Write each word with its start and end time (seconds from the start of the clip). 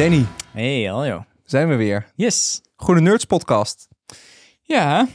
Danny, 0.00 0.26
Hey, 0.52 0.84
hallo. 0.84 1.24
zijn 1.44 1.68
we 1.68 1.74
weer. 1.74 2.06
Yes. 2.14 2.62
Goede 2.76 3.00
Nerds 3.00 3.24
podcast. 3.24 3.88
Ja, 4.62 5.08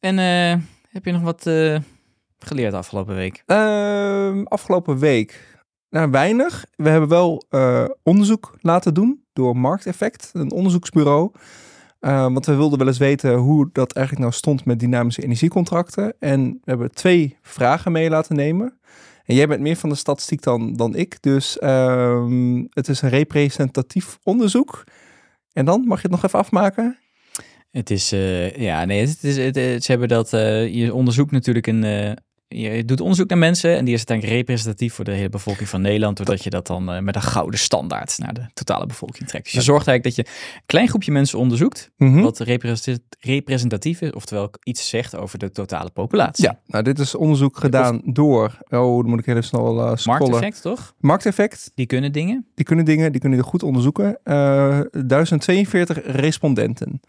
en 0.00 0.18
eh, 0.18 0.60
heb 0.88 1.04
je 1.04 1.12
nog 1.12 1.22
wat 1.22 1.46
eh, 1.46 1.78
geleerd 2.38 2.74
afgelopen 2.74 3.14
week? 3.14 3.42
Ehm, 3.46 4.42
afgelopen 4.42 4.98
week, 4.98 5.58
nou 5.90 6.10
weinig. 6.10 6.64
We 6.76 6.88
hebben 6.88 7.08
wel 7.08 7.44
eh, 7.48 7.84
onderzoek 8.02 8.56
laten 8.60 8.94
doen 8.94 9.24
door 9.32 9.56
Markteffect, 9.56 10.30
een 10.32 10.52
onderzoeksbureau. 10.52 11.30
Eh, 12.00 12.22
want 12.22 12.46
we 12.46 12.54
wilden 12.54 12.78
wel 12.78 12.86
eens 12.88 12.98
weten 12.98 13.34
hoe 13.34 13.68
dat 13.72 13.92
eigenlijk 13.92 14.26
nou 14.26 14.38
stond 14.38 14.64
met 14.64 14.80
dynamische 14.80 15.22
energiecontracten. 15.22 16.14
En 16.18 16.50
we 16.52 16.70
hebben 16.70 16.90
twee 16.94 17.36
vragen 17.42 17.92
mee 17.92 18.10
laten 18.10 18.36
nemen. 18.36 18.78
Jij 19.34 19.46
bent 19.48 19.60
meer 19.60 19.76
van 19.76 19.88
de 19.88 19.94
statistiek 19.94 20.42
dan, 20.42 20.76
dan 20.76 20.94
ik. 20.94 21.16
Dus 21.22 21.58
ehm, 21.58 22.64
het 22.70 22.88
is 22.88 23.02
een 23.02 23.08
representatief 23.08 24.18
onderzoek. 24.22 24.84
En 25.52 25.64
dan 25.64 25.84
mag 25.86 25.96
je 25.96 26.02
het 26.08 26.10
nog 26.16 26.24
even 26.24 26.38
afmaken. 26.38 26.98
Het 27.70 27.90
is, 27.90 28.12
eh, 28.12 28.50
ja, 28.56 28.84
nee, 28.84 29.00
het 29.00 29.24
is, 29.24 29.36
het- 29.36 29.84
ze 29.84 29.90
hebben 29.90 30.08
dat, 30.08 30.32
eh, 30.32 30.74
je 30.74 30.94
onderzoekt 30.94 31.30
natuurlijk 31.30 31.66
een, 31.66 31.84
eh, 31.84 32.12
je 32.54 32.84
doet 32.84 33.00
onderzoek 33.00 33.28
naar 33.28 33.38
mensen 33.38 33.76
en 33.76 33.84
die 33.84 33.94
is 33.94 33.98
uiteindelijk 33.98 34.36
representatief 34.38 34.94
voor 34.94 35.04
de 35.04 35.10
hele 35.10 35.28
bevolking 35.28 35.68
van 35.68 35.80
Nederland, 35.80 36.16
doordat 36.16 36.44
je 36.44 36.50
dat 36.50 36.66
dan 36.66 36.90
eh, 36.92 36.98
met 37.00 37.14
een 37.16 37.22
gouden 37.22 37.58
standaard 37.60 38.18
naar 38.18 38.34
de 38.34 38.46
totale 38.54 38.86
bevolking 38.86 39.28
trekt. 39.28 39.44
Dus 39.44 39.52
je 39.52 39.60
zorgt 39.60 39.86
eigenlijk 39.86 40.16
dat 40.16 40.26
je 40.26 40.32
een 40.32 40.62
klein 40.66 40.88
groepje 40.88 41.12
mensen 41.12 41.38
onderzoekt, 41.38 41.90
Mhm. 41.96 42.20
wat 42.20 42.38
represent- 42.38 43.00
representatief 43.20 44.00
is, 44.00 44.10
oftewel 44.12 44.50
iets 44.62 44.88
zegt 44.88 45.16
over 45.16 45.38
de 45.38 45.50
totale 45.50 45.90
populatie. 45.90 46.44
Ja, 46.44 46.58
nou 46.66 46.84
dit 46.84 46.98
is 46.98 47.14
onderzoek 47.14 47.56
gedaan 47.56 48.00
door, 48.04 48.58
oh 48.68 49.00
dan 49.00 49.08
moet 49.10 49.18
ik 49.18 49.26
heel 49.26 49.42
snel 49.42 49.80
eh 49.86 49.96
scrollen. 49.96 50.20
Markteffect, 50.30 50.62
toch? 50.62 50.94
Markteffect, 50.98 51.70
Die 51.74 51.86
kunnen 51.86 52.12
dingen. 52.12 52.46
die 52.54 52.64
kunnen 52.64 52.84
dingen, 52.84 53.12
die 53.12 53.20
kunnen 53.20 53.38
je 53.38 53.44
goed 53.44 53.62
onderzoeken. 53.62 54.18
Eh 54.24 54.80
1042 54.90 55.98
respondenten. 56.06 57.00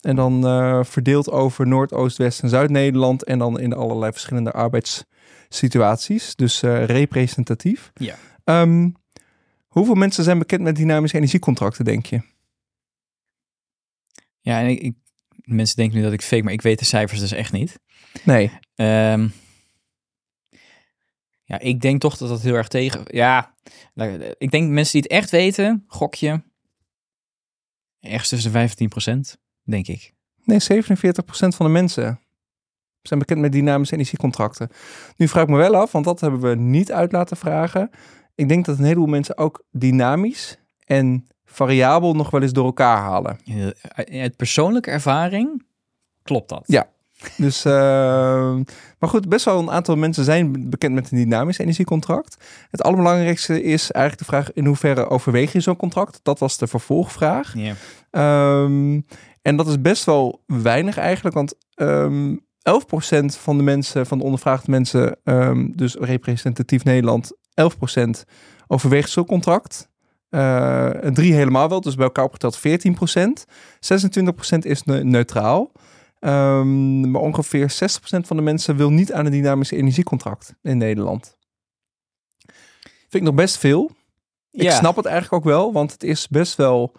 En 0.00 0.16
dan 0.16 0.46
eh, 0.46 0.84
verdeeld 0.84 1.30
over 1.30 1.66
Noord, 1.66 1.92
Oost, 1.92 2.16
West 2.16 2.42
en 2.42 2.48
Zuid-Nederland. 2.48 3.24
En 3.24 3.38
dan 3.38 3.60
in 3.60 3.72
allerlei 3.72 4.12
verschillende 4.12 4.52
arbeidssituaties. 4.52 6.34
Dus 6.36 6.62
eh, 6.62 6.84
representatief. 6.84 7.90
Ja. 7.94 8.16
Ehm, 8.44 8.90
hoeveel 9.66 9.94
mensen 9.94 10.24
zijn 10.24 10.38
bekend 10.38 10.62
met 10.62 10.76
dynamische 10.76 11.16
energiecontracten, 11.16 11.84
denk 11.84 12.06
je? 12.06 12.20
Ja, 14.40 14.60
en 14.60 14.66
ik, 14.68 14.80
ik- 14.80 14.96
mensen 15.44 15.76
denken 15.76 15.96
nu 15.96 16.02
dat 16.02 16.12
ik 16.12 16.22
fake, 16.22 16.42
maar 16.42 16.52
ik 16.52 16.62
weet 16.62 16.78
de 16.78 16.84
cijfers 16.84 17.20
dus 17.20 17.32
echt 17.32 17.52
niet. 17.52 17.80
Nee. 18.24 18.50
Ehm, 18.74 19.28
ja, 21.44 21.58
ik 21.58 21.80
denk 21.80 22.00
toch 22.00 22.16
dat 22.16 22.28
dat 22.28 22.42
heel 22.42 22.54
erg 22.54 22.68
tegen. 22.68 23.02
Ja, 23.06 23.54
nou, 23.94 24.34
ik 24.38 24.50
denk 24.50 24.70
mensen 24.70 24.92
die 24.92 25.02
het 25.02 25.10
echt 25.10 25.30
weten, 25.30 25.84
gokje. 25.86 26.42
Ergens 28.00 28.28
tussen 28.28 28.52
de 28.52 28.58
15 28.58 28.88
denk 29.70 29.86
ik. 29.86 30.12
Nee, 30.44 30.58
47% 30.62 30.62
van 31.28 31.66
de 31.66 31.72
mensen 31.72 32.20
zijn 33.02 33.18
bekend 33.18 33.40
met 33.40 33.52
dynamische 33.52 33.94
energiecontracten. 33.94 34.68
Nu 35.16 35.28
vraag 35.28 35.42
ik 35.42 35.48
me 35.48 35.56
wel 35.56 35.76
af, 35.76 35.92
want 35.92 36.04
dat 36.04 36.20
hebben 36.20 36.40
we 36.40 36.54
niet 36.54 36.92
uit 36.92 37.12
laten 37.12 37.36
vragen. 37.36 37.90
Ik 38.34 38.48
denk 38.48 38.64
dat 38.64 38.78
een 38.78 38.84
heleboel 38.84 39.06
mensen 39.06 39.38
ook 39.38 39.64
dynamisch 39.70 40.58
en 40.84 41.26
variabel 41.44 42.14
nog 42.14 42.30
wel 42.30 42.42
eens 42.42 42.52
door 42.52 42.64
elkaar 42.64 42.98
halen. 42.98 43.38
Uit 43.94 44.36
persoonlijke 44.36 44.90
ervaring 44.90 45.66
klopt 46.22 46.48
dat. 46.48 46.64
Ja. 46.66 46.88
Dus, 47.36 47.64
eh, 47.64 47.72
maar 48.98 49.08
goed, 49.08 49.28
best 49.28 49.44
wel 49.44 49.58
een 49.58 49.70
aantal 49.70 49.96
mensen 49.96 50.24
zijn 50.24 50.70
bekend 50.70 50.94
met 50.94 51.10
een 51.10 51.18
dynamisch 51.18 51.58
energiecontract. 51.58 52.36
Het 52.70 52.82
allerbelangrijkste 52.82 53.62
is 53.62 53.90
eigenlijk 53.90 54.18
de 54.18 54.36
vraag 54.36 54.52
in 54.52 54.66
hoeverre 54.66 55.08
overweeg 55.08 55.52
je 55.52 55.60
zo'n 55.60 55.76
contract? 55.76 56.20
Dat 56.22 56.38
was 56.38 56.58
de 56.58 56.66
vervolgvraag. 56.66 57.54
Ja. 57.56 57.74
Ehm, 58.10 59.00
en 59.42 59.56
dat 59.56 59.66
is 59.66 59.80
best 59.80 60.04
wel 60.04 60.42
weinig 60.46 60.96
eigenlijk, 60.96 61.34
want 61.34 61.54
ehm 61.74 62.34
11% 62.68 63.36
van 63.38 63.56
de 63.56 63.62
mensen, 63.62 64.06
van 64.06 64.18
de 64.18 64.24
ondervraagde 64.24 64.70
mensen, 64.70 65.16
ehm, 65.24 65.68
dus 65.74 65.94
representatief 65.94 66.84
Nederland, 66.84 67.32
11% 67.54 68.24
overweegt 68.66 69.10
zo'n 69.10 69.26
contract. 69.26 69.90
Eh, 70.28 70.90
drie 70.90 71.34
helemaal 71.34 71.68
wel, 71.68 71.80
dus 71.80 71.94
bij 71.94 72.04
elkaar 72.04 72.24
opgeteld 72.24 72.56
14%. 72.56 73.44
26% 73.80 74.64
is 74.64 74.82
ne- 74.82 75.04
neutraal. 75.04 75.72
Ehm, 76.18 77.10
maar 77.10 77.20
ongeveer 77.20 77.70
60% 77.70 78.26
van 78.26 78.36
de 78.36 78.42
mensen 78.42 78.76
wil 78.76 78.90
niet 78.90 79.12
aan 79.12 79.26
een 79.26 79.32
dynamisch 79.32 79.70
energiecontract 79.70 80.54
in 80.62 80.78
Nederland. 80.78 81.36
Vind 82.98 83.14
ik 83.14 83.22
nog 83.22 83.34
best 83.34 83.58
veel. 83.58 83.90
Ik 84.50 84.70
snap 84.70 84.96
het 84.96 85.06
eigenlijk 85.06 85.44
ook 85.44 85.52
wel, 85.52 85.72
want 85.72 85.92
het 85.92 86.02
is 86.02 86.28
best 86.28 86.56
wel 86.56 86.92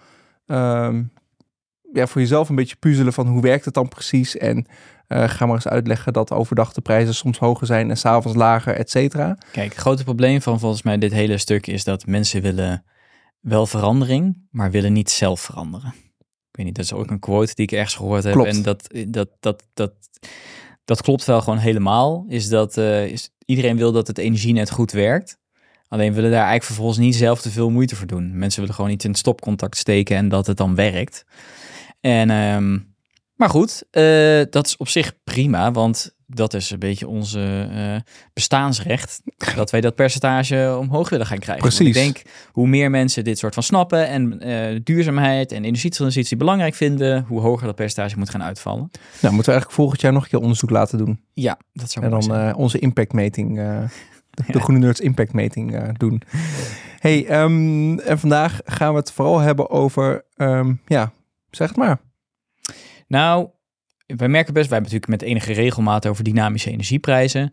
ja, 1.93 2.07
voor 2.07 2.21
jezelf 2.21 2.49
een 2.49 2.55
beetje 2.55 2.75
puzzelen 2.75 3.13
van 3.13 3.27
hoe 3.27 3.41
werkt 3.41 3.65
het 3.65 3.73
dan 3.73 3.87
precies. 3.87 4.37
En 4.37 4.65
eh, 5.07 5.29
ga 5.29 5.45
maar 5.45 5.55
eens 5.55 5.67
uitleggen 5.67 6.13
dat 6.13 6.31
overdag 6.31 6.73
de 6.73 6.81
prijzen 6.81 7.15
soms 7.15 7.37
hoger 7.37 7.67
zijn 7.67 7.89
en 7.89 7.97
s'avonds 7.97 8.37
lager, 8.37 8.75
et 8.75 8.89
cetera. 8.89 9.37
Kijk, 9.51 9.69
het 9.69 9.81
grote 9.81 10.03
probleem 10.03 10.41
van 10.41 10.59
volgens 10.59 10.81
mij 10.81 10.97
dit 10.97 11.11
hele 11.11 11.37
stuk 11.37 11.67
is 11.67 11.83
dat 11.83 12.05
mensen 12.05 12.41
willen 12.41 12.83
wel 13.39 13.65
verandering, 13.65 14.47
maar 14.51 14.71
willen 14.71 14.93
niet 14.93 15.09
zelf 15.09 15.41
veranderen. 15.41 15.93
Ik 16.51 16.55
weet 16.55 16.65
niet, 16.65 16.75
dat 16.75 16.85
is 16.85 16.93
ook 16.93 17.09
een 17.09 17.19
quote 17.19 17.55
die 17.55 17.65
ik 17.65 17.71
ergens 17.71 17.95
gehoord 17.95 18.23
heb. 18.23 18.33
Klopt. 18.33 18.49
En 18.49 18.61
dat, 18.61 18.89
dat, 19.07 19.29
dat, 19.39 19.63
dat, 19.73 19.93
dat 20.85 21.01
klopt 21.01 21.25
wel 21.25 21.41
gewoon 21.41 21.59
helemaal. 21.59 22.25
Is 22.27 22.47
dat 22.47 22.77
eh, 22.77 23.05
is, 23.05 23.29
iedereen 23.45 23.77
wil 23.77 23.91
dat 23.91 24.07
het 24.07 24.17
energienet 24.17 24.71
goed 24.71 24.91
werkt. 24.91 25.37
Alleen 25.87 26.13
willen 26.13 26.29
daar 26.29 26.39
eigenlijk 26.39 26.65
vervolgens 26.65 26.97
niet 26.97 27.15
zelf 27.15 27.41
te 27.41 27.51
veel 27.51 27.69
moeite 27.69 27.95
voor 27.95 28.07
doen. 28.07 28.37
Mensen 28.37 28.59
willen 28.59 28.75
gewoon 28.75 28.91
iets 28.91 29.03
in 29.03 29.09
het 29.09 29.19
stopcontact 29.19 29.77
steken 29.77 30.17
en 30.17 30.29
dat 30.29 30.47
het 30.47 30.57
dan 30.57 30.75
werkt. 30.75 31.25
En, 32.01 32.29
ehm, 32.29 32.77
maar 33.35 33.49
goed, 33.49 33.83
eh, 33.91 34.41
dat 34.49 34.65
is 34.65 34.77
op 34.77 34.87
zich 34.87 35.13
prima, 35.23 35.71
want 35.71 36.17
dat 36.25 36.53
is 36.53 36.69
een 36.69 36.79
beetje 36.79 37.07
onze 37.07 37.69
eh, 37.71 38.11
bestaansrecht. 38.33 39.21
dat 39.55 39.71
wij 39.71 39.81
dat 39.81 39.95
percentage 39.95 40.77
omhoog 40.79 41.09
willen 41.09 41.25
gaan 41.25 41.39
krijgen. 41.39 41.63
Want 41.63 41.75
Precies. 41.75 41.95
ik 41.95 42.03
denk, 42.03 42.21
hoe 42.51 42.67
meer 42.67 42.89
mensen 42.89 43.23
dit 43.23 43.37
soort 43.37 43.53
van 43.53 43.63
snappen 43.63 44.07
en 44.07 44.39
eh, 44.39 44.79
duurzaamheid 44.83 45.51
en 45.51 45.63
energietransitie 45.63 46.37
belangrijk 46.37 46.75
vinden, 46.75 47.25
hoe 47.27 47.41
hoger 47.41 47.65
dat 47.65 47.75
percentage 47.75 48.17
moet 48.17 48.29
gaan 48.29 48.43
uitvallen. 48.43 48.89
Nou, 48.91 49.33
moeten 49.33 49.53
we 49.53 49.59
eigenlijk 49.59 49.71
volgend 49.71 50.01
jaar 50.01 50.13
nog 50.13 50.23
een 50.23 50.29
keer 50.29 50.39
onderzoek 50.39 50.69
laten 50.69 50.97
doen. 50.97 51.19
Ja, 51.33 51.59
dat 51.73 51.91
zou 51.91 52.05
En 52.05 52.11
dan 52.11 52.23
zijn. 52.23 52.55
onze 52.55 52.79
impactmeting, 52.79 53.55
de. 53.55 54.59
Groene 54.59 54.79
Nerds 54.79 54.99
impactmeting 54.99 55.97
doen. 55.97 56.21
Hey, 56.99 57.25
ehm, 57.25 57.99
en 57.99 58.19
vandaag 58.19 58.59
gaan 58.65 58.93
we 58.93 58.99
het 58.99 59.11
vooral 59.11 59.39
hebben 59.39 59.69
over, 59.69 60.25
ehm, 60.35 60.73
ja, 60.85 61.11
zeg 61.51 61.67
het 61.67 61.77
maar. 61.77 62.01
Nou, 63.07 63.49
wij 64.05 64.27
merken 64.27 64.53
best, 64.53 64.69
wij 64.69 64.77
hebben 64.79 64.91
natuurlijk 64.93 65.21
met 65.21 65.29
enige 65.31 65.53
regelmaat 65.53 66.07
over 66.07 66.23
dynamische 66.23 66.71
energieprijzen. 66.71 67.51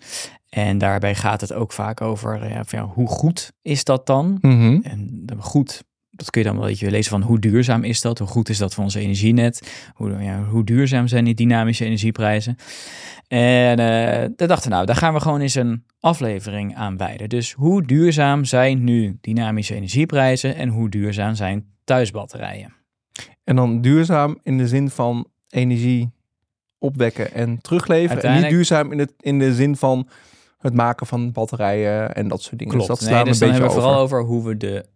En 0.49 0.79
daarbij 0.79 1.15
gaat 1.15 1.41
het 1.41 1.53
ook 1.53 1.73
vaak 1.73 2.01
over 2.01 2.43
eh, 2.43 2.61
van, 2.65 2.79
ja, 2.79 2.85
hoe 2.85 3.09
goed 3.09 3.53
is 3.63 3.85
dat 3.85 4.07
dan? 4.07 4.39
Mhm. 4.41 4.79
En 4.83 5.09
de- 5.13 5.37
goed, 5.39 5.83
dat 6.11 6.31
kun 6.31 6.41
je 6.41 6.47
dan 6.47 6.57
wel 6.57 6.65
een 6.67 6.71
beetje 6.71 6.91
lezen 6.91 7.11
van 7.11 7.23
hoe 7.23 7.39
duurzaam 7.39 7.85
is 7.85 8.01
dat? 8.01 8.19
Hoe 8.19 8.29
goed 8.29 8.49
is 8.49 8.59
dat 8.59 8.75
voor 8.75 8.85
onze 8.85 9.01
energienet? 9.01 9.73
Hoe, 9.95 10.23
ja, 10.23 10.45
hoe 10.45 10.65
duurzaam 10.65 11.07
zijn 11.09 11.25
die 11.25 11.35
dynamische 11.35 11.85
energieprijzen? 11.85 12.57
En 13.29 13.79
eh 13.79 14.29
we 14.37 14.47
dachten 14.47 14.71
nou, 14.71 14.87
daar 14.87 14.97
gaan 14.97 15.15
we 15.15 15.21
gewoon 15.21 15.41
eens 15.41 15.55
een 15.55 15.85
aflevering 16.01 16.77
aan 16.77 16.97
wijden. 16.97 17.29
Dus 17.29 17.53
hoe 17.53 17.83
duurzaam 17.83 18.45
zijn 18.45 18.85
nu 18.85 19.19
dynamische 19.21 19.75
energieprijzen 19.75 20.55
en 20.57 20.69
hoe 20.69 20.89
duurzaam 20.89 21.35
zijn 21.35 21.75
thuisbatterijen? 21.85 22.75
En 23.47 23.57
dan 23.57 23.81
duurzaam 23.81 24.39
in 24.43 24.59
de 24.59 24.69
zin 24.69 24.91
van 24.91 25.27
energie 25.49 26.11
opwekken 26.79 27.33
en 27.33 27.61
terugleveren. 27.61 28.23
En 28.23 28.41
niet 28.41 28.51
duurzaam 28.51 28.93
in, 28.93 28.99
het, 28.99 29.13
in 29.21 29.39
de 29.39 29.55
zin 29.55 29.77
van 29.77 30.09
het 30.59 30.75
maken 30.75 31.07
van 31.07 31.33
batterijen 31.33 32.15
en 32.15 32.29
dat 32.29 32.43
soort 32.43 32.59
dingen. 32.59 32.75
Klopt. 32.75 32.89
Dus 32.89 32.99
dat 32.99 33.11
nee, 33.11 33.25
dus 33.25 33.39
dan 33.39 33.49
een 33.49 33.55
beetje 33.55 33.63
hebben 33.63 33.85
we 33.85 33.93
over. 33.93 34.03
vooral 34.03 34.03
over 34.03 34.23
hoe 34.23 34.49
we 34.49 34.57
de 34.57 34.87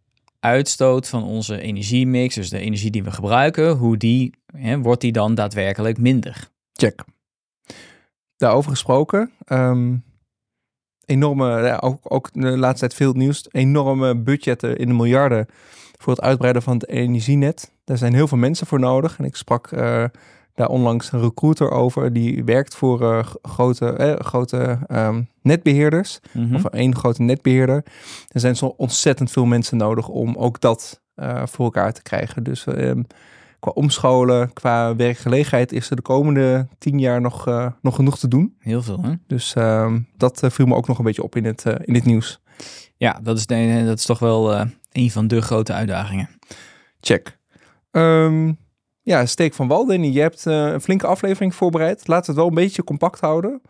uitstoot 0.41 1.09
van 1.09 1.25
onze 1.25 1.61
energiemix, 1.61 2.35
dus 2.35 2.51
de 2.51 2.59
energie 2.59 2.91
die 2.91 3.03
we 3.03 3.11
gebruiken, 3.11 3.77
hoe 3.77 3.97
die, 3.97 4.35
hè, 4.57 4.79
wordt 4.79 5.01
die 5.01 5.13
dan 5.13 5.35
daadwerkelijk 5.35 5.99
minder? 5.99 6.49
Check. 6.73 7.05
Daarover 8.37 8.71
gesproken. 8.71 9.31
ehm, 9.45 9.97
enorme, 11.05 11.63
ja, 11.63 11.77
ook, 11.77 11.99
ook 12.03 12.31
de 12.33 12.59
laatste 12.59 12.79
tijd 12.79 12.95
veel 12.95 13.13
nieuws. 13.13 13.47
Enorme 13.51 14.17
budgetten 14.17 14.77
in 14.77 14.89
de 14.89 14.95
miljarden 14.95 15.47
voor 16.01 16.13
het 16.13 16.23
uitbreiden 16.23 16.63
van 16.63 16.73
het 16.73 16.89
energienet. 16.89 17.73
Daar 17.85 17.99
zijn 17.99 18.15
heel 18.15 18.29
veel 18.29 18.39
mensen 18.39 18.67
voor 18.67 18.81
nodig. 18.81 19.19
En 19.19 19.25
ik 19.25 19.37
sprak 19.37 19.67
eh, 19.67 20.05
daar 20.55 20.69
onlangs 20.69 21.13
een 21.13 21.21
recruiter 21.21 21.71
over. 21.71 22.13
Die 22.13 22.45
werkt 22.45 22.75
voor 22.75 23.03
eh, 23.03 23.27
grote, 23.43 23.87
eh, 23.87 24.15
grote 24.19 24.79
ehm, 24.87 25.23
netbeheerders. 25.43 26.21
Mhm. 26.33 26.55
Of 26.55 26.65
één 26.65 26.97
grote 26.97 27.23
netbeheerder. 27.23 27.85
Er 28.29 28.41
zijn 28.41 28.57
zo 28.57 28.75
ontzettend 28.77 29.31
veel 29.31 29.45
mensen 29.45 29.77
nodig 29.77 30.09
om 30.09 30.37
ook 30.37 30.61
dat 30.61 31.01
voor 31.45 31.65
elkaar 31.65 31.93
te 31.93 32.03
krijgen. 32.03 32.43
Dus 32.43 32.67
ehm, 32.67 33.03
qua 33.59 33.71
omscholen, 33.71 34.53
qua 34.53 34.97
werkgelegenheid 34.97 35.73
is 35.73 35.91
er 35.91 35.97
de 35.97 36.03
komende 36.03 36.67
tien 36.79 36.99
jaar 36.99 37.21
nog, 37.21 37.45
nog 37.83 37.95
genoeg 37.95 38.19
te 38.19 38.29
doen. 38.29 38.55
Heel 38.59 38.83
veel, 38.83 39.03
hè? 39.03 39.13
Dus 39.27 39.55
ehm, 39.55 40.01
dat 40.17 40.43
viel 40.49 40.67
me 40.67 40.75
ook 40.75 40.87
nog 40.87 40.99
een 40.99 41.05
beetje 41.05 41.23
op 41.23 41.37
in 41.37 41.45
het, 41.45 41.65
in 41.65 41.93
dit 41.93 42.05
nieuws. 42.05 42.41
Ja, 42.97 43.21
dat 43.23 43.39
is, 43.39 43.47
dat 43.47 43.99
is 43.99 44.07
toch 44.07 44.19
wel 44.19 44.67
een 44.93 45.11
van 45.11 45.29
de 45.29 45.41
grote 45.41 45.73
uitdagingen. 45.73 46.29
Check. 47.01 47.39
Ehm, 47.91 48.53
ja, 49.03 49.27
steek 49.27 49.55
van 49.55 49.69
wal, 49.69 49.87
Danny. 49.87 50.07
Je 50.13 50.21
hebt 50.21 50.47
eh, 50.47 50.67
een 50.67 50.81
flinke 50.81 51.07
aflevering 51.07 51.55
voorbereid. 51.55 52.07
Laat 52.09 52.27
het 52.27 52.37
wel 52.37 52.47
een 52.47 52.55
beetje 52.55 52.85
compact 52.85 53.21
houden. 53.21 53.61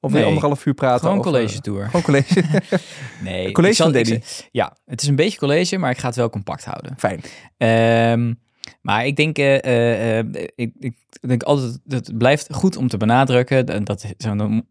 Of 0.00 0.12
Nee, 0.12 0.24
anderhalf 0.24 0.66
uur 0.66 0.74
praten 0.74 1.00
Gewoon 1.00 1.18
over- 1.18 1.30
college 1.32 1.60
tour. 1.60 1.84
Gewoon 1.84 2.02
college. 2.02 2.42
Nee, 3.22 3.52
college 3.52 3.74
zal- 3.74 3.92
van 3.92 4.02
Danny. 4.02 4.22
Ja, 4.50 4.76
het 4.86 5.02
is 5.02 5.08
een 5.08 5.16
beetje 5.16 5.38
college, 5.38 5.78
maar 5.78 5.90
ik 5.90 5.98
ga 5.98 6.06
het 6.06 6.16
wel 6.16 6.30
compact 6.30 6.64
houden. 6.64 6.94
Fijn. 6.98 7.20
Ehm, 7.56 8.34
maar 8.82 9.06
ik 9.06 9.16
denk, 9.16 9.38
eh, 9.38 9.56
eh, 9.64 10.18
eh, 10.18 10.26
ik, 10.54 10.72
ik 10.78 10.94
denk 11.20 11.42
altijd, 11.42 11.78
dat 11.84 12.06
het 12.06 12.18
blijft 12.18 12.54
goed 12.54 12.76
om 12.76 12.88
te 12.88 12.96
benadrukken, 12.96 13.66
en 13.66 13.84
dat, 13.84 14.04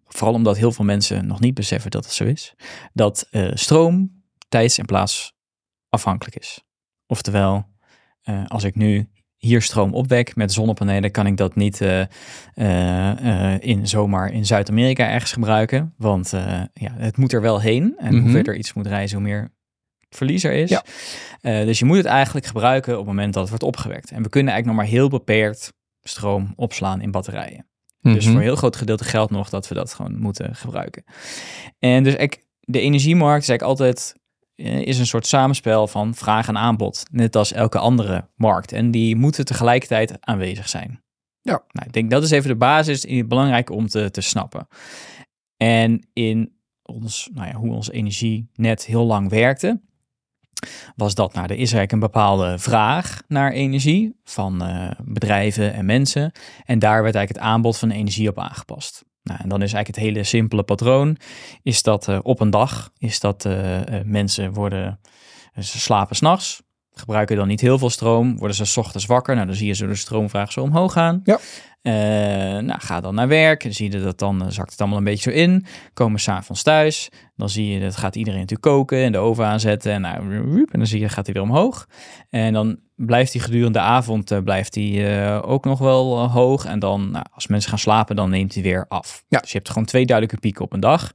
vooral 0.07 0.33
omdat 0.33 0.57
heel 0.57 0.71
veel 0.71 0.86
mensen 0.86 1.27
nog 1.27 1.39
niet 1.39 1.54
beseffen 1.54 1.92
dat 1.92 2.04
het 2.06 2.13
zo 2.13 2.24
is, 2.24 2.56
dat 2.94 3.27
eh, 3.31 3.51
stroom 3.54 4.21
tijds- 4.50 4.77
en 4.77 4.86
plaats 4.86 5.36
afhankelijk 5.89 6.36
is. 6.38 6.63
Oftewel, 7.07 7.66
eh, 8.22 8.45
als 8.45 8.63
ik 8.63 8.75
nu 8.75 9.10
hier 9.38 9.62
stroom 9.62 9.94
opwek 9.94 10.36
met 10.36 10.54
zonnepanelen, 10.54 11.12
kan 11.12 11.28
ik 11.28 11.38
dat 11.38 11.56
niet 11.56 11.81
eh, 11.81 12.01
eh, 12.54 13.60
in, 13.62 13.88
zomaar 13.88 14.31
in 14.31 14.45
Zuid-Amerika 14.45 15.10
ergens 15.10 15.31
gebruiken. 15.31 15.94
Want 15.98 16.30
ja, 16.74 16.92
het 16.94 17.18
moet 17.18 17.34
er 17.34 17.42
wel 17.42 17.62
heen. 17.62 17.95
En 17.98 18.12
hoe 18.12 18.22
Mhm. 18.22 18.31
verder 18.31 18.56
iets 18.56 18.74
moet 18.74 18.88
reizen, 18.88 19.18
hoe 19.18 19.28
meer 19.28 19.54
verlies 20.10 20.44
er 20.44 20.54
is. 20.54 20.69
Ja. 20.69 20.84
Dus 21.63 21.80
je 21.80 21.86
moet 21.86 21.98
het 21.98 22.06
eigenlijk 22.06 22.45
gebruiken 22.45 22.92
op 22.92 22.98
het 22.98 23.07
moment 23.07 23.33
dat 23.33 23.42
het 23.42 23.50
wordt 23.50 23.63
opgewekt. 23.78 24.12
En 24.12 24.24
we 24.24 24.30
kunnen 24.30 24.54
eigenlijk 24.54 24.66
nog 24.66 24.75
maar 24.75 25.00
heel 25.00 25.10
beperkt 25.10 25.74
stroom 26.01 26.54
opslaan 26.56 27.01
in 27.01 27.12
batterijen. 27.12 27.66
Dus 28.01 28.13
Mhm. 28.13 28.24
voor 28.24 28.36
een 28.36 28.48
heel 28.48 28.56
groot 28.56 28.75
gedeelte 28.75 29.04
geldt 29.04 29.31
nog 29.31 29.50
dat 29.50 29.68
we 29.68 29.75
dat 29.75 29.94
gewoon 29.94 30.19
moeten 30.19 30.56
gebruiken. 30.56 31.04
En 31.80 32.04
dus 32.04 32.16
ik, 32.16 32.44
de 32.60 32.80
energiemarkt 32.80 33.42
is 33.44 33.50
eigenlijk 33.50 33.80
altijd 33.80 34.16
is 34.57 35.00
een 35.00 35.06
soort 35.06 35.27
samenspel 35.27 35.88
van 35.88 36.15
vraag 36.15 36.48
en 36.48 36.57
aanbod. 36.57 37.06
Net 37.12 37.36
als 37.36 37.51
elke 37.51 37.77
andere 37.77 38.30
markt. 38.36 38.71
En 38.71 38.92
die 38.92 39.15
moeten 39.15 39.45
tegelijkertijd 39.45 40.18
aanwezig 40.19 40.69
zijn. 40.69 41.04
Ja. 41.42 41.63
Nou, 41.71 41.88
ik 41.88 41.94
denk 41.94 42.12
dat 42.12 42.24
is 42.24 42.31
even 42.31 42.50
de 42.50 42.56
basis, 42.56 43.06
eh, 43.06 43.27
belangrijk 43.27 43.69
om 43.69 43.88
te, 43.88 44.12
te 44.12 44.21
snappen. 44.21 44.68
En 45.57 46.07
in 46.13 46.56
ons, 46.83 47.30
nou 47.33 47.48
ja, 47.48 47.54
hoe 47.54 47.74
ons 47.74 47.89
energienet 47.89 48.86
heel 48.86 49.06
lang 49.06 49.30
werkte, 49.30 49.81
was 50.95 51.15
dat, 51.15 51.33
nou, 51.33 51.45
er 51.45 51.51
is 51.51 51.57
eigenlijk 51.57 51.92
een 51.92 52.00
bepaalde 52.00 52.59
vraag 52.59 53.21
naar 53.27 53.51
energie 53.51 54.19
van 54.24 54.63
eh, 54.63 54.92
bedrijven 55.04 55.74
en 55.74 55.86
mensen. 55.86 56.31
En 56.65 56.80
daar 56.80 57.04
werd 57.04 57.15
eigenlijk 57.15 57.45
het 57.45 57.54
aanbod 57.54 57.77
van 57.77 57.92
energie 57.92 58.30
op 58.30 58.39
aangepast. 58.39 59.06
Nou, 59.28 59.40
en 59.44 59.50
dan 59.50 59.62
is 59.62 59.74
eigenlijk 59.74 59.88
het 59.88 60.06
hele 60.06 60.24
simpele 60.24 60.64
patroon, 60.64 61.18
is 61.64 61.84
dat 61.84 62.08
eh, 62.08 62.20
op 62.22 62.40
een 62.40 62.50
dag, 62.50 62.92
is 62.98 63.20
dat 63.20 63.46
eh, 63.46 64.00
eh, 64.00 64.06
mensen 64.06 64.54
worden, 64.54 65.00
ze 65.60 65.80
slapen 65.80 66.16
s'nachts, 66.16 66.62
gebruiken 66.94 67.36
dan 67.36 67.48
niet 67.48 67.62
heel 67.62 67.78
veel 67.78 67.90
stroom, 67.90 68.38
worden 68.38 68.56
ze 68.56 68.66
's 68.66 68.78
ochtends 68.78 69.06
wakker, 69.06 69.36
nou 69.36 69.48
dan 69.48 69.56
zie 69.56 69.68
je 69.68 69.74
ze 69.74 69.88
de 69.88 69.96
stroomvraag 69.96 70.52
zo 70.52 70.62
omhoog 70.62 70.94
gaan. 70.94 71.22
Ja. 71.24 71.40
Eh, 71.88 71.94
nou, 72.63 72.80
ga 72.80 73.01
dan 73.01 73.16
naar 73.16 73.28
werk, 73.28 73.63
dan 73.63 73.74
zie 73.74 73.92
je 73.92 74.00
dat 74.00 74.19
dan 74.19 74.42
eh, 74.42 74.50
zakt 74.50 74.72
het 74.72 74.80
allemaal 74.80 74.98
een 74.98 75.04
beetje 75.04 75.31
zo 75.31 75.38
in, 75.38 75.66
komen 75.94 76.19
s'avonds 76.19 76.63
thuis, 76.63 77.10
dan 77.36 77.50
zie 77.50 77.68
je 77.68 77.80
dat 77.80 77.95
gaat 77.95 78.16
iedereen 78.16 78.39
natuurlijk 78.39 78.69
koken 78.69 78.98
en 78.98 79.12
de 79.12 79.18
oven 79.18 79.45
aanzetten 79.45 79.92
en, 79.92 80.01
nou, 80.01 80.16
en 80.72 80.80
dan 80.80 80.88
zie 80.88 81.00
je 81.00 81.10
gaat 81.10 81.25
hij 81.25 81.34
weer 81.34 81.44
omhoog. 81.44 81.88
En 82.30 82.54
dan 82.54 82.80
blijft 82.95 83.34
hij 83.34 83.42
gedurende 83.42 83.80
de 83.80 83.86
avond 83.86 84.31
eh, 84.31 84.39
blijft 84.44 84.75
hij 84.75 85.42
ook 85.42 85.66
nog 85.66 85.80
wel 85.80 86.30
hoog. 86.30 86.66
En 86.66 86.80
dan, 86.80 87.12
nou, 87.12 87.25
als 87.34 87.48
mensen 87.48 87.69
gaan 87.69 87.80
slapen, 87.80 88.16
dan 88.16 88.30
neemt 88.30 88.54
hij 88.54 88.63
weer 88.63 88.86
af. 88.88 89.24
Ja. 89.28 89.40
Dus 89.40 89.51
je 89.51 89.57
hebt 89.57 89.69
gewoon 89.69 89.86
twee 89.86 90.06
duidelijke 90.06 90.42
pieken 90.42 90.63
op 90.63 90.74
een 90.74 90.80
dag. 90.80 91.13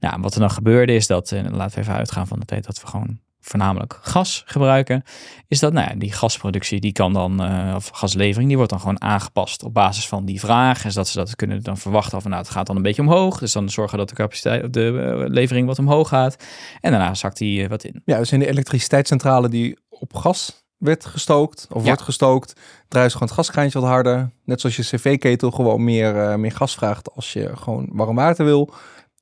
Nou, 0.00 0.14
en 0.14 0.20
wat 0.20 0.34
er 0.34 0.40
dan 0.40 0.50
gebeurde 0.50 0.94
is 0.94 1.06
dat, 1.06 1.32
en 1.32 1.56
laten 1.56 1.74
we 1.74 1.80
even 1.80 1.94
uitgaan 1.94 2.26
van 2.26 2.38
de 2.38 2.46
tijd 2.46 2.64
dat 2.64 2.80
we 2.80 2.86
gewoon 2.86 3.18
voornamelijk 3.44 3.98
gas 4.02 4.42
gebruiken, 4.46 5.02
is 5.48 5.58
dat 5.58 5.72
nou 5.72 5.88
ja, 5.88 5.94
die 5.94 6.12
gasproductie, 6.12 6.80
die 6.80 6.92
kan 6.92 7.12
dan, 7.12 7.42
eh, 7.42 7.72
of 7.76 7.88
gaslevering, 7.92 8.46
die 8.48 8.56
wordt 8.56 8.70
dan 8.70 8.80
gewoon 8.80 9.00
aangepast 9.02 9.62
op 9.62 9.74
basis 9.74 10.08
van 10.08 10.24
die 10.24 10.40
vraag. 10.40 10.84
En 10.84 10.92
zodat 10.92 11.08
ze 11.08 11.16
dat 11.18 11.36
kunnen 11.36 11.62
dan 11.62 11.76
verwachten 11.78 12.20
van, 12.22 12.30
nou, 12.30 12.42
het 12.42 12.52
gaat 12.52 12.66
dan 12.66 12.76
een 12.76 12.82
beetje 12.82 13.02
omhoog. 13.02 13.38
Dus 13.38 13.52
dan 13.52 13.68
zorgen 13.70 13.98
dat 13.98 14.08
de 14.08 14.14
capaciteit, 14.14 14.72
de 14.72 15.14
eh, 15.18 15.30
levering 15.30 15.66
wat 15.66 15.78
omhoog 15.78 16.08
gaat. 16.08 16.36
En 16.80 16.90
daarna 16.90 17.14
zakt 17.14 17.38
die 17.38 17.62
eh, 17.62 17.68
wat 17.68 17.84
in. 17.84 18.02
Ja, 18.04 18.18
dus 18.18 18.32
in 18.32 18.38
de 18.38 18.48
elektriciteitscentrale 18.48 19.48
die 19.48 19.78
op 19.88 20.14
gas 20.14 20.64
werd 20.78 21.04
gestookt, 21.04 21.66
of 21.70 21.80
Ja. 21.80 21.86
wordt 21.86 22.02
gestookt, 22.02 22.60
draait 22.88 23.12
gewoon 23.12 23.28
het 23.28 23.36
gaskraantje 23.36 23.80
wat 23.80 23.88
harder. 23.88 24.30
Net 24.44 24.60
zoals 24.60 24.76
je 24.76 24.82
cv-ketel 24.82 25.50
gewoon 25.50 25.84
meer, 25.84 26.40
meer 26.40 26.52
gas 26.52 26.74
vraagt 26.74 27.14
als 27.14 27.32
je 27.32 27.50
gewoon 27.56 27.88
warm 27.92 28.16
water 28.16 28.44
wil. 28.44 28.72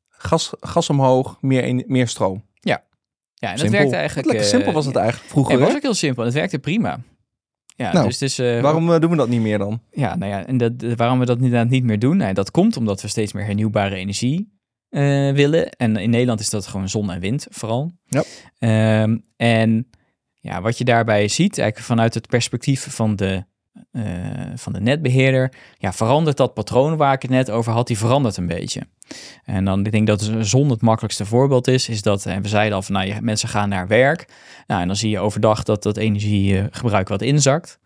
Gas, 0.08 0.52
gas 0.60 0.90
omhoog, 0.90 1.36
meer, 1.40 1.84
meer 1.86 2.08
stroom. 2.08 2.44
Ja, 3.42 3.50
en 3.50 3.56
dat 3.56 3.68
werkte 3.68 3.96
eigenlijk... 3.96 4.26
Lekker 4.26 4.46
eh, 4.46 4.52
simpel 4.52 4.72
was 4.72 4.86
het 4.86 4.96
eigenlijk 4.96 5.30
vroeger. 5.30 5.54
Het 5.54 5.62
was 5.62 5.74
ook 5.74 5.82
heel 5.82 5.94
simpel. 5.94 6.24
Het 6.24 6.34
werkte 6.34 6.58
prima. 6.58 7.00
Ja, 7.76 7.92
Nou, 7.92 8.06
dus 8.06 8.20
het 8.20 8.22
is, 8.22 8.38
eh, 8.38 8.60
Waarom 8.60 8.92
eh, 8.92 9.00
doen 9.00 9.10
we 9.10 9.16
dat 9.16 9.28
niet 9.28 9.40
meer 9.40 9.58
dan? 9.58 9.80
Ja, 9.90 10.16
nou 10.16 10.32
ja, 10.32 10.46
en 10.46 10.56
dat, 10.56 10.72
waarom 10.96 11.18
we 11.18 11.24
dat 11.24 11.36
inderdaad 11.36 11.68
niet 11.68 11.84
meer 11.84 11.98
doen, 11.98 12.16
nou, 12.16 12.32
dat 12.32 12.50
komt 12.50 12.76
omdat 12.76 13.02
we 13.02 13.08
steeds 13.08 13.32
meer 13.32 13.44
hernieuwbare 13.44 13.94
energie 13.94 14.52
eh, 14.88 15.32
willen. 15.32 15.70
En 15.70 15.96
in 15.96 16.10
Nederland 16.10 16.40
is 16.40 16.50
dat 16.50 16.66
gewoon 16.66 16.88
zon 16.88 17.10
en 17.10 17.20
wind 17.20 17.46
vooral. 17.50 17.92
Ja. 18.04 18.22
Ehm, 18.58 19.18
en 19.36 19.90
ja, 20.40 20.60
wat 20.60 20.78
je 20.78 20.84
daarbij 20.84 21.28
ziet, 21.28 21.58
eigenlijk 21.58 21.88
vanuit 21.88 22.14
het 22.14 22.26
perspectief 22.26 22.94
van 22.94 23.16
de, 23.16 23.44
eh, 23.92 24.02
van 24.54 24.72
de 24.72 24.80
netbeheerder, 24.80 25.52
ja, 25.78 25.92
verandert 25.92 26.36
dat 26.36 26.54
patroon 26.54 26.96
waar 26.96 27.12
ik 27.12 27.22
het 27.22 27.30
net 27.30 27.50
over 27.50 27.72
had, 27.72 27.86
die 27.86 27.98
verandert 27.98 28.36
een 28.36 28.46
beetje. 28.46 28.80
En 29.44 29.64
dan, 29.64 29.86
ik 29.86 29.92
denk 29.92 30.06
dat 30.06 30.20
de 30.20 30.44
zon 30.44 30.70
het 30.70 30.82
makkelijkste 30.82 31.24
voorbeeld 31.24 31.68
is, 31.68 31.88
is 31.88 32.02
dat, 32.02 32.26
en 32.26 32.42
we 32.42 32.48
zeiden 32.48 32.76
al 32.76 32.82
van, 32.82 32.94
nou, 32.94 33.06
je, 33.06 33.20
mensen 33.20 33.48
gaan 33.48 33.68
naar 33.68 33.86
werk. 33.86 34.28
Nou, 34.66 34.80
en 34.80 34.86
dan 34.86 34.96
zie 34.96 35.10
je 35.10 35.18
overdag 35.18 35.62
dat 35.62 35.82
dat 35.82 35.96
energiegebruik 35.96 37.08
wat 37.08 37.22
inzakt. 37.22 37.78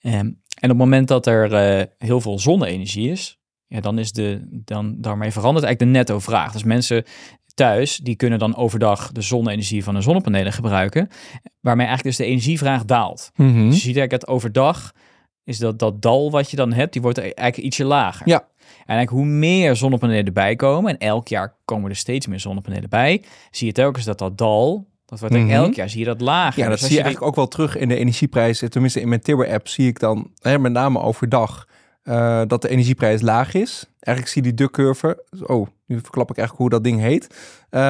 Ehm, 0.00 0.14
en 0.14 0.34
op 0.60 0.68
het 0.68 0.76
moment 0.76 1.08
dat 1.08 1.26
er 1.26 1.54
eh, 1.54 1.86
heel 1.98 2.20
veel 2.20 2.38
zonne-energie 2.38 3.10
is, 3.10 3.38
ja, 3.66 3.80
dan 3.80 3.98
is 3.98 4.12
de, 4.12 4.46
dan, 4.50 4.94
daarmee 5.00 5.30
verandert 5.30 5.64
eigenlijk 5.64 5.92
de 5.92 5.98
netto-vraag. 5.98 6.52
Dus 6.52 6.64
mensen 6.64 7.04
thuis, 7.54 7.96
die 7.96 8.16
kunnen 8.16 8.38
dan 8.38 8.56
overdag 8.56 9.12
de 9.12 9.22
zonne-energie 9.22 9.84
van 9.84 9.94
de 9.94 10.00
zonnepanelen 10.00 10.52
gebruiken, 10.52 11.08
waarmee 11.60 11.86
eigenlijk 11.86 12.16
dus 12.16 12.26
de 12.26 12.32
energievraag 12.32 12.84
daalt. 12.84 13.30
Mhm. 13.34 13.52
Dus 13.52 13.74
je 13.74 13.80
ziet 13.80 13.96
eigenlijk 13.96 14.10
dat 14.10 14.28
overdag 14.28 14.92
is 15.44 15.58
dat, 15.58 15.78
dat 15.78 16.02
dal 16.02 16.30
wat 16.30 16.50
je 16.50 16.56
dan 16.56 16.72
hebt, 16.72 16.92
die 16.92 17.02
wordt 17.02 17.18
eigenlijk 17.18 17.56
ietsje 17.56 17.84
lager. 17.84 18.28
Ja. 18.28 18.38
En 18.80 18.96
eigenlijk 18.96 19.10
hoe 19.10 19.36
meer 19.38 19.76
zonnepanelen 19.76 20.24
erbij 20.24 20.56
komen, 20.56 20.90
en 20.92 20.98
elk 21.08 21.28
jaar 21.28 21.54
komen 21.64 21.90
er 21.90 21.96
steeds 21.96 22.26
meer 22.26 22.40
zonnepanelen 22.40 22.88
bij, 22.88 23.22
zie 23.50 23.66
je 23.66 23.72
telkens 23.72 24.04
dat 24.04 24.18
dat 24.18 24.38
dal, 24.38 24.88
dat 25.06 25.18
wordt 25.20 25.34
eigenlijk 25.34 25.52
Mhm. 25.62 25.68
elk 25.68 25.74
jaar 25.74 25.88
zie 25.90 25.98
je 25.98 26.04
dat 26.04 26.20
lager. 26.20 26.62
Ja, 26.62 26.68
dat 26.68 26.78
Dus 26.78 26.86
zie 26.88 26.96
je 26.96 27.02
eigenlijk 27.02 27.30
ook 27.30 27.36
wel 27.36 27.48
terug 27.48 27.76
in 27.76 27.88
de 27.88 27.96
energieprijzen. 27.96 28.70
Tenminste, 28.70 29.00
in 29.00 29.08
mijn 29.08 29.20
Tibber-app 29.20 29.68
zie 29.68 29.86
ik 29.88 29.98
dan, 29.98 30.30
hè, 30.38 30.58
met 30.58 30.72
name 30.72 31.00
overdag, 31.00 31.66
eh, 32.02 32.42
dat 32.46 32.62
de 32.62 32.68
energieprijs 32.68 33.20
laag 33.20 33.54
is. 33.54 33.84
Eigenlijk 34.00 34.34
zie 34.34 34.42
je 34.42 34.48
die 34.48 34.56
duck-curve. 34.56 35.24
Oh, 35.46 35.66
nu 35.86 35.98
verklap 36.00 36.30
ik 36.30 36.36
eigenlijk 36.38 36.58
hoe 36.58 36.80
dat 36.80 36.84
ding 36.84 37.00
heet. 37.00 37.26
Eh, 37.70 37.80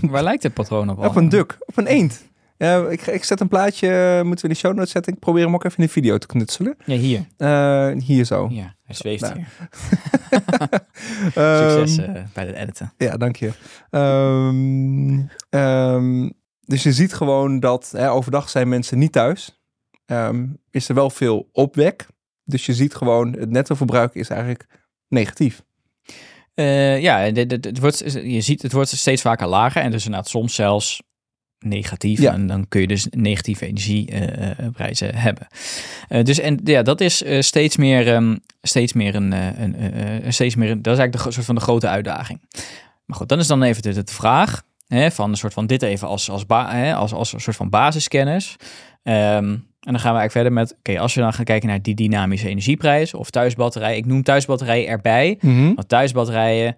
Waar 0.00 0.22
lijkt 0.22 0.42
het 0.42 0.54
patroon 0.54 0.90
op? 0.90 1.04
op 1.06 1.16
een 1.16 1.28
duck, 1.28 1.58
op 1.66 1.76
een 1.76 1.86
eend. 1.86 2.30
Ja, 2.62 2.88
ik, 2.88 3.06
ik 3.06 3.24
zet 3.24 3.40
een 3.40 3.48
plaatje, 3.48 3.88
eh, 3.88 4.22
moeten 4.24 4.44
we 4.44 4.48
in 4.48 4.48
de 4.48 4.66
show 4.66 4.74
notes 4.74 4.90
zetten. 4.90 5.12
Ik 5.12 5.18
probeer 5.18 5.44
hem 5.44 5.54
ook 5.54 5.64
even 5.64 5.78
in 5.78 5.84
de 5.84 5.90
video 5.90 6.18
te 6.18 6.26
knutselen. 6.26 6.76
Ja, 6.84 6.96
hier. 6.96 7.26
Eh, 7.36 7.90
hier 8.04 8.24
zo. 8.24 8.48
Ja, 8.50 8.74
hij 8.82 8.94
zweeft 8.94 9.20
Nou, 9.20 9.34
hier. 9.34 9.48
Ehm, 11.34 11.78
Succes 11.78 12.06
eh, 12.06 12.22
bij 12.32 12.46
het 12.46 12.56
editen. 12.56 12.92
Ja, 12.96 13.16
dank 13.16 13.36
je. 13.36 13.52
Ehm, 13.90 15.20
ehm, 15.50 16.30
dus 16.60 16.82
je 16.82 16.92
ziet 16.92 17.14
gewoon 17.14 17.60
dat 17.60 17.90
hè, 17.96 18.10
overdag 18.10 18.48
zijn 18.48 18.68
mensen 18.68 18.98
niet 18.98 19.12
thuis. 19.12 19.62
Ehm, 20.06 20.46
is 20.70 20.88
er 20.88 20.94
wel 20.94 21.10
veel 21.10 21.48
opwek. 21.52 22.06
Dus 22.44 22.66
je 22.66 22.74
ziet 22.74 22.94
gewoon 22.94 23.32
het 23.32 23.50
nettoverbruik 23.50 24.14
is 24.14 24.28
eigenlijk 24.28 24.66
negatief. 25.08 25.62
Eh, 26.54 27.00
ja, 27.00 27.18
het 27.18 27.78
wordt, 27.78 27.98
je 28.22 28.40
ziet, 28.40 28.62
het 28.62 28.72
wordt 28.72 28.88
steeds 28.88 29.22
vaker 29.22 29.46
lager 29.46 29.82
en 29.82 29.90
dus 29.90 30.04
inderdaad 30.04 30.28
soms 30.28 30.54
zelfs 30.54 31.02
negatief. 31.64 32.20
Ja. 32.20 32.32
En 32.32 32.46
dan 32.46 32.68
kun 32.68 32.80
je 32.80 32.86
dus 32.86 33.06
negatieve 33.10 33.66
energieprijzen 33.66 35.14
hebben. 35.14 35.46
Eh, 36.08 36.24
dus 36.24 36.38
en 36.38 36.60
ja, 36.64 36.82
dat 36.82 37.00
is 37.00 37.22
eh, 37.22 37.40
steeds 37.40 37.76
meer, 37.76 38.14
ehm, 38.14 38.36
steeds 38.62 38.92
meer 38.92 39.14
een, 39.14 39.32
eh, 39.32 39.58
een, 39.58 39.76
eh, 39.76 40.16
eh, 40.16 40.22
steeds 40.28 40.54
meer 40.54 40.70
een, 40.70 40.82
dat 40.82 40.92
is 40.92 40.98
eigenlijk 40.98 41.26
de 41.26 41.32
soort 41.32 41.46
van 41.46 41.54
de 41.54 41.60
grote 41.60 41.88
uitdaging. 41.88 42.40
Maar 43.04 43.16
goed, 43.16 43.28
dan 43.28 43.38
is 43.38 43.46
dan 43.46 43.62
even 43.62 43.82
de, 43.82 43.92
de 43.92 44.12
vraag 44.12 44.62
hè, 44.86 45.10
van 45.10 45.30
een 45.30 45.36
soort 45.36 45.52
van 45.52 45.66
dit 45.66 45.82
even 45.82 46.08
als, 46.08 46.30
als, 46.30 46.44
hè, 46.48 46.94
als, 46.94 47.12
als 47.12 47.32
een 47.32 47.40
soort 47.40 47.56
van 47.56 47.70
basiskennis. 47.70 48.56
Ehm, 49.02 49.56
en 49.80 49.92
dan 49.92 50.00
gaan 50.00 50.12
we 50.12 50.18
eigenlijk 50.18 50.32
verder 50.32 50.52
met, 50.52 50.74
oké, 50.78 51.00
als 51.00 51.14
we 51.14 51.20
dan 51.20 51.32
gaan 51.32 51.44
kijken 51.44 51.68
naar 51.68 51.82
die 51.82 51.94
dynamische 51.94 52.48
energieprijs 52.48 53.14
of 53.14 53.30
thuisbatterij. 53.30 53.96
Ik 53.96 54.06
noem 54.06 54.22
thuisbatterijen 54.22 54.88
erbij, 54.88 55.38
want 55.74 55.88
thuisbatterijen, 55.88 56.76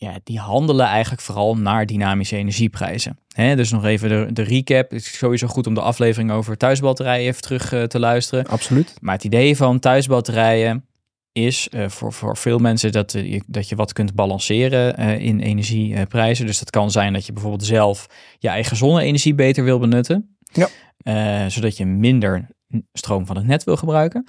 ja, 0.00 0.18
die 0.24 0.38
handelen 0.38 0.86
eigenlijk 0.86 1.22
vooral 1.22 1.56
naar 1.56 1.86
dynamische 1.86 2.36
energieprijzen. 2.36 3.18
Dus 3.34 3.70
nog 3.70 3.84
even 3.84 4.08
de, 4.08 4.32
de 4.32 4.42
recap. 4.42 4.90
Het 4.90 5.00
is 5.00 5.18
sowieso 5.18 5.46
goed 5.46 5.66
om 5.66 5.74
de 5.74 5.80
aflevering 5.80 6.30
over 6.30 6.56
thuisbatterijen 6.56 7.28
even 7.28 7.42
terug 7.42 7.72
eh, 7.72 7.82
te 7.82 7.98
luisteren. 7.98 8.46
Absoluut. 8.46 8.94
Maar 9.00 9.14
het 9.14 9.24
idee 9.24 9.56
van 9.56 9.78
thuisbatterijen 9.78 10.84
is 11.32 11.68
eh, 11.68 11.88
voor, 11.88 12.12
voor 12.12 12.36
veel 12.36 12.58
mensen 12.58 12.92
dat, 12.92 13.14
eh, 13.14 13.32
je, 13.32 13.42
dat 13.46 13.68
je 13.68 13.76
wat 13.76 13.92
kunt 13.92 14.14
balanceren 14.14 14.96
in 15.20 15.40
energieprijzen. 15.40 16.46
Dus 16.46 16.58
dat 16.58 16.70
kan 16.70 16.90
zijn 16.90 17.12
dat 17.12 17.26
je 17.26 17.32
bijvoorbeeld 17.32 17.64
zelf 17.64 18.06
je 18.38 18.48
eigen 18.48 18.76
zonne-energie 18.76 19.34
beter 19.34 19.64
wil 19.64 19.78
benutten. 19.78 20.36
Ja. 20.52 20.68
Zodat 21.48 21.76
je 21.76 21.86
minder 21.86 22.48
stroom 22.92 23.26
van 23.26 23.36
het 23.36 23.46
net 23.46 23.64
wil 23.64 23.76
gebruiken 23.76 24.26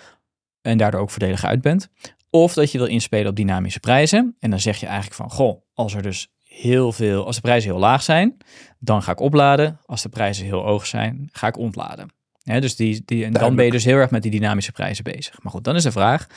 en 0.61 0.77
daardoor 0.77 1.01
ook 1.01 1.09
voordelig 1.09 1.45
uit 1.45 1.61
bent. 1.61 1.89
Of 2.29 2.53
dat 2.53 2.71
je 2.71 2.77
wil 2.77 2.87
inspelen 2.87 3.27
op 3.27 3.35
dynamische 3.35 3.79
prijzen. 3.79 4.35
En 4.39 4.49
dan 4.49 4.59
zeg 4.59 4.79
je 4.79 4.85
eigenlijk 4.85 5.15
van, 5.15 5.29
goh, 5.29 5.61
als 5.73 5.93
er 5.93 6.01
dus 6.01 6.31
heel 6.43 6.91
veel, 6.91 7.25
als 7.25 7.35
de 7.35 7.41
prijzen 7.41 7.71
heel 7.71 7.79
laag 7.79 8.01
zijn, 8.01 8.37
dan 8.79 9.01
ga 9.01 9.11
ik 9.11 9.19
opladen. 9.19 9.79
Als 9.85 10.01
de 10.01 10.09
prijzen 10.09 10.45
heel 10.45 10.61
hoog 10.61 10.85
zijn, 10.85 11.29
ga 11.31 11.47
ik 11.47 11.57
ontladen. 11.57 12.09
Hè, 12.43 12.61
dus 12.61 12.75
die, 12.75 13.01
die, 13.05 13.25
en 13.25 13.33
dan 13.33 13.55
ben 13.55 13.65
je 13.65 13.71
dus 13.71 13.85
heel 13.85 13.97
erg 13.97 14.11
met 14.11 14.21
die 14.21 14.31
dynamische 14.31 14.71
prijzen 14.71 15.03
bezig. 15.03 15.41
Maar 15.41 15.51
goed, 15.51 15.63
dan 15.63 15.75
is 15.75 15.83
de 15.83 15.91
vraag, 15.91 16.27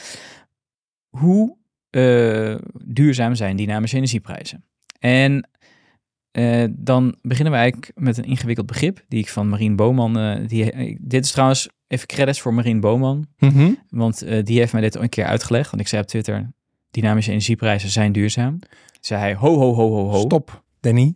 hoe 1.09 1.57
eh, 1.91 2.55
duurzaam 2.85 3.35
zijn 3.35 3.57
dynamische 3.57 3.97
energieprijzen? 3.97 4.65
En 4.99 5.49
eh, 6.31 6.65
dan 6.71 7.19
beginnen 7.23 7.53
we 7.53 7.59
eigenlijk 7.59 7.93
met 7.95 8.19
een 8.19 8.25
ingewikkeld 8.25 8.67
begrip 8.67 9.05
die 9.09 9.21
ik 9.21 9.29
van 9.29 9.49
Marien 9.49 9.77
Boman. 9.77 10.19
eh, 10.19 10.49
die, 10.49 10.97
dit 11.01 11.25
is 11.25 11.31
trouwens 11.31 11.69
even 11.93 12.07
credits 12.07 12.41
voor 12.41 12.55
Marien 12.55 12.81
Boman, 12.81 13.27
Mhm. 13.39 13.71
want 13.91 14.23
eh, 14.23 14.45
die 14.45 14.59
heeft 14.59 14.73
mij 14.73 14.83
dit 14.83 14.95
een 14.95 15.09
keer 15.09 15.25
uitgelegd. 15.25 15.71
Want 15.71 15.83
ik 15.83 15.89
zei 15.89 16.03
op 16.03 16.09
Twitter: 16.09 16.53
dynamische 16.91 17.31
energieprijzen 17.31 17.89
zijn 17.91 18.13
duurzaam. 18.13 18.59
Zei 19.01 19.21
hij: 19.21 19.35
ho, 19.35 19.55
ho, 19.59 19.75
ho, 19.75 19.91
ho, 19.91 20.11
ho. 20.11 20.21
Stop, 20.21 20.63
Danny. 20.81 21.15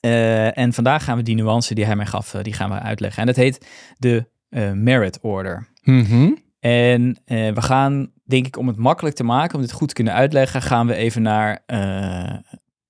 Eh, 0.00 0.58
en 0.58 0.72
vandaag 0.72 1.04
gaan 1.04 1.16
we 1.16 1.22
die 1.22 1.34
nuance 1.34 1.74
die 1.74 1.84
hij 1.84 1.96
mij 1.96 2.06
gaf, 2.06 2.34
eh, 2.34 2.42
die 2.42 2.52
gaan 2.52 2.70
we 2.70 2.78
uitleggen. 2.78 3.20
En 3.20 3.26
dat 3.26 3.36
heet 3.36 3.66
de 3.98 4.26
merit 4.74 5.18
order. 5.20 5.68
Mhm. 5.82 6.30
En 6.60 7.18
we 7.26 7.62
gaan, 7.62 8.10
denk 8.24 8.46
ik, 8.46 8.56
om 8.56 8.66
het 8.66 8.76
makkelijk 8.76 9.16
te 9.16 9.24
maken, 9.24 9.54
om 9.54 9.60
dit 9.60 9.72
goed 9.72 9.88
te 9.88 9.94
kunnen 9.94 10.12
uitleggen, 10.12 10.62
gaan 10.62 10.86
we 10.86 10.94
even 10.94 11.22
naar, 11.22 11.62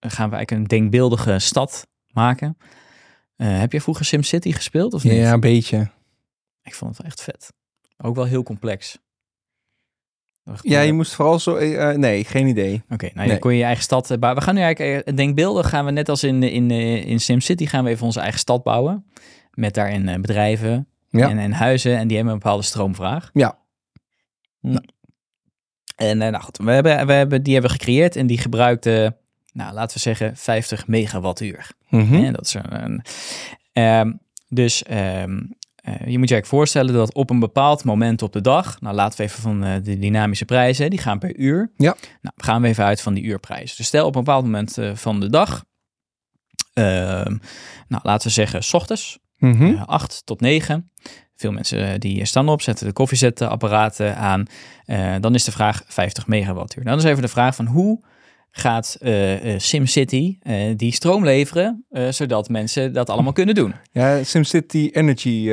gaan 0.00 0.30
we 0.30 0.36
eigenlijk 0.36 0.50
een 0.50 0.64
denkbeeldige 0.64 1.38
stad 1.38 1.86
maken. 2.12 2.56
Heb 3.36 3.72
je 3.72 3.80
vroeger 3.80 4.04
SimCity 4.04 4.52
gespeeld 4.52 4.94
of 4.94 5.04
niet? 5.04 5.12
Ja, 5.12 5.32
een 5.32 5.40
beetje. 5.40 5.90
Ik 6.64 6.74
vond 6.74 6.90
het 6.90 7.00
wel 7.02 7.10
echt 7.10 7.22
vet. 7.22 7.52
Ook 7.96 8.14
wel 8.14 8.24
heel 8.24 8.42
complex. 8.42 8.98
Ja, 10.62 10.80
je 10.80 10.92
moest 10.92 11.14
vooral 11.14 11.38
zo... 11.38 11.56
eh, 11.56 11.90
eh, 11.90 11.96
nee, 11.98 12.24
geen 12.24 12.46
idee. 12.46 12.82
Oké, 12.88 13.04
nou 13.04 13.18
Nee. 13.18 13.28
dan 13.28 13.38
kon 13.38 13.50
je 13.52 13.58
je 13.58 13.64
eigen 13.64 13.82
stad 13.82 14.10
eh, 14.10 14.18
bouwen. 14.18 14.40
We 14.40 14.46
gaan 14.46 14.54
nu 14.56 14.60
eigenlijk 14.62 15.06
eh, 15.06 15.16
denkbeeldig 15.16 15.68
gaan 15.68 15.84
we 15.84 15.90
net 15.90 16.08
als 16.08 16.22
in, 16.24 16.42
in, 16.42 16.70
eh, 16.70 17.06
in 17.06 17.20
SimCity 17.20 17.66
gaan 17.66 17.84
we 17.84 17.90
even 17.90 18.06
onze 18.06 18.20
eigen 18.20 18.38
stad 18.38 18.62
bouwen. 18.62 19.06
Met 19.52 19.74
daarin 19.74 20.08
eh, 20.08 20.20
bedrijven 20.20 20.88
Ja. 21.08 21.28
en, 21.30 21.38
en 21.38 21.52
huizen 21.52 21.96
en 21.96 22.06
die 22.06 22.16
hebben 22.16 22.34
een 22.34 22.40
bepaalde 22.40 22.62
stroomvraag. 22.62 23.30
Ja. 23.32 23.58
Hm. 24.60 24.76
En 25.96 26.22
eh, 26.22 26.30
nou 26.30 26.42
goed, 26.42 26.56
we 26.58 26.70
hebben, 26.70 27.06
we 27.06 27.12
hebben, 27.12 27.42
die 27.42 27.52
hebben 27.52 27.70
we 27.72 27.76
gecreëerd 27.78 28.16
en 28.16 28.26
die 28.26 28.38
gebruikte, 28.38 29.16
nou 29.52 29.72
laten 29.74 29.94
we 29.96 30.02
zeggen, 30.02 30.36
50 30.36 30.86
megawattuur. 30.86 31.70
Mhm. 31.88 32.12
Hè, 32.14 32.30
dat 32.32 32.46
is 32.46 32.54
een, 32.54 32.84
een- 32.84 33.02
ehm, 33.72 34.12
dus 34.48 34.82
ehm, 34.82 35.40
eh, 35.84 35.92
je 35.92 36.18
moet 36.18 36.28
je 36.28 36.34
eigenlijk 36.34 36.46
voorstellen 36.46 36.94
dat 36.94 37.14
op 37.14 37.30
een 37.30 37.38
bepaald 37.38 37.84
moment 37.84 38.22
op 38.22 38.32
de 38.32 38.40
dag, 38.40 38.80
nou 38.80 38.94
laten 38.94 39.18
we 39.18 39.24
even 39.24 39.42
van 39.42 39.64
eh, 39.64 39.74
de 39.82 39.98
dynamische 39.98 40.44
prijzen, 40.44 40.90
die 40.90 40.98
gaan 40.98 41.18
per 41.18 41.36
uur. 41.36 41.72
Ja. 41.76 41.96
Nou, 42.20 42.34
gaan 42.36 42.62
we 42.62 42.68
even 42.68 42.84
uit 42.84 43.00
van 43.00 43.14
die 43.14 43.24
uurprijs. 43.24 43.76
Dus 43.76 43.86
stel 43.86 44.06
op 44.06 44.14
een 44.14 44.24
bepaald 44.24 44.44
moment 44.44 44.78
eh, 44.78 44.94
van 44.94 45.20
de 45.20 45.30
dag, 45.30 45.64
ehm, 46.72 47.36
nou 47.88 48.02
laten 48.02 48.26
we 48.26 48.32
zeggen, 48.32 48.64
s 48.64 48.72
ochtends, 48.72 49.18
eh, 49.38 49.82
8 49.86 50.22
tot 50.24 50.40
9. 50.40 50.90
Veel 51.36 51.52
mensen 51.52 52.00
die 52.00 52.24
staan 52.24 52.48
op, 52.48 52.62
zetten 52.62 52.86
de 52.86 52.92
koffiezetapparaten 52.92 54.16
aan. 54.16 54.46
Dan 55.20 55.34
is 55.34 55.44
de 55.44 55.52
vraag 55.52 55.82
50 55.86 56.26
megawattuur. 56.26 56.84
Dan 56.84 56.98
is 56.98 57.04
even 57.04 57.22
de 57.22 57.28
vraag 57.28 57.54
van 57.54 57.66
hoe 57.66 58.04
gaat 58.56 58.96
eh, 59.00 59.54
eh, 59.54 59.60
SimCity 59.60 60.36
eh, 60.40 60.76
die 60.76 60.92
stroom 60.92 61.24
leveren, 61.24 61.86
zodat 62.10 62.48
mensen 62.48 62.92
dat 62.92 63.10
allemaal 63.10 63.32
kunnen 63.32 63.54
doen. 63.54 63.74
Ja, 63.92 64.24
SimCity 64.24 64.90
Energy 64.92 65.50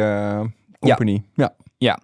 Company. 0.79 1.23
Ja. 1.35 1.55
Ja, 1.77 1.99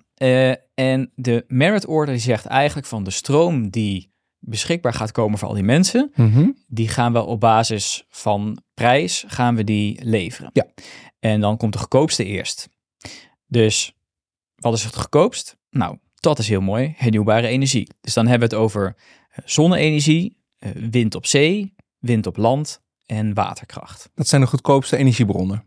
en 0.73 1.11
de 1.15 1.45
merit 1.47 1.85
order 1.85 2.13
die 2.13 2.23
zegt 2.23 2.45
eigenlijk 2.45 2.87
van 2.87 3.03
de 3.03 3.11
stroom 3.11 3.69
die 3.69 4.11
beschikbaar 4.39 4.93
gaat 4.93 5.11
komen 5.11 5.39
voor 5.39 5.47
al 5.47 5.53
die 5.53 5.63
mensen, 5.63 6.11
Mhm. 6.15 6.49
die 6.67 6.87
gaan 6.87 7.13
we 7.13 7.23
op 7.23 7.39
basis 7.39 8.05
van 8.09 8.61
prijs 8.73 9.23
gaan 9.27 9.55
we 9.55 9.63
die 9.63 9.99
leveren. 10.03 10.49
Ja. 10.53 10.65
En 11.19 11.41
dan 11.41 11.57
komt 11.57 11.73
de 11.73 11.79
goedkoopste 11.79 12.23
eerst. 12.25 12.69
Dus 13.47 13.93
wat 14.55 14.73
is 14.73 14.83
het 14.83 14.95
goedkoopst? 14.95 15.57
Nou, 15.69 15.97
dat 16.15 16.39
is 16.39 16.47
heel 16.47 16.61
mooi, 16.61 16.93
hernieuwbare 16.97 17.47
energie. 17.47 17.87
Dus 18.01 18.13
dan 18.13 18.27
hebben 18.27 18.49
we 18.49 18.55
het 18.55 18.63
over 18.63 18.95
zonne-energie, 19.45 20.36
wind 20.91 21.15
op 21.15 21.25
zee, 21.25 21.75
wind 21.99 22.27
op 22.27 22.37
land 22.37 22.81
en 23.05 23.33
waterkracht. 23.33 24.09
Dat 24.13 24.27
zijn 24.27 24.41
de 24.41 24.47
goedkoopste 24.47 24.97
energiebronnen. 24.97 25.65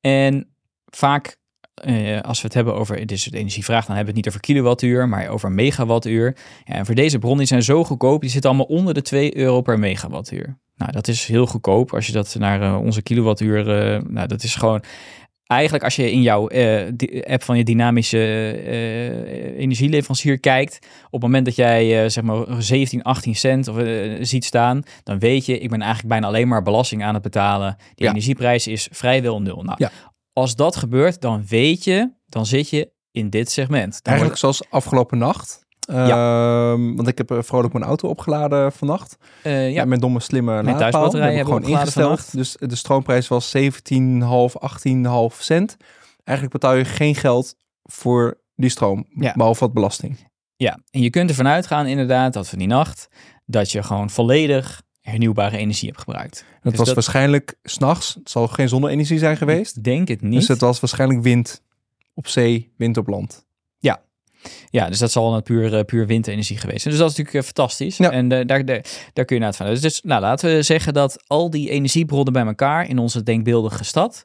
En 0.00 0.54
vaak, 0.86 1.36
eh, 1.74 2.20
als 2.20 2.40
we 2.40 2.46
het 2.46 2.54
hebben 2.54 2.74
over, 2.74 3.06
dus 3.06 3.24
de 3.24 3.38
energievraag, 3.38 3.86
dan 3.86 3.96
hebben 3.96 4.14
we 4.14 4.18
het 4.18 4.26
niet 4.26 4.28
over 4.28 4.40
kilowattuur, 4.40 5.08
maar 5.08 5.28
over 5.28 5.52
megawattuur. 5.52 6.36
Ja, 6.64 6.74
en 6.74 6.86
voor 6.86 6.94
deze 6.94 7.18
bronnen, 7.18 7.46
zijn 7.46 7.62
zo 7.62 7.84
goedkoop, 7.84 8.20
die 8.20 8.30
zitten 8.30 8.50
allemaal 8.50 8.76
onder 8.76 8.94
de 8.94 9.02
2 9.02 9.36
euro 9.36 9.60
per 9.60 9.78
megawattuur. 9.78 10.58
Nou, 10.76 10.92
dat 10.92 11.08
is 11.08 11.26
heel 11.26 11.46
goedkoop 11.46 11.94
als 11.94 12.06
je 12.06 12.12
dat 12.12 12.36
naar 12.38 12.62
eh, 12.62 12.80
onze 12.82 13.02
kilowattuur, 13.02 13.58
eh, 13.58 14.02
nou, 14.02 14.26
dat 14.26 14.42
is 14.42 14.54
gewoon... 14.54 14.82
Eigenlijk 15.52 15.84
als 15.84 15.96
je 15.96 16.10
in 16.12 16.22
jouw 16.22 16.48
eh, 16.48 16.86
app 17.32 17.42
van 17.42 17.56
je 17.56 17.64
dynamische 17.64 18.18
eh, 18.66 19.58
energieleverancier 19.58 20.40
kijkt, 20.40 20.78
op 21.06 21.12
het 21.12 21.22
moment 21.22 21.44
dat 21.44 21.56
jij 21.56 22.02
eh, 22.04 22.10
zeg 22.10 22.24
maar 22.24 22.44
17, 22.58 23.02
18 23.02 23.34
cent 23.34 23.68
of, 23.68 23.76
ziet 24.20 24.44
staan, 24.44 24.82
dan 25.02 25.18
weet 25.18 25.46
je, 25.46 25.58
ik 25.58 25.70
ben 25.70 25.80
eigenlijk 25.80 26.08
bijna 26.08 26.26
alleen 26.26 26.48
maar 26.48 26.62
belasting 26.62 27.04
aan 27.04 27.14
het 27.14 27.22
betalen. 27.22 27.76
Die 27.94 28.04
Ja. 28.06 28.10
energieprijs 28.12 28.66
is 28.66 28.88
vrijwel 28.90 29.42
nul. 29.42 29.62
Nou, 29.62 29.76
Ja. 29.78 29.90
als 30.32 30.56
dat 30.56 30.76
gebeurt, 30.76 31.20
dan 31.20 31.44
weet 31.48 31.84
je, 31.84 32.10
dan 32.26 32.46
zit 32.46 32.70
je 32.70 32.90
in 33.10 33.30
dit 33.30 33.50
segment. 33.50 33.92
Dan 33.92 34.00
Eigenlijk 34.02 34.38
zoals 34.38 34.70
afgelopen 34.70 35.18
nacht. 35.18 35.66
Ehm, 35.88 36.94
want 36.94 37.08
ik 37.08 37.18
heb 37.18 37.30
eh, 37.30 37.38
vrolijk 37.40 37.72
mijn 37.72 37.84
auto 37.84 38.08
opgeladen 38.08 38.72
vannacht. 38.72 39.16
eh, 39.42 39.52
Ja, 39.52 39.66
ja, 39.80 39.84
met 39.84 40.00
domme 40.00 40.20
slimme 40.20 40.62
thuisbatterij 40.76 41.28
Die 41.28 41.36
heb 41.38 41.46
ik 41.46 41.52
gewoon 41.52 41.68
ingesteld. 41.78 42.32
Dus 42.32 42.56
de 42.58 42.76
stroomprijs 42.76 43.28
was 43.28 43.50
17,5, 43.56 44.54
18,5 44.58 45.42
cent. 45.42 45.76
Eigenlijk 46.24 46.58
betaal 46.60 46.74
je 46.76 46.84
geen 46.84 47.14
geld 47.14 47.54
voor 47.82 48.40
die 48.54 48.70
stroom. 48.70 49.06
Ja. 49.14 49.32
Behalve 49.36 49.60
wat 49.60 49.72
belasting. 49.72 50.30
ja, 50.56 50.78
en 50.90 51.00
je 51.02 51.10
kunt 51.10 51.28
ervan 51.30 51.48
uitgaan 51.48 51.86
inderdaad 51.86 52.32
dat 52.32 52.48
van 52.48 52.58
die 52.58 52.68
nacht, 52.68 53.08
dat 53.46 53.70
je 53.72 53.82
gewoon 53.82 54.10
volledig 54.10 54.82
hernieuwbare 55.00 55.56
energie 55.56 55.88
hebt 55.88 56.00
gebruikt. 56.00 56.44
Het 56.52 56.62
Dus 56.62 56.74
was 56.76 56.86
dat- 56.86 56.94
waarschijnlijk 56.94 57.54
s'nachts. 57.62 58.14
Het 58.14 58.30
zal 58.30 58.48
geen 58.48 58.68
zonne-energie 58.68 59.18
zijn 59.18 59.36
geweest. 59.36 59.76
Ik 59.76 59.84
denk 59.84 60.08
het 60.08 60.20
niet. 60.22 60.38
Dus 60.38 60.48
het 60.48 60.60
was 60.60 60.80
waarschijnlijk 60.80 61.22
wind 61.22 61.62
op 62.14 62.26
zee, 62.28 62.72
wind 62.76 62.96
op 62.96 63.06
land. 63.06 63.46
Ja, 64.70 64.88
dus 64.88 64.98
dat 64.98 65.12
zal 65.12 65.34
een 65.34 65.42
puur, 65.42 65.74
eh, 65.76 65.84
puur 65.84 66.06
windenergie 66.06 66.58
geweest 66.58 66.82
zijn. 66.82 66.94
Dus 66.94 67.02
dat 67.02 67.10
is 67.10 67.16
natuurlijk 67.16 67.46
eh, 67.46 67.52
fantastisch. 67.54 67.96
Ja. 67.96 68.10
En 68.10 68.32
eh, 68.32 68.46
daar, 68.46 68.64
daar, 68.64 68.84
daar 69.12 69.24
kun 69.24 69.36
je 69.36 69.42
naar 69.42 69.54
vanuit. 69.54 69.82
Dus 69.82 70.02
nou, 70.02 70.20
laten 70.20 70.54
we 70.54 70.62
zeggen 70.62 70.94
dat 70.94 71.22
al 71.26 71.50
die 71.50 71.70
energiebronnen 71.70 72.32
bij 72.32 72.46
elkaar 72.46 72.88
in 72.88 72.98
onze 72.98 73.22
denkbeeldige 73.22 73.84
stad, 73.84 74.24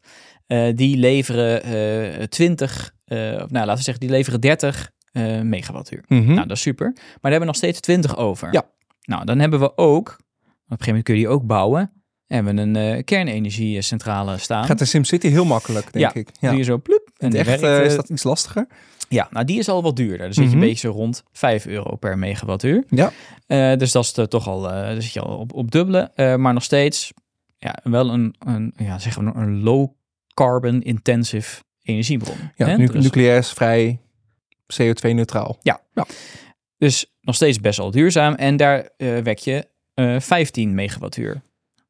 die 0.75 0.97
leveren 0.97 1.63
eh 1.63 2.23
20, 2.23 2.93
eh, 3.05 3.17
of 3.17 3.49
nou 3.49 3.65
laten 3.65 3.75
we 3.75 3.81
zeggen, 3.81 3.99
die 3.99 4.09
leveren 4.09 4.41
30 4.41 4.91
eh, 5.11 5.41
megawattuur. 5.41 6.03
Mhm. 6.07 6.33
Nou, 6.33 6.47
dat 6.47 6.57
is 6.57 6.61
super. 6.61 6.85
Maar 6.95 7.03
daar 7.21 7.31
hebben 7.31 7.39
we 7.39 7.45
nog 7.45 7.55
steeds 7.55 7.79
20 7.79 8.17
over. 8.17 8.53
Ja. 8.53 8.69
Nou, 9.01 9.25
dan 9.25 9.39
hebben 9.39 9.59
we 9.59 9.77
ook, 9.77 10.07
op 10.09 10.15
een 10.47 10.53
gegeven 10.67 10.85
moment 10.85 11.03
kun 11.03 11.13
je 11.13 11.19
die 11.19 11.29
ook 11.29 11.45
bouwen, 11.45 11.91
hebben 12.27 12.55
we 12.55 12.79
een 12.79 13.03
kernenergiecentrale 13.03 14.37
staan. 14.37 14.65
Gaat 14.65 14.79
de 14.79 14.85
SimCity 14.85 15.27
heel 15.27 15.45
makkelijk, 15.45 15.93
denk 15.93 16.13
Ja, 16.13 16.19
ik. 16.19 16.29
Ja. 16.39 16.49
Doe 16.49 16.57
je 16.57 16.63
zo 16.63 16.77
ploep. 16.77 17.09
En 17.17 17.33
echt 17.33 17.61
werkt, 17.61 17.85
is 17.85 17.95
dat 17.95 18.09
iets 18.09 18.23
lastiger. 18.23 18.67
Ja, 19.07 19.27
nou 19.31 19.45
die 19.45 19.57
is 19.59 19.69
al 19.69 19.81
wat 19.83 19.95
duurder. 19.95 20.17
Dan 20.17 20.33
zit 20.33 20.43
je 20.43 20.49
Mhm. 20.49 20.59
een 20.59 20.67
beetje 20.67 20.87
zo 20.87 20.93
rond 20.93 21.23
5 21.31 21.65
euro 21.65 21.95
per 21.95 22.17
megawattuur. 22.17 22.83
Ja. 22.89 23.11
Eh, 23.47 23.77
dus 23.77 23.91
dat 23.91 24.03
is 24.03 24.13
de- 24.13 24.27
toch 24.27 24.47
al, 24.47 24.71
eh 24.71 24.87
dan 24.93 25.01
zit 25.01 25.13
je 25.13 25.19
al 25.21 25.37
op, 25.37 25.53
op 25.53 25.71
dubbele. 25.71 26.11
Eh, 26.15 26.35
maar 26.35 26.53
nog 26.53 26.63
steeds 26.63 27.11
ja, 27.57 27.75
wel 27.83 28.09
een, 28.13 28.35
een, 28.39 28.73
ja, 28.77 28.99
zeggen 28.99 29.25
we, 29.25 29.39
een 29.39 29.63
low 29.63 29.89
carbon 30.33 30.81
intensive 30.81 31.61
energiebron. 31.83 32.35
Ja, 32.55 32.75
nu, 32.77 32.85
Dus- 32.87 33.03
nucleair 33.03 33.37
is 33.37 33.51
vrij 33.51 33.99
CO2-neutraal. 34.81 35.57
Dus 36.77 37.05
nog 37.21 37.35
steeds 37.35 37.59
best 37.61 37.77
wel 37.77 37.91
duurzaam. 37.91 38.33
En 38.33 38.57
daar 38.57 38.89
wek 38.97 39.37
je 39.39 39.67
eh 39.93 40.19
15 40.19 40.75
megawattuur 40.75 41.41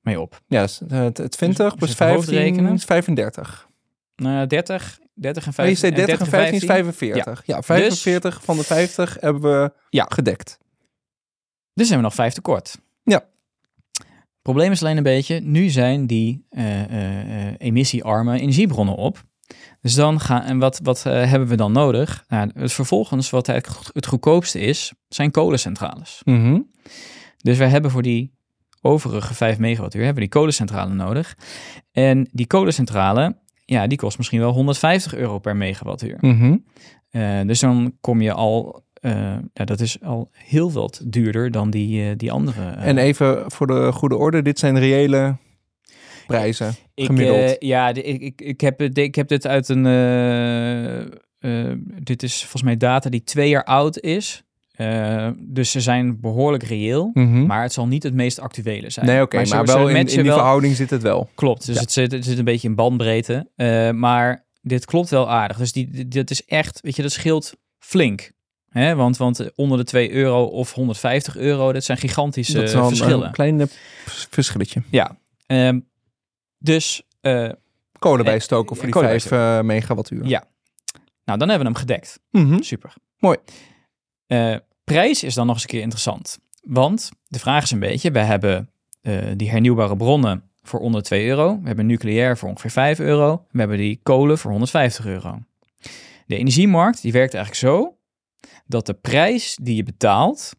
mee 0.02 0.20
op. 0.22 0.42
Ja, 0.48 0.62
dus, 0.62 0.82
het, 0.88 1.18
het 1.18 1.32
20 1.32 1.66
Dus 1.76 1.78
plus 1.78 1.90
als 1.90 1.98
je 1.98 2.04
het 2.04 2.14
hoofd 2.14 2.28
15 2.28 2.48
rekenen. 2.54 2.74
is 2.74 2.84
35. 2.86 3.68
Nou, 4.16 4.48
30, 4.48 5.00
30 5.20 5.44
en 5.44 5.50
Oh, 5.50 5.56
15. 5.56 5.74
je 5.74 5.76
zei 5.80 5.92
30 6.06 6.20
en 6.20 6.28
15 6.28 6.54
is 6.56 6.66
15. 6.66 6.94
45. 6.94 7.46
Ja, 7.46 7.62
45 7.62 8.44
van 8.44 8.58
de 8.58 8.64
50 8.64 9.18
hebben 9.20 9.42
we 9.42 9.74
Ja. 9.90 10.06
gedekt. 10.10 10.58
Dus 11.74 11.88
zijn 11.88 12.00
we 12.00 12.06
nog 12.06 12.16
vijf 12.16 12.34
tekort. 12.34 12.78
Ja. 13.04 13.26
Probleem 14.42 14.72
is 14.72 14.82
alleen 14.82 14.98
een 14.98 15.04
beetje, 15.04 15.40
nu 15.40 15.70
zijn 15.70 16.08
die 16.08 16.46
eh, 16.50 17.48
eh, 17.48 17.54
emissiearme 17.58 18.40
energiebronnen 18.40 18.96
op. 18.96 19.24
Dus 19.82 19.94
dan 19.94 20.20
gaan, 20.20 20.42
en 20.42 20.60
wat, 20.60 20.80
wat 20.84 21.06
eh, 21.06 21.30
hebben 21.30 21.48
we 21.48 21.56
dan 21.56 21.72
nodig? 21.72 22.24
Nou, 22.28 22.52
het 22.54 22.74
vervolgens, 22.74 23.30
wat 23.30 23.48
eigenlijk 23.50 23.90
het 23.94 24.06
goedkoopste 24.06 24.60
is, 24.60 24.94
zijn 25.08 25.32
kolencentrales. 25.32 26.22
Mhm. 26.26 26.60
Dus 27.38 27.58
wij 27.58 27.70
hebben 27.70 27.92
voor 27.92 28.02
die 28.02 28.36
overige 28.82 29.34
5 29.34 29.58
megawattuur, 29.58 30.04
hebben 30.04 30.24
we 30.24 30.30
die 30.30 30.40
kolencentrale 30.40 30.94
nodig. 30.94 31.38
En 31.92 32.30
die 32.32 32.48
kolencentrale, 32.48 33.38
ja, 33.70 33.88
die 33.88 33.98
kost 33.98 34.18
misschien 34.18 34.40
wel 34.40 34.52
150 34.52 35.16
euro 35.16 35.40
per 35.40 35.56
megawattuur. 35.56 36.18
Mhm. 36.22 36.58
Eh, 37.10 37.42
dus 37.46 37.60
dan 37.60 37.98
kom 38.02 38.22
je 38.22 38.34
al, 38.34 38.84
eh, 38.94 39.36
ja, 39.54 39.66
dat 39.66 39.80
is 39.80 40.02
al 40.02 40.30
heel 40.32 40.72
wat 40.72 41.02
duurder 41.06 41.52
dan 41.52 41.70
die, 41.70 42.10
eh, 42.10 42.16
die 42.18 42.32
andere. 42.32 42.70
En 42.70 42.98
even 42.98 43.52
voor 43.52 43.68
de 43.68 43.92
goede 43.92 44.16
orde, 44.16 44.42
dit 44.42 44.60
zijn 44.60 44.80
reële 44.80 45.36
prijzen. 46.28 46.76
ik, 46.94 47.06
gemiddeld. 47.06 47.56
ja, 47.60 47.88
ik, 47.88 48.22
ik, 48.22 48.42
ik, 48.42 48.62
heb, 48.62 48.82
ik 48.82 49.16
heb 49.16 49.28
dit 49.28 49.48
uit 49.48 49.70
een, 49.70 49.84
dit 52.04 52.24
is 52.24 52.40
volgens 52.40 52.64
mij 52.64 52.78
data 52.78 53.10
die 53.10 53.24
twee 53.24 53.50
jaar 53.50 53.64
oud 53.64 54.00
is. 54.00 54.44
Eh, 54.78 55.30
dus 55.38 55.72
ze 55.72 55.82
zijn 55.82 56.20
behoorlijk 56.20 56.64
reëel. 56.64 57.10
Mhm. 57.14 57.46
Maar 57.46 57.62
het 57.62 57.74
zal 57.74 57.88
niet 57.88 58.04
het 58.04 58.14
meest 58.14 58.40
actuele 58.40 58.90
zijn. 58.90 59.06
nee, 59.06 59.22
oké, 59.22 59.36
maar 59.36 59.46
ze 59.46 59.64
wel 59.64 59.88
in, 59.90 60.06
die 60.06 60.24
wel- 60.24 60.34
verhouding 60.38 60.76
zit 60.76 60.90
het 60.90 61.02
wel. 61.02 61.30
Klopt, 61.36 61.66
dus 61.66 61.76
Ja. 61.76 61.82
het, 61.82 61.92
zit, 61.92 62.12
het 62.12 62.26
zit 62.26 62.38
een 62.38 62.46
beetje 62.46 62.68
in 62.68 62.76
bandbreedte. 62.76 63.50
Eh, 63.56 63.92
maar 63.92 64.46
dit 64.62 64.86
klopt 64.86 65.10
wel 65.10 65.30
aardig. 65.30 65.58
Dus 65.58 65.72
die, 65.72 66.08
dit 66.08 66.32
is 66.32 66.46
echt, 66.46 66.80
weet 66.82 66.96
je, 66.96 67.02
dat 67.02 67.12
scheelt 67.12 67.54
flink. 67.80 68.32
Hè? 68.70 68.96
Want, 68.96 69.18
want 69.18 69.56
onder 69.56 69.78
de 69.78 69.84
2 69.84 70.12
euro 70.12 70.44
of 70.44 70.74
150 70.74 71.38
euro, 71.38 71.74
dat 71.74 71.84
zijn 71.84 71.98
gigantische 71.98 72.54
dat 72.54 72.64
is 72.64 72.74
wel 72.74 72.82
een- 72.82 72.88
verschillen. 72.96 73.26
een 73.28 73.32
klein 73.32 73.68
vers- 74.06 74.28
verschilletje. 74.30 74.82
Ja, 74.92 75.18
Ehm, 75.46 75.80
dus 76.58 77.02
eh, 77.22 77.50
Kolen 78.00 78.26
bijstoken 78.26 78.76
voor 78.76 78.86
die 78.86 78.94
kolen 78.94 79.10
5 79.10 79.32
eh, 79.32 79.62
megawattuur. 79.62 80.26
Ja. 80.26 80.44
nou 81.26 81.40
dan 81.40 81.50
hebben 81.50 81.68
we 81.68 81.74
hem 81.74 81.82
gedekt. 81.82 82.20
Mhm. 82.32 82.62
Super. 82.62 82.94
Mooi. 83.18 83.38
Eh, 84.28 84.56
prijs 84.92 85.24
is 85.24 85.34
dan 85.34 85.46
nog 85.46 85.56
eens 85.56 85.64
een 85.64 85.70
keer 85.70 85.82
interessant. 85.82 86.40
Want 86.62 87.10
de 87.28 87.40
vraag 87.40 87.64
is 87.64 87.72
een 87.72 87.80
beetje, 87.80 88.12
we 88.12 88.20
hebben 88.20 88.70
eh, 89.02 89.18
die 89.36 89.50
hernieuwbare 89.50 89.96
bronnen 89.96 90.44
voor 90.62 90.80
onder 90.80 91.04
2 91.04 91.28
euro. 91.28 91.60
We 91.62 91.68
hebben 91.68 91.86
nucleair 91.86 92.38
voor 92.38 92.50
ongeveer 92.50 92.72
5 92.72 93.00
euro. 93.00 93.46
We 93.52 93.60
hebben 93.60 93.78
die 93.78 94.00
kolen 94.04 94.38
voor 94.38 94.52
150 94.52 95.06
euro. 95.06 95.40
De 96.26 96.38
energiemarkt 96.38 97.02
die 97.02 97.12
werkt 97.12 97.34
eigenlijk 97.34 97.66
zo 97.66 97.98
dat 98.66 98.86
de 98.86 98.94
prijs 98.94 99.58
die 99.62 99.76
je 99.76 99.84
betaalt, 99.84 100.56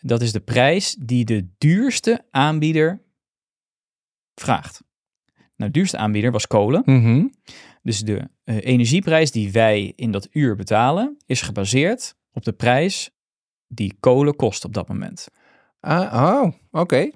dat 0.00 0.22
is 0.22 0.32
de 0.32 0.40
prijs 0.40 0.96
die 0.98 1.24
de 1.24 1.48
duurste 1.58 2.24
aanbieder 2.30 3.02
vraagt. 4.34 4.82
Nou, 5.56 5.70
de 5.70 5.78
duurste 5.78 5.96
aanbieder 5.96 6.30
was 6.32 6.46
kolen. 6.46 6.82
Mhm. 6.84 7.26
Dus 7.82 8.00
de 8.00 8.28
eh, 8.44 8.56
energieprijs 8.64 9.30
die 9.30 9.52
wij 9.52 9.92
in 9.96 10.10
dat 10.10 10.28
uur 10.30 10.56
betalen, 10.56 11.16
is 11.26 11.42
gebaseerd 11.42 12.16
op 12.38 12.44
de 12.44 12.52
prijs 12.52 13.10
die 13.66 13.96
kolen 14.00 14.36
kost 14.36 14.64
op 14.64 14.74
dat 14.74 14.88
moment. 14.88 15.28
Ah, 15.80 16.42
oh, 16.42 16.52
oké. 16.82 17.10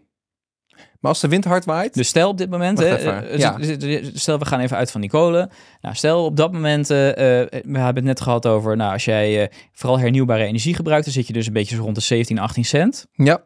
Maar 1.01 1.11
als 1.11 1.21
de 1.21 1.29
wind 1.29 1.45
hard 1.45 1.65
waait, 1.65 1.95
Dus 1.95 2.09
stel 2.09 2.29
op 2.29 2.39
dit 2.39 2.51
moment, 2.51 2.79
hè, 2.79 2.95
eh, 2.97 3.39
ja. 3.39 3.57
z- 3.61 4.11
stel 4.15 4.39
we 4.39 4.45
gaan 4.45 4.61
even 4.61 4.77
uit 4.77 4.91
van 4.91 5.01
die 5.01 5.11
kolen. 5.11 5.51
Nou, 5.81 5.95
stel 5.95 6.25
op 6.25 6.37
dat 6.37 6.53
moment, 6.53 6.91
eh, 6.91 7.09
eh, 7.41 7.49
we 7.51 7.79
hebben 7.79 7.95
het 7.97 8.05
net 8.05 8.21
gehad 8.21 8.47
over, 8.47 8.77
nou, 8.77 8.93
als 8.93 9.05
jij 9.05 9.43
eh, 9.43 9.57
vooral 9.73 9.99
hernieuwbare 9.99 10.45
energie 10.45 10.75
gebruikt, 10.75 11.05
dan 11.05 11.13
zit 11.15 11.27
je 11.27 11.33
dus 11.33 11.47
een 11.47 11.53
beetje 11.53 11.77
rond 11.77 11.95
de 11.95 12.01
17, 12.01 12.39
18 12.39 12.65
cent. 12.65 13.07
ja, 13.13 13.25
Maar 13.25 13.37
op 13.37 13.45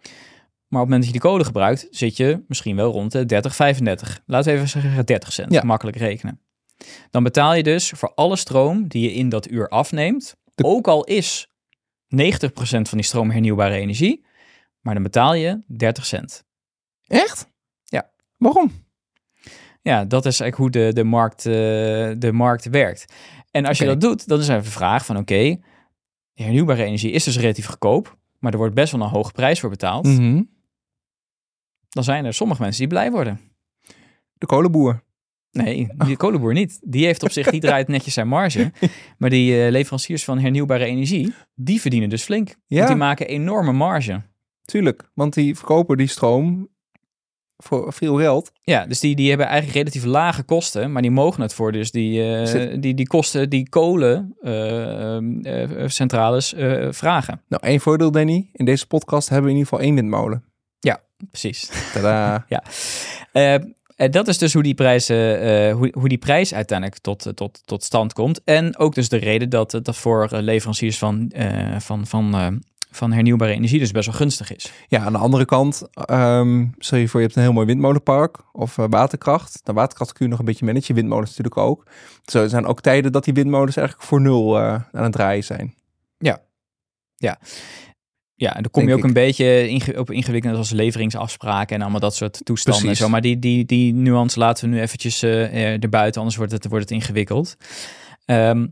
het 0.69 0.71
moment 0.71 0.97
dat 0.97 1.05
je 1.07 1.13
die 1.13 1.21
kolen 1.31 1.47
gebruikt, 1.47 1.87
zit 1.91 2.17
je 2.17 2.45
misschien 2.49 2.77
wel 2.77 2.93
rond 2.93 3.13
de 3.13 3.27
30, 3.27 3.55
35. 3.57 4.21
Laten 4.27 4.51
we 4.53 4.57
even 4.57 4.69
zeggen 4.69 5.07
30 5.07 5.33
cent, 5.33 5.53
Ja. 5.53 5.63
makkelijk 5.65 5.97
rekenen. 5.97 6.41
Dan 7.11 7.23
betaal 7.23 7.55
je 7.55 7.63
dus 7.63 7.91
voor 7.91 8.13
alle 8.15 8.37
stroom 8.37 8.89
die 8.89 9.03
je 9.03 9.13
in 9.13 9.29
dat 9.29 9.51
uur 9.51 9.69
afneemt, 9.69 10.37
De- 10.55 10.65
ook 10.65 10.89
al 10.89 11.05
is 11.05 11.49
90% 12.17 12.19
van 12.59 12.99
die 12.99 13.03
stroom 13.03 13.31
hernieuwbare 13.31 13.75
energie, 13.75 14.25
maar 14.81 14.95
dan 14.95 15.03
betaal 15.03 15.35
je 15.35 15.63
30 15.67 16.07
cent. 16.07 16.45
echt? 17.07 17.49
Ja. 17.85 18.11
Waarom? 18.37 18.85
Ja, 19.83 20.05
dat 20.05 20.27
is 20.27 20.41
eigenlijk 20.41 20.57
hoe 20.57 20.85
de, 20.85 20.93
de, 20.93 21.05
markt, 21.05 21.47
eh, 21.47 21.53
de 22.19 22.31
markt 22.33 22.65
werkt. 22.65 23.15
En 23.51 23.65
als 23.65 23.79
je 23.79 23.85
dat 23.85 24.01
doet, 24.01 24.29
dan 24.29 24.39
is 24.39 24.49
even 24.49 24.63
de 24.63 24.71
vraag 24.71 25.07
van 25.07 25.17
oké, 25.17 25.57
hernieuwbare 26.35 26.85
energie 26.85 27.11
is 27.11 27.25
dus 27.25 27.39
relatief 27.39 27.67
goedkoop, 27.67 28.17
maar 28.39 28.53
er 28.53 28.59
wordt 28.59 28.75
best 28.75 28.93
wel 28.93 29.01
een 29.01 29.09
hoge 29.09 29.33
prijs 29.33 29.61
voor 29.61 29.71
betaald. 29.71 30.05
Mhm. 30.05 30.43
Dan 31.89 32.05
zijn 32.05 32.25
er 32.25 32.35
sommige 32.35 32.63
mensen 32.63 32.81
die 32.81 32.89
blij 32.89 33.11
worden. 33.11 33.41
De 34.35 34.47
kolenboer. 34.47 35.03
Nee, 35.57 35.89
die 36.07 36.17
kolenboer 36.17 36.53
niet. 36.53 36.79
Die 36.83 37.05
heeft 37.05 37.23
op 37.23 37.31
zich, 37.31 37.51
die 37.51 37.61
draait 37.61 37.89
netjes 37.89 38.15
zijn 38.15 38.29
marge. 38.29 38.73
Maar 39.19 39.31
die 39.31 39.65
eh, 39.65 39.71
leveranciers 39.71 40.25
van 40.25 40.39
hernieuwbare 40.39 40.85
energie, 40.85 41.35
die 41.55 41.81
verdienen 41.81 42.09
dus 42.09 42.23
flink. 42.23 42.49
Ja. 42.67 42.77
Want 42.77 42.89
die 42.89 42.97
maken 42.97 43.27
enorme 43.27 43.73
marge. 43.73 44.23
Tuurlijk, 44.65 45.11
want 45.15 45.35
die 45.35 45.57
verkopen 45.57 45.97
die 45.97 46.07
stroom 46.07 46.69
voor 47.57 47.93
veel 47.93 48.17
geld. 48.17 48.53
Ja, 48.63 48.87
dus 48.87 49.01
die, 49.01 49.17
die 49.17 49.29
hebben 49.29 49.47
eigenlijk 49.47 49.77
relatief 49.79 50.05
lage 50.05 50.43
kosten, 50.43 50.93
maar 50.93 51.03
die 51.03 51.11
mogen 51.11 51.43
het 51.43 51.55
voor 51.55 51.73
dus 51.73 51.91
die, 51.91 52.35
eh, 52.37 52.47
Zit- 52.47 52.83
die, 52.83 52.95
die 52.95 53.07
kosten 53.07 53.51
die 53.51 53.69
kolencentrales 53.69 56.55
eh 56.55 56.89
vragen. 56.91 57.41
Nou, 57.49 57.63
één 57.67 57.81
voordeel, 57.81 58.11
Danny. 58.11 58.49
In 58.53 58.65
deze 58.65 58.87
podcast 58.87 59.29
hebben 59.29 59.47
we 59.47 59.53
in 59.53 59.57
ieder 59.59 59.71
geval 59.73 59.87
één 59.87 59.95
windmolen. 59.95 60.45
Precies. 61.31 61.71
Tada. 61.93 62.47
Eh, 63.33 63.55
en 63.97 64.11
dat 64.11 64.29
is 64.29 64.39
dus 64.39 64.53
hoe 64.53 64.63
die 64.63 64.75
prijs, 64.75 65.09
eh, 65.09 65.69
eh, 65.69 65.77
hoe, 65.77 65.93
hoe 65.99 66.09
die 66.09 66.19
prijs 66.19 66.55
uiteindelijk 66.55 66.99
tot, 67.01 67.27
eh, 67.27 67.33
tot, 67.33 67.63
tot 67.65 67.85
stand 67.85 68.13
komt. 68.13 68.41
En 68.45 68.79
ook 68.79 68.95
dus 68.95 69.09
de 69.09 69.17
reden 69.17 69.51
dat 69.51 69.73
het 69.73 69.85
dat 69.85 69.97
voor 69.97 70.29
eh, 70.31 70.43
leveranciers 70.43 70.99
van, 70.99 71.31
eh, 71.31 71.79
van, 71.79 72.07
van, 72.07 72.35
eh, 72.35 72.47
van 72.97 73.13
hernieuwbare 73.13 73.53
energie 73.53 73.79
dus 73.79 73.91
best 73.91 74.07
wel 74.07 74.15
gunstig 74.15 74.55
is. 74.55 74.73
Ja, 74.89 75.01
aan 75.05 75.13
de 75.13 75.19
andere 75.19 75.45
kant, 75.45 75.75
stel 76.79 76.99
je 76.99 77.09
voor 77.09 77.21
je 77.21 77.27
hebt 77.27 77.37
een 77.37 77.43
heel 77.43 77.53
mooi 77.53 77.67
windmolenpark 77.67 78.39
of 78.53 78.79
eh, 78.79 78.85
waterkracht. 78.89 79.61
Nou, 79.65 79.79
waterkracht 79.79 80.13
kun 80.13 80.25
je 80.25 80.31
nog 80.31 80.39
een 80.39 80.45
beetje 80.45 80.65
managen, 80.65 80.95
windmolens 80.95 81.29
natuurlijk 81.29 81.57
ook. 81.57 81.87
Zo 82.25 82.43
er 82.43 82.49
zijn 82.49 82.67
ook 82.67 82.81
tijden 82.81 83.13
dat 83.13 83.25
die 83.25 83.35
windmolens 83.35 83.77
eigenlijk 83.77 84.09
voor 84.09 84.21
nul 84.21 84.59
eh, 84.59 84.75
aan 84.93 85.03
het 85.03 85.13
draaien 85.13 85.45
zijn. 85.45 85.75
Ja, 87.19 87.39
en 88.37 88.63
dan 88.63 88.71
kom 88.71 88.89
je 88.89 88.95
ook 88.95 89.05
een 89.05 89.13
beetje 89.13 89.69
inge 89.69 89.99
op 89.99 90.11
ingewikkeld 90.11 90.57
als 90.57 90.71
leveringsafspraken 90.71 91.77
en 91.77 91.83
allemaal 91.83 92.01
dat 92.01 92.15
soort 92.15 92.45
toestanden. 92.45 92.83
Precies. 92.83 93.05
zo. 93.05 93.09
Maar 93.09 93.21
die, 93.21 93.39
die, 93.39 93.65
die 93.65 93.95
nuance 93.95 94.39
laten 94.39 94.69
we 94.69 94.75
nu 94.75 94.81
eventjes 94.81 95.23
eh, 95.23 95.83
erbuiten, 95.83 96.21
anders 96.21 96.39
wordt 96.39 96.53
het, 96.53 96.67
wordt 96.67 96.85
het 96.89 96.99
ingewikkeld. 96.99 97.57
Ehm, 98.25 98.67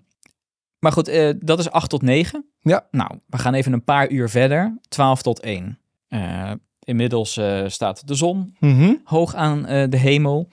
maar 0.79 0.93
goed, 0.93 1.09
eh, 1.09 1.31
dat 1.39 1.59
is 1.59 1.71
8 1.71 1.91
tot 1.91 2.03
9. 2.03 2.45
Ja. 2.61 2.87
Nou, 2.91 3.11
we 3.27 3.39
gaan 3.39 3.55
even 3.55 3.73
een 3.73 3.85
paar 3.85 4.11
uur 4.11 4.29
verder. 4.29 4.79
12 4.89 5.23
tot 5.23 5.41
1. 5.41 5.79
Eh, 6.09 6.51
inmiddels 6.79 7.41
staat 7.67 8.09
de 8.09 8.15
zon 8.15 8.57
hoog 9.05 9.35
aan 9.35 9.63
de 9.91 9.97
hemel. 9.97 10.49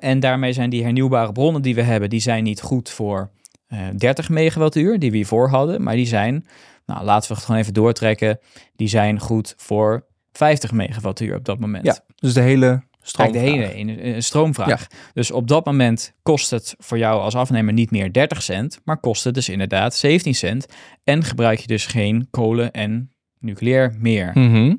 En 0.00 0.20
daarmee 0.20 0.52
zijn 0.52 0.70
die 0.70 0.82
hernieuwbare 0.82 1.32
bronnen 1.32 1.62
die 1.62 1.74
we 1.74 1.82
hebben, 1.82 2.10
die 2.10 2.20
zijn 2.20 2.44
niet 2.44 2.60
goed 2.60 2.90
voor 2.90 3.30
eh 3.72 3.78
30 3.96 4.28
megawattuur, 4.28 4.98
die 4.98 5.10
we 5.10 5.16
hiervoor 5.16 5.48
hadden. 5.48 5.82
Maar 5.82 5.94
die 5.94 6.06
zijn, 6.06 6.46
nou 6.92 7.04
laten 7.04 7.28
we 7.28 7.34
het 7.34 7.44
gewoon 7.44 7.60
even 7.60 7.74
doortrekken, 7.74 8.38
die 8.76 8.88
zijn 8.88 9.20
goed 9.20 9.54
voor 9.56 10.06
50 10.32 10.72
megawattuur 10.72 11.36
op 11.36 11.44
dat 11.44 11.58
moment. 11.58 11.84
Ja, 11.84 11.98
dus 12.14 12.34
de 12.34 12.40
hele 12.40 12.82
stroom. 13.02 13.34
Eigenlijk 13.34 13.70
de 13.70 13.72
hele 13.76 13.92
ene- 13.92 14.14
eh, 14.14 14.20
stroomvraag. 14.20 14.86
Dus 15.12 15.30
op 15.30 15.48
dat 15.48 15.64
moment 15.64 16.12
kost 16.22 16.50
het 16.50 16.74
voor 16.78 16.98
jou 16.98 17.20
als 17.20 17.34
afnemer 17.34 17.72
niet 17.72 17.90
meer 17.90 18.12
30 18.12 18.42
cent, 18.42 18.80
maar 18.84 19.00
kost 19.00 19.24
het 19.24 19.34
dus 19.34 19.48
inderdaad 19.48 19.94
17 19.94 20.34
cent. 20.34 20.66
En 21.04 21.24
gebruik 21.24 21.58
je 21.58 21.66
dus 21.66 21.86
geen 21.86 22.26
kolen 22.30 22.70
en 22.70 23.10
nucleair 23.38 23.94
meer. 23.98 24.30
Mhm. 24.34 24.74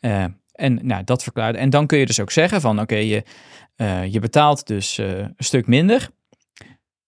Eh, 0.00 0.24
en 0.52 0.78
nou, 0.82 1.04
dat 1.04 1.22
verklaart. 1.22 1.56
En 1.56 1.70
dan 1.70 1.86
kun 1.86 1.98
je 1.98 2.06
dus 2.06 2.20
ook 2.20 2.30
zeggen 2.30 2.60
van 2.60 2.80
oké, 2.80 2.96
je, 2.96 3.22
eh, 3.76 4.12
je 4.12 4.20
betaalt 4.20 4.66
dus 4.66 4.98
een 4.98 5.34
stuk 5.36 5.66
minder. 5.66 6.10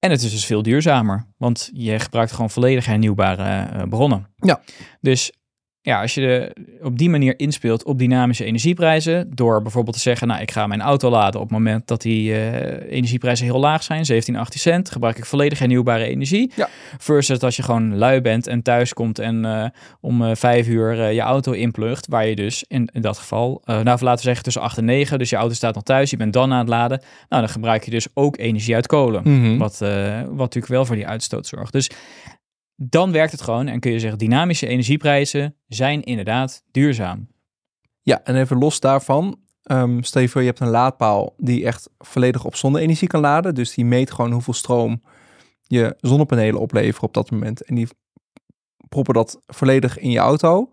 En 0.05 0.11
het 0.11 0.23
is 0.23 0.31
dus 0.31 0.45
veel 0.45 0.63
duurzamer, 0.63 1.27
want 1.37 1.71
je 1.73 1.99
gebruikt 1.99 2.33
gewoon 2.33 2.51
volledig 2.51 2.87
hernieuwbare 2.87 3.43
eh, 3.43 3.83
bronnen. 3.89 4.27
Ja. 4.37 4.63
Dus 5.01 5.33
ja, 5.85 6.01
als 6.01 6.15
je 6.15 6.21
de, 6.21 6.53
op 6.83 6.99
die 6.99 7.11
manier 7.11 7.39
inspeelt 7.39 7.85
op 7.85 7.99
dynamische 7.99 8.45
energieprijzen, 8.45 9.31
door 9.35 9.63
bijvoorbeeld 9.63 9.97
te 9.97 10.03
zeggen, 10.03 10.27
nou, 10.27 10.41
ik 10.41 10.51
ga 10.51 10.67
mijn 10.67 10.81
auto 10.81 11.11
laden 11.11 11.41
op 11.41 11.49
het 11.49 11.59
moment 11.59 11.87
dat 11.87 12.03
die 12.03 12.35
eh, 12.35 12.93
energieprijzen 12.93 13.47
heel 13.47 13.59
laag 13.59 13.83
zijn, 13.83 14.05
17, 14.05 14.37
18 14.37 14.61
cent, 14.61 14.91
gebruik 14.91 15.19
ik 15.19 15.25
volledig 15.25 15.59
hernieuwbare 15.59 16.05
energie. 16.05 16.53
Ja. 16.57 16.69
Versus 16.99 17.41
als 17.41 17.57
je 17.57 17.63
gewoon 17.63 17.97
lui 17.97 18.21
bent 18.21 18.47
en 18.47 18.63
thuis 18.63 18.93
komt 18.93 19.19
en 19.19 19.45
eh, 19.45 19.65
om 20.01 20.25
eh, 20.25 20.35
vijf 20.35 20.69
uur 20.69 21.13
je 21.13 21.21
auto 21.21 21.53
inplugt, 21.53 22.07
waar 22.07 22.27
je 22.27 22.37
dus 22.37 22.65
in, 22.69 22.89
in 22.93 23.01
dat 23.01 23.19
geval, 23.19 23.63
nou 23.65 23.85
laten 23.85 24.15
we 24.15 24.21
zeggen 24.21 24.45
tussen 24.45 24.63
8 24.63 24.79
en 24.79 24.85
9, 24.85 25.19
dus 25.19 25.31
je 25.31 25.37
auto 25.37 25.55
staat 25.55 25.75
nog 25.75 25.85
thuis, 25.85 26.11
je 26.11 26.17
bent 26.17 26.33
dan 26.33 26.53
aan 26.53 26.59
het 26.59 26.69
laden, 26.69 27.03
nou 27.29 27.43
dan 27.43 27.51
gebruik 27.53 27.85
je 27.85 27.91
dus 27.91 28.07
ook 28.15 28.39
energie 28.39 28.75
uit 28.75 28.87
kolen. 28.87 29.23
Mhm. 29.25 29.59
Wat, 29.59 29.79
wat 29.79 30.37
natuurlijk 30.37 30.73
wel 30.73 30.85
voor 30.85 30.97
die 30.97 31.07
uitstoot 31.07 31.47
zorgt. 31.47 31.73
Dus 31.73 31.91
dan 32.77 33.13
werkt 33.13 33.33
het 33.33 33.43
gewoon 33.43 33.69
en 33.69 33.81
kun 33.81 33.93
je 33.93 34.01
zeggen, 34.01 34.19
dynamische 34.19 34.67
energieprijzen 34.67 35.57
zijn 35.69 36.03
inderdaad 36.03 36.65
duurzaam. 36.71 37.29
Ja, 38.03 38.25
en 38.25 38.37
even 38.37 38.59
los 38.59 38.81
daarvan. 38.81 39.41
ehm, 39.63 40.03
stel 40.03 40.23
je 40.23 40.29
voor, 40.29 40.41
je 40.41 40.47
hebt 40.47 40.61
een 40.61 40.69
laadpaal 40.69 41.35
die 41.37 41.67
echt 41.67 41.91
volledig 41.99 42.45
op 42.45 42.57
zonne-energie 42.57 43.09
kan 43.09 43.21
laden. 43.21 43.55
Dus 43.55 43.75
die 43.75 43.85
meet 43.85 44.11
gewoon 44.11 44.33
hoeveel 44.33 44.55
stroom 44.55 45.03
je 45.63 45.97
zonnepanelen 46.01 46.61
opleveren 46.61 47.03
op 47.03 47.15
dat 47.15 47.31
moment. 47.31 47.63
En 47.63 47.75
die 47.75 47.89
proppen 48.89 49.15
dat 49.15 49.43
volledig 49.47 49.99
in 49.99 50.11
je 50.11 50.19
auto. 50.19 50.71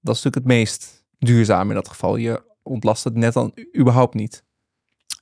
Dat 0.00 0.16
is 0.16 0.22
natuurlijk 0.22 0.34
het 0.34 0.44
meest 0.44 1.04
duurzaam 1.18 1.68
in 1.68 1.74
dat 1.74 1.88
geval. 1.88 2.16
Je 2.16 2.42
ontlast 2.62 3.04
het 3.04 3.14
net 3.14 3.32
dan 3.32 3.54
überhaupt 3.78 4.14
niet. 4.14 4.44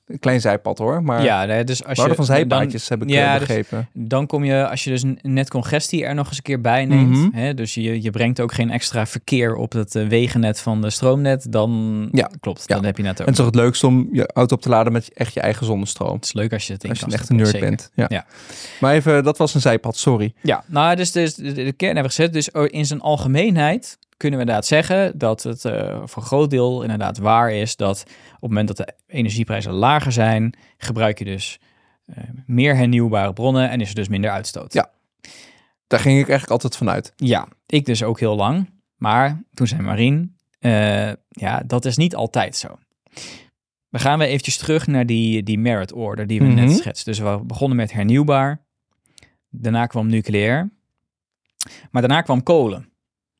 Een 0.09 0.19
klein 0.19 0.41
zijpad 0.41 0.79
hoor. 0.79 1.03
Maar 1.03 1.23
ja, 1.25 1.45
nee, 1.45 1.65
dus 1.65 1.85
als 1.85 2.03
je 2.05 2.15
van 2.15 2.25
zijpaadjes, 2.25 2.89
heb 2.89 3.03
ik 3.03 3.11
ja, 3.11 3.27
eh, 3.33 3.39
dus- 3.39 3.47
begrepen. 3.49 3.89
Dan 3.93 4.27
kom 4.27 4.45
je, 4.45 4.69
als 4.69 4.85
je 4.85 4.91
dus 4.91 5.03
net 5.23 5.51
congestie 5.51 6.05
er 6.05 6.15
nog 6.15 6.27
eens 6.29 6.37
een 6.37 6.43
keer 6.43 6.61
bij 6.61 6.85
neemt, 6.85 7.17
Mhm. 7.17 7.29
hè, 7.33 7.55
dus 7.55 7.75
je, 7.75 8.03
je 8.03 8.11
brengt 8.11 8.41
ook 8.41 8.53
geen 8.53 8.71
extra 8.71 9.07
verkeer 9.07 9.55
op 9.55 9.73
het 9.73 9.95
eh, 9.95 10.07
wegennet 10.07 10.61
van 10.61 10.81
de 10.81 10.91
stroomnet, 10.91 11.53
dan 11.53 12.09
Ja. 12.13 12.31
klopt, 12.41 12.65
Ja. 12.67 12.75
dan 12.75 12.85
heb 12.85 12.97
je 12.97 13.03
net 13.03 13.13
ook. 13.13 13.19
En 13.19 13.25
het 13.25 13.33
is 13.33 13.37
toch 13.45 13.47
het 13.47 13.55
leukste 13.55 13.87
om 13.87 14.09
je 14.13 14.27
auto 14.33 14.55
op 14.55 14.63
te 14.63 14.69
laden 14.69 14.93
met 14.93 15.13
echt 15.13 15.35
je 15.35 15.41
eigen 15.41 15.67
zonnestroom. 15.67 16.15
Het 16.15 16.25
is 16.25 16.33
leuk 16.33 16.53
als 16.53 16.67
je 16.67 16.73
het 16.73 16.85
in 16.85 16.91
Als 16.91 16.99
je 16.99 17.05
een 17.07 17.13
echte 17.13 17.35
nerd 17.35 17.49
zeker. 17.49 17.69
bent. 17.69 17.91
Ja. 17.95 18.07
Ja. 18.09 18.27
Maar 18.81 18.95
even, 18.95 19.25
dat 19.25 19.39
was 19.39 19.55
een 19.55 19.61
zijpad, 19.61 19.97
sorry. 19.97 20.33
Ja, 20.43 20.65
nou, 20.67 20.97
dus 20.97 21.13
de, 21.13 21.33
de, 21.37 21.53
de 21.53 21.73
kern 21.73 21.95
hebben 21.97 22.03
we 22.15 22.23
gezet. 22.23 22.33
Dus 22.33 22.49
in 22.71 22.87
zijn 22.87 23.01
algemeenheid 23.01 23.99
kunnen 24.19 24.39
we 24.39 24.45
inderdaad 24.45 24.67
zeggen 24.67 25.19
dat 25.19 25.43
het 25.43 25.65
eh, 25.65 26.01
voor 26.05 26.23
een 26.23 26.29
groot 26.29 26.51
deel 26.51 26.83
inderdaad 26.83 27.19
waar 27.19 27.53
is 27.53 27.77
dat 27.77 28.03
op 28.35 28.41
het 28.41 28.41
moment 28.51 28.69
dat 28.69 28.77
de 28.77 28.95
energieprijzen 29.07 29.73
lager 29.73 30.13
zijn, 30.13 30.55
gebruik 30.77 31.19
je 31.19 31.25
dus 31.25 31.59
eh, 32.05 32.25
meer 32.47 32.77
hernieuwbare 32.77 33.33
bronnen 33.33 33.71
en 33.71 33.81
is 33.81 33.89
er 33.89 33.95
dus 33.95 34.09
minder 34.09 34.31
uitstoot. 34.31 34.73
Ja. 34.73 34.91
Daar 35.87 36.01
ging 36.01 36.15
ik 36.19 36.29
eigenlijk 36.29 36.51
altijd 36.51 36.77
vanuit. 36.77 37.13
Ja, 37.17 37.49
ik 37.67 37.85
dus 37.85 38.03
ook 38.03 38.21
heel 38.21 38.37
lang. 38.37 38.71
Maar 38.97 39.43
toen 39.55 39.67
zei 39.67 39.83
Marien, 39.83 40.37
eh, 40.59 41.13
ja, 41.29 41.63
dat 41.67 41.85
is 41.85 41.97
niet 41.97 42.15
altijd 42.15 42.57
zo. 42.57 42.79
We 43.89 43.99
gaan 43.99 44.19
weer 44.19 44.29
eventjes 44.29 44.57
terug 44.57 44.87
naar 44.87 45.07
die, 45.07 45.43
die 45.43 45.59
merit 45.59 45.93
order 45.93 46.27
die 46.27 46.39
we 46.41 46.47
Mhm. 46.47 46.55
net 46.55 46.77
schetsten. 46.77 47.13
Dus 47.13 47.21
we 47.23 47.41
begonnen 47.45 47.77
met 47.77 47.93
hernieuwbaar. 47.93 48.65
Daarna 49.51 49.87
kwam 49.87 50.07
nucleair. 50.09 50.71
Maar 51.91 52.03
daarna 52.03 52.23
kwam 52.23 52.43
kolen. 52.43 52.89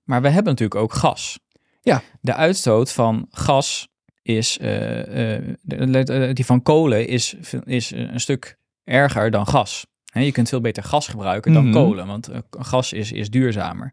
Maar 0.09 0.23
we 0.23 0.29
hebben 0.29 0.53
natuurlijk 0.53 0.81
ook 0.81 0.93
gas. 0.93 1.39
Ja. 1.83 2.03
De 2.21 2.35
uitstoot 2.35 2.93
van 2.93 3.27
gas 3.31 3.89
is, 4.23 4.59
eh, 4.59 5.37
eh, 5.39 6.35
die 6.35 6.45
van 6.45 6.63
kolen 6.63 7.07
is, 7.07 7.35
is 7.65 7.91
een 7.91 8.21
stuk 8.21 8.57
erger 8.85 9.31
dan 9.31 9.47
gas. 9.47 9.87
Hè, 10.13 10.21
je 10.21 10.33
kunt 10.33 10.49
veel 10.49 10.61
beter 10.61 10.83
gas 10.83 11.09
gebruiken 11.09 11.53
dan 11.53 11.65
Mhm. 11.65 11.73
kolen, 11.73 12.07
want 12.07 12.29
eh, 12.29 12.39
gas 12.51 12.93
is, 12.93 13.13
is 13.13 13.31
duurzamer. 13.31 13.93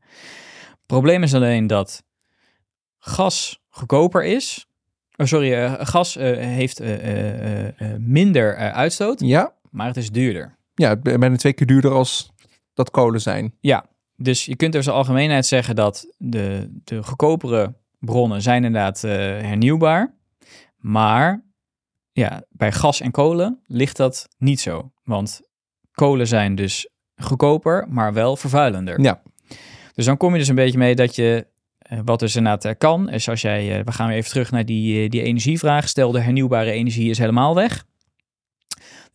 probleem 0.86 1.24
is 1.24 1.34
alleen 1.34 1.68
dat 1.68 2.04
gas 2.98 3.60
goedkoper 3.70 4.24
is. 4.24 4.66
Oh, 5.16 5.26
sorry, 5.26 5.70
gas 5.86 6.14
heeft 6.14 6.82
minder 7.98 8.56
uitstoot, 8.56 9.20
Ja, 9.20 9.54
maar 9.72 9.88
het 9.88 9.98
is 9.98 10.12
duurder. 10.12 10.58
ja 10.74 10.90
het 10.90 11.02
bijna 11.04 11.36
twee 11.36 11.54
keer 11.54 11.68
duurder 11.68 11.92
als 11.92 12.32
dat 12.74 12.92
kolen 12.92 13.22
zijn. 13.22 13.54
Ja, 13.60 13.86
dus 14.16 14.46
je 14.46 14.56
kunt 14.56 14.76
er 14.76 14.84
zijn 14.84 14.96
algemeenheid 14.96 15.46
zeggen 15.46 15.76
dat 15.76 16.14
de, 16.18 16.70
de 16.84 17.04
goedkopere 17.04 17.74
bronnen 18.00 18.42
zijn 18.42 18.64
inderdaad 18.64 19.04
eh, 19.04 19.12
hernieuwbaar. 19.22 20.14
Maar 20.78 21.44
ja, 22.12 22.44
bij 22.50 22.72
gas 22.72 23.02
en 23.02 23.12
kolen 23.12 23.60
ligt 23.66 23.98
dat 23.98 24.28
niet 24.38 24.60
zo. 24.60 24.92
Want 25.04 25.42
kolen 25.92 26.28
zijn 26.28 26.56
dus 26.56 26.90
goedkoper, 27.16 27.86
maar 27.90 28.14
wel 28.14 28.36
vervuilender. 28.36 29.02
Ja. 29.02 29.22
Dus 29.94 30.06
dan 30.06 30.18
kom 30.18 30.32
je 30.32 30.40
dus 30.40 30.48
een 30.48 30.56
beetje 30.56 30.78
mee 30.78 30.96
dat 30.96 31.16
je, 31.16 31.48
eh, 31.78 32.00
wat 32.06 32.20
dus 32.20 32.36
inderdaad 32.36 32.66
eh, 32.66 32.72
kan, 32.78 33.10
is 33.10 33.30
als 33.30 33.42
jij, 33.42 33.84
we 33.84 33.92
gaan 33.92 34.08
weer 34.08 34.18
even 34.18 34.30
terug 34.30 34.52
naar 34.52 34.66
die, 34.66 35.10
die 35.10 35.22
energievraag. 35.22 35.88
Stel 35.88 36.12
de 36.12 36.20
hernieuwbare 36.20 36.72
energie 36.72 37.10
is 37.10 37.18
helemaal 37.18 37.56
weg. 37.56 37.86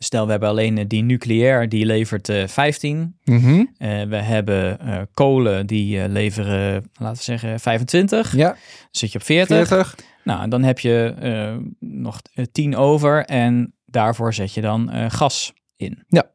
Stel 0.02 0.24
we 0.24 0.30
hebben 0.30 0.48
alleen 0.48 0.78
eh, 0.78 0.84
die 0.88 1.02
nucleair, 1.02 1.68
die 1.68 1.86
levert 1.86 2.28
eh 2.28 2.46
15 2.46 3.18
Mhm. 3.24 3.64
eh, 3.76 4.02
we 4.02 4.16
hebben 4.16 4.80
eh, 4.80 5.00
kolen 5.14 5.66
die 5.66 6.02
eh, 6.02 6.08
leveren, 6.08 6.90
laten 6.98 7.16
we 7.16 7.22
zeggen, 7.22 7.60
25. 7.60 8.36
Ja, 8.36 8.48
Dan 8.48 8.56
zit 8.90 9.12
je 9.12 9.18
op 9.18 9.24
40. 9.24 9.68
40. 9.68 9.96
Nou, 10.24 10.48
dan 10.48 10.62
heb 10.62 10.78
je 10.78 11.14
eh, 11.20 11.56
nog 11.78 12.20
eh, 12.34 12.44
10 12.52 12.76
over 12.76 13.24
en 13.24 13.74
daarvoor 13.86 14.34
zet 14.34 14.54
je 14.54 14.60
dan 14.60 14.90
eh, 14.90 15.10
gas 15.10 15.52
in. 15.76 16.04
Ja. 16.08 16.30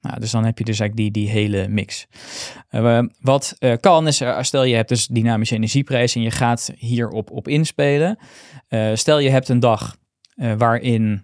Nou, 0.00 0.20
dus 0.20 0.30
dan 0.30 0.44
heb 0.44 0.58
je 0.58 0.64
dus 0.64 0.80
eigenlijk 0.80 1.14
die, 1.14 1.24
die 1.24 1.32
hele 1.32 1.68
mix. 1.68 2.06
Eh, 2.68 3.02
wat 3.20 3.56
eh, 3.58 3.72
kan 3.80 4.06
is, 4.06 4.20
eh, 4.20 4.42
stel 4.42 4.64
je 4.64 4.74
hebt 4.74 4.88
dus 4.88 5.06
dynamische 5.06 5.54
energieprijs 5.54 6.14
en 6.14 6.22
je 6.22 6.30
gaat 6.30 6.72
hierop 6.76 7.30
op 7.30 7.48
inspelen. 7.48 8.18
Eh, 8.68 8.90
stel 8.94 9.18
je 9.18 9.30
hebt 9.30 9.48
een 9.48 9.60
dag 9.60 9.96
eh, 10.34 10.52
waarin 10.58 11.12
eh, 11.12 11.18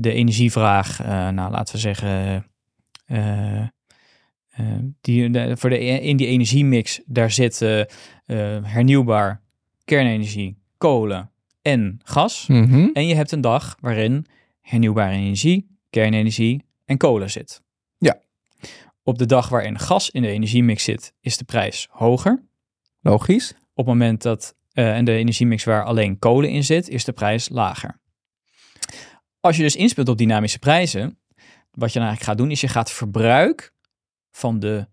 de 0.00 0.12
energievraag, 0.12 1.00
eh, 1.02 1.28
nou 1.28 1.50
laten 1.50 1.74
we 1.74 1.80
zeggen, 1.80 2.46
eh, 3.06 3.60
eh, 3.60 3.68
die, 5.00 5.30
de- 5.30 5.56
voor 5.56 5.70
de, 5.70 5.78
in 6.00 6.16
die 6.16 6.26
energiemix, 6.26 7.00
daar 7.06 7.30
zit 7.30 7.62
eh, 7.62 7.80
eh, 7.80 7.86
hernieuwbaar, 8.64 9.42
kernenergie, 9.84 10.58
kolen 10.78 11.30
en 11.62 12.00
gas. 12.04 12.46
Mhm. 12.46 12.88
En 12.92 13.06
je 13.06 13.14
hebt 13.14 13.32
een 13.32 13.40
dag 13.40 13.76
waarin 13.80 14.26
hernieuwbare 14.60 15.14
energie, 15.14 15.78
kernenergie 15.90 16.64
en 16.84 16.96
kolen 16.96 17.30
zit. 17.30 17.62
Ja. 17.98 18.20
Op 19.02 19.18
de 19.18 19.26
dag 19.26 19.48
waarin 19.48 19.78
gas 19.78 20.10
in 20.10 20.22
de 20.22 20.28
energiemix 20.28 20.84
zit, 20.84 21.12
is 21.20 21.36
de 21.36 21.44
prijs 21.44 21.86
hoger. 21.90 22.42
Logisch. 23.00 23.50
Op 23.74 23.76
het 23.76 23.86
moment 23.86 24.22
dat 24.22 24.54
eh 24.72 24.96
en 24.96 25.04
de 25.04 25.12
energiemix 25.12 25.64
waar 25.64 25.84
alleen 25.84 26.18
kolen 26.18 26.50
in 26.50 26.64
zit, 26.64 26.88
is 26.88 27.04
de 27.04 27.12
prijs 27.12 27.48
lager. 27.48 28.00
Als 29.46 29.56
je 29.56 29.62
dus 29.62 29.76
inspeelt 29.76 30.08
op 30.08 30.18
dynamische 30.18 30.58
prijzen, 30.58 31.18
wat 31.70 31.92
je 31.92 31.98
dan 31.98 32.08
eigenlijk 32.08 32.22
gaat 32.22 32.38
doen, 32.38 32.50
is 32.50 32.60
je 32.60 32.68
gaat 32.68 32.90
verbruik 32.90 33.72
van 34.30 34.58
de, 34.58 34.86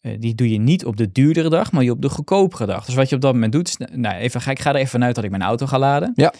eh, 0.00 0.16
die 0.18 0.34
doe 0.34 0.50
je 0.50 0.58
niet 0.58 0.84
op 0.84 0.96
de 0.96 1.12
duurdere 1.12 1.48
dag, 1.48 1.72
maar 1.72 1.82
je 1.84 1.90
op 1.90 2.02
de 2.02 2.08
goedkopere 2.08 2.66
dag. 2.66 2.84
Dus 2.84 2.94
wat 2.94 3.08
je 3.08 3.14
op 3.14 3.20
dat 3.20 3.32
moment 3.32 3.52
doet, 3.52 3.68
is, 3.68 3.76
nou 3.92 4.14
even, 4.16 4.40
ga- 4.40 4.50
ik 4.50 4.58
ga 4.60 4.70
er 4.70 4.76
even 4.76 4.88
vanuit 4.90 5.14
dat 5.14 5.24
ik 5.24 5.30
mijn 5.30 5.42
auto 5.42 5.66
ga 5.66 5.78
laden. 5.78 6.12
Ja. 6.14 6.32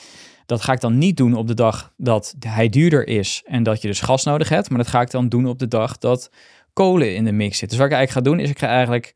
Dat 0.47 0.63
ga 0.63 0.73
ik 0.73 0.81
dan 0.81 0.99
niet 0.99 1.17
doen 1.17 1.35
op 1.35 1.47
de 1.47 1.55
dag 1.55 1.93
dat 1.97 2.35
hij 2.47 2.69
duurder 2.69 3.07
is 3.09 3.43
en 3.47 3.63
dat 3.63 3.83
je 3.83 3.89
dus 3.89 4.01
gas 4.01 4.25
nodig 4.25 4.49
hebt, 4.49 4.69
maar 4.69 4.79
dat 4.79 4.87
ga 4.89 5.01
ik 5.01 5.11
dan 5.11 5.29
doen 5.29 5.47
op 5.47 5.59
de 5.59 5.69
dag 5.69 5.99
dat 5.99 6.31
kolen 6.73 7.15
in 7.15 7.25
de 7.25 7.33
mix 7.33 7.59
zit. 7.59 7.69
Dus 7.69 7.79
wat 7.79 7.87
ik 7.87 7.93
eigenlijk 7.93 8.27
ga 8.27 8.33
doen, 8.33 8.41
is 8.45 8.51
ik 8.51 8.59
ga 8.59 8.67
eigenlijk 8.67 9.15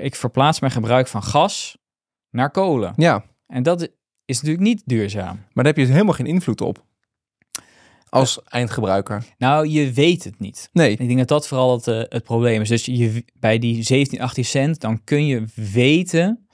ik 0.00 0.14
verplaats 0.14 0.60
mijn 0.60 0.72
gebruik 0.72 1.06
van 1.08 1.22
gas 1.22 1.76
naar 2.30 2.50
kolen. 2.50 2.92
Ja, 2.96 3.24
En 3.46 3.62
dat 3.62 3.82
is 4.24 4.36
natuurlijk 4.36 4.62
niet 4.62 4.82
duurzaam. 4.84 5.36
maar 5.36 5.64
daar 5.64 5.64
heb 5.64 5.76
je 5.76 5.82
dus 5.82 5.92
helemaal 5.92 6.14
geen 6.14 6.26
invloed 6.26 6.60
op. 6.60 6.84
Als 8.10 8.42
eindgebruiker. 8.44 9.24
Nou, 9.38 9.68
je 9.68 9.92
weet 9.92 10.24
het 10.24 10.38
niet. 10.40 10.68
Nee. 10.72 10.90
Ik 10.90 10.98
denk 11.06 11.18
dat 11.18 11.28
dat 11.28 11.48
vooral 11.48 11.72
het, 11.76 11.86
eh, 11.86 12.02
het 12.08 12.22
probleem 12.24 12.60
is. 12.60 12.68
Dus 12.68 12.84
je, 12.84 13.24
bij 13.38 13.58
die 13.58 13.82
17, 13.82 14.20
18 14.20 14.44
cent, 14.44 14.80
dan 14.80 15.04
kun 15.04 15.26
je 15.26 15.44
weten 15.54 16.46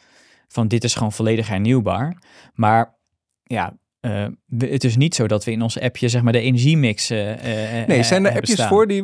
van 0.48 0.68
dit 0.68 0.84
is 0.84 0.94
gewoon 0.94 1.12
volledig 1.12 1.48
hernieuwbaar. 1.48 2.22
Maar 2.54 2.98
ja, 3.42 3.76
eh, 4.00 4.26
het 4.58 4.84
is 4.84 4.96
niet 4.96 5.14
zo 5.14 5.26
dat 5.26 5.44
we 5.44 5.50
in 5.50 5.62
onze 5.62 5.82
appje 5.82 6.08
zeg 6.08 6.22
maar 6.22 6.32
de 6.32 6.40
energiemix 6.40 7.10
eh 7.10 7.86
Nee, 7.86 8.02
zijn 8.02 8.26
er 8.26 8.34
appjes 8.34 8.52
staan. 8.52 8.68
voor 8.68 8.86
die, 8.86 9.02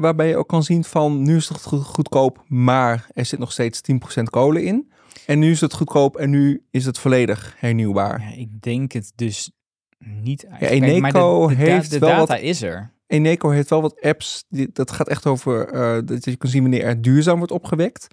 waarbij 0.00 0.28
je 0.28 0.36
ook 0.36 0.48
kan 0.48 0.62
zien 0.62 0.84
van 0.84 1.22
nu 1.22 1.36
is 1.36 1.48
het 1.48 1.62
goed- 1.62 1.84
goedkoop, 1.84 2.44
maar 2.46 3.06
er 3.14 3.24
zit 3.24 3.38
nog 3.38 3.52
steeds 3.52 3.80
10% 3.80 4.30
kolen 4.30 4.64
in. 4.64 4.92
En 5.26 5.38
nu 5.38 5.50
is 5.50 5.60
het 5.60 5.72
goedkoop 5.72 6.16
en 6.16 6.30
nu 6.30 6.66
is 6.70 6.84
het 6.84 6.98
volledig 6.98 7.54
hernieuwbaar. 7.58 8.20
Ja, 8.20 8.36
ik 8.36 8.60
denk 8.62 8.92
het 8.92 9.12
dus 9.14 9.50
niet 9.98 10.40
Ja, 10.42 10.48
eigenlijk. 10.48 10.90
Kijk, 10.90 11.00
maar 11.00 11.10
Eneco 11.14 11.48
de, 11.48 11.54
heeft 11.54 11.90
de 11.90 11.98
wel 11.98 12.08
data 12.08 12.34
wat- 12.34 12.42
is 12.42 12.62
er. 12.62 12.92
Eneco 13.06 13.50
heeft 13.50 13.70
wel 13.70 13.82
wat 13.82 14.00
apps, 14.00 14.44
die, 14.48 14.70
dat 14.72 14.90
gaat 14.90 15.08
echt 15.08 15.26
over 15.26 15.68
eh, 15.68 15.98
dat 16.04 16.24
je 16.24 16.36
kan 16.36 16.50
zien 16.50 16.62
wanneer 16.62 16.82
er 16.84 17.02
duurzaam 17.02 17.36
wordt 17.36 17.52
opgewekt. 17.52 18.06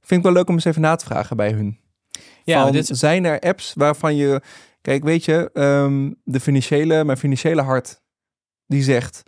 Vind 0.00 0.20
ik 0.20 0.22
wel 0.26 0.32
leuk 0.32 0.48
om 0.48 0.54
eens 0.54 0.64
even 0.64 0.80
na 0.80 0.96
te 0.96 1.04
vragen 1.04 1.36
bij 1.36 1.52
hun. 1.52 1.78
Ja, 2.44 2.62
Van, 2.62 2.72
dit, 2.72 2.86
Zijn 2.92 3.24
er 3.24 3.40
apps 3.40 3.72
waarvan 3.76 4.16
je... 4.16 4.40
Kijk, 4.80 5.04
weet 5.04 5.24
je, 5.24 5.50
ehm, 5.52 6.10
de 6.24 6.40
financiële, 6.40 7.04
mijn 7.04 7.18
financiële 7.18 7.62
hart, 7.62 8.00
die 8.66 8.82
zegt, 8.82 9.22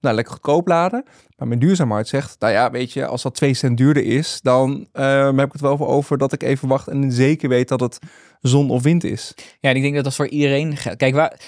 nou, 0.00 0.14
lekker 0.14 0.32
goedkoop 0.32 0.68
laden. 0.68 1.04
Maar 1.36 1.48
mijn 1.48 1.60
duurzaam 1.60 1.90
hart 1.90 2.08
zegt, 2.08 2.40
nou 2.40 2.52
ja, 2.52 2.70
weet 2.70 2.92
je, 2.92 3.06
als 3.06 3.22
dat 3.22 3.34
2 3.34 3.54
cent 3.54 3.76
duurder 3.76 4.04
is, 4.04 4.38
dan 4.42 4.88
ehm, 4.92 5.36
heb 5.36 5.46
ik 5.46 5.52
het 5.52 5.60
wel 5.60 5.78
over 5.88 6.18
dat 6.18 6.32
ik 6.32 6.42
even 6.42 6.68
wacht 6.68 6.88
en 6.88 7.12
zeker 7.12 7.48
weet 7.48 7.68
dat 7.68 7.80
het 7.80 7.98
zon 8.46 8.70
of 8.70 8.82
wind 8.82 9.04
is. 9.04 9.34
Ja, 9.60 9.70
en 9.70 9.76
ik 9.76 9.82
denk 9.82 9.94
dat 9.94 10.04
dat 10.04 10.14
voor 10.14 10.28
iedereen 10.28 10.76
geldt. 10.76 10.98
Kijk, 10.98 11.14
waar, 11.14 11.40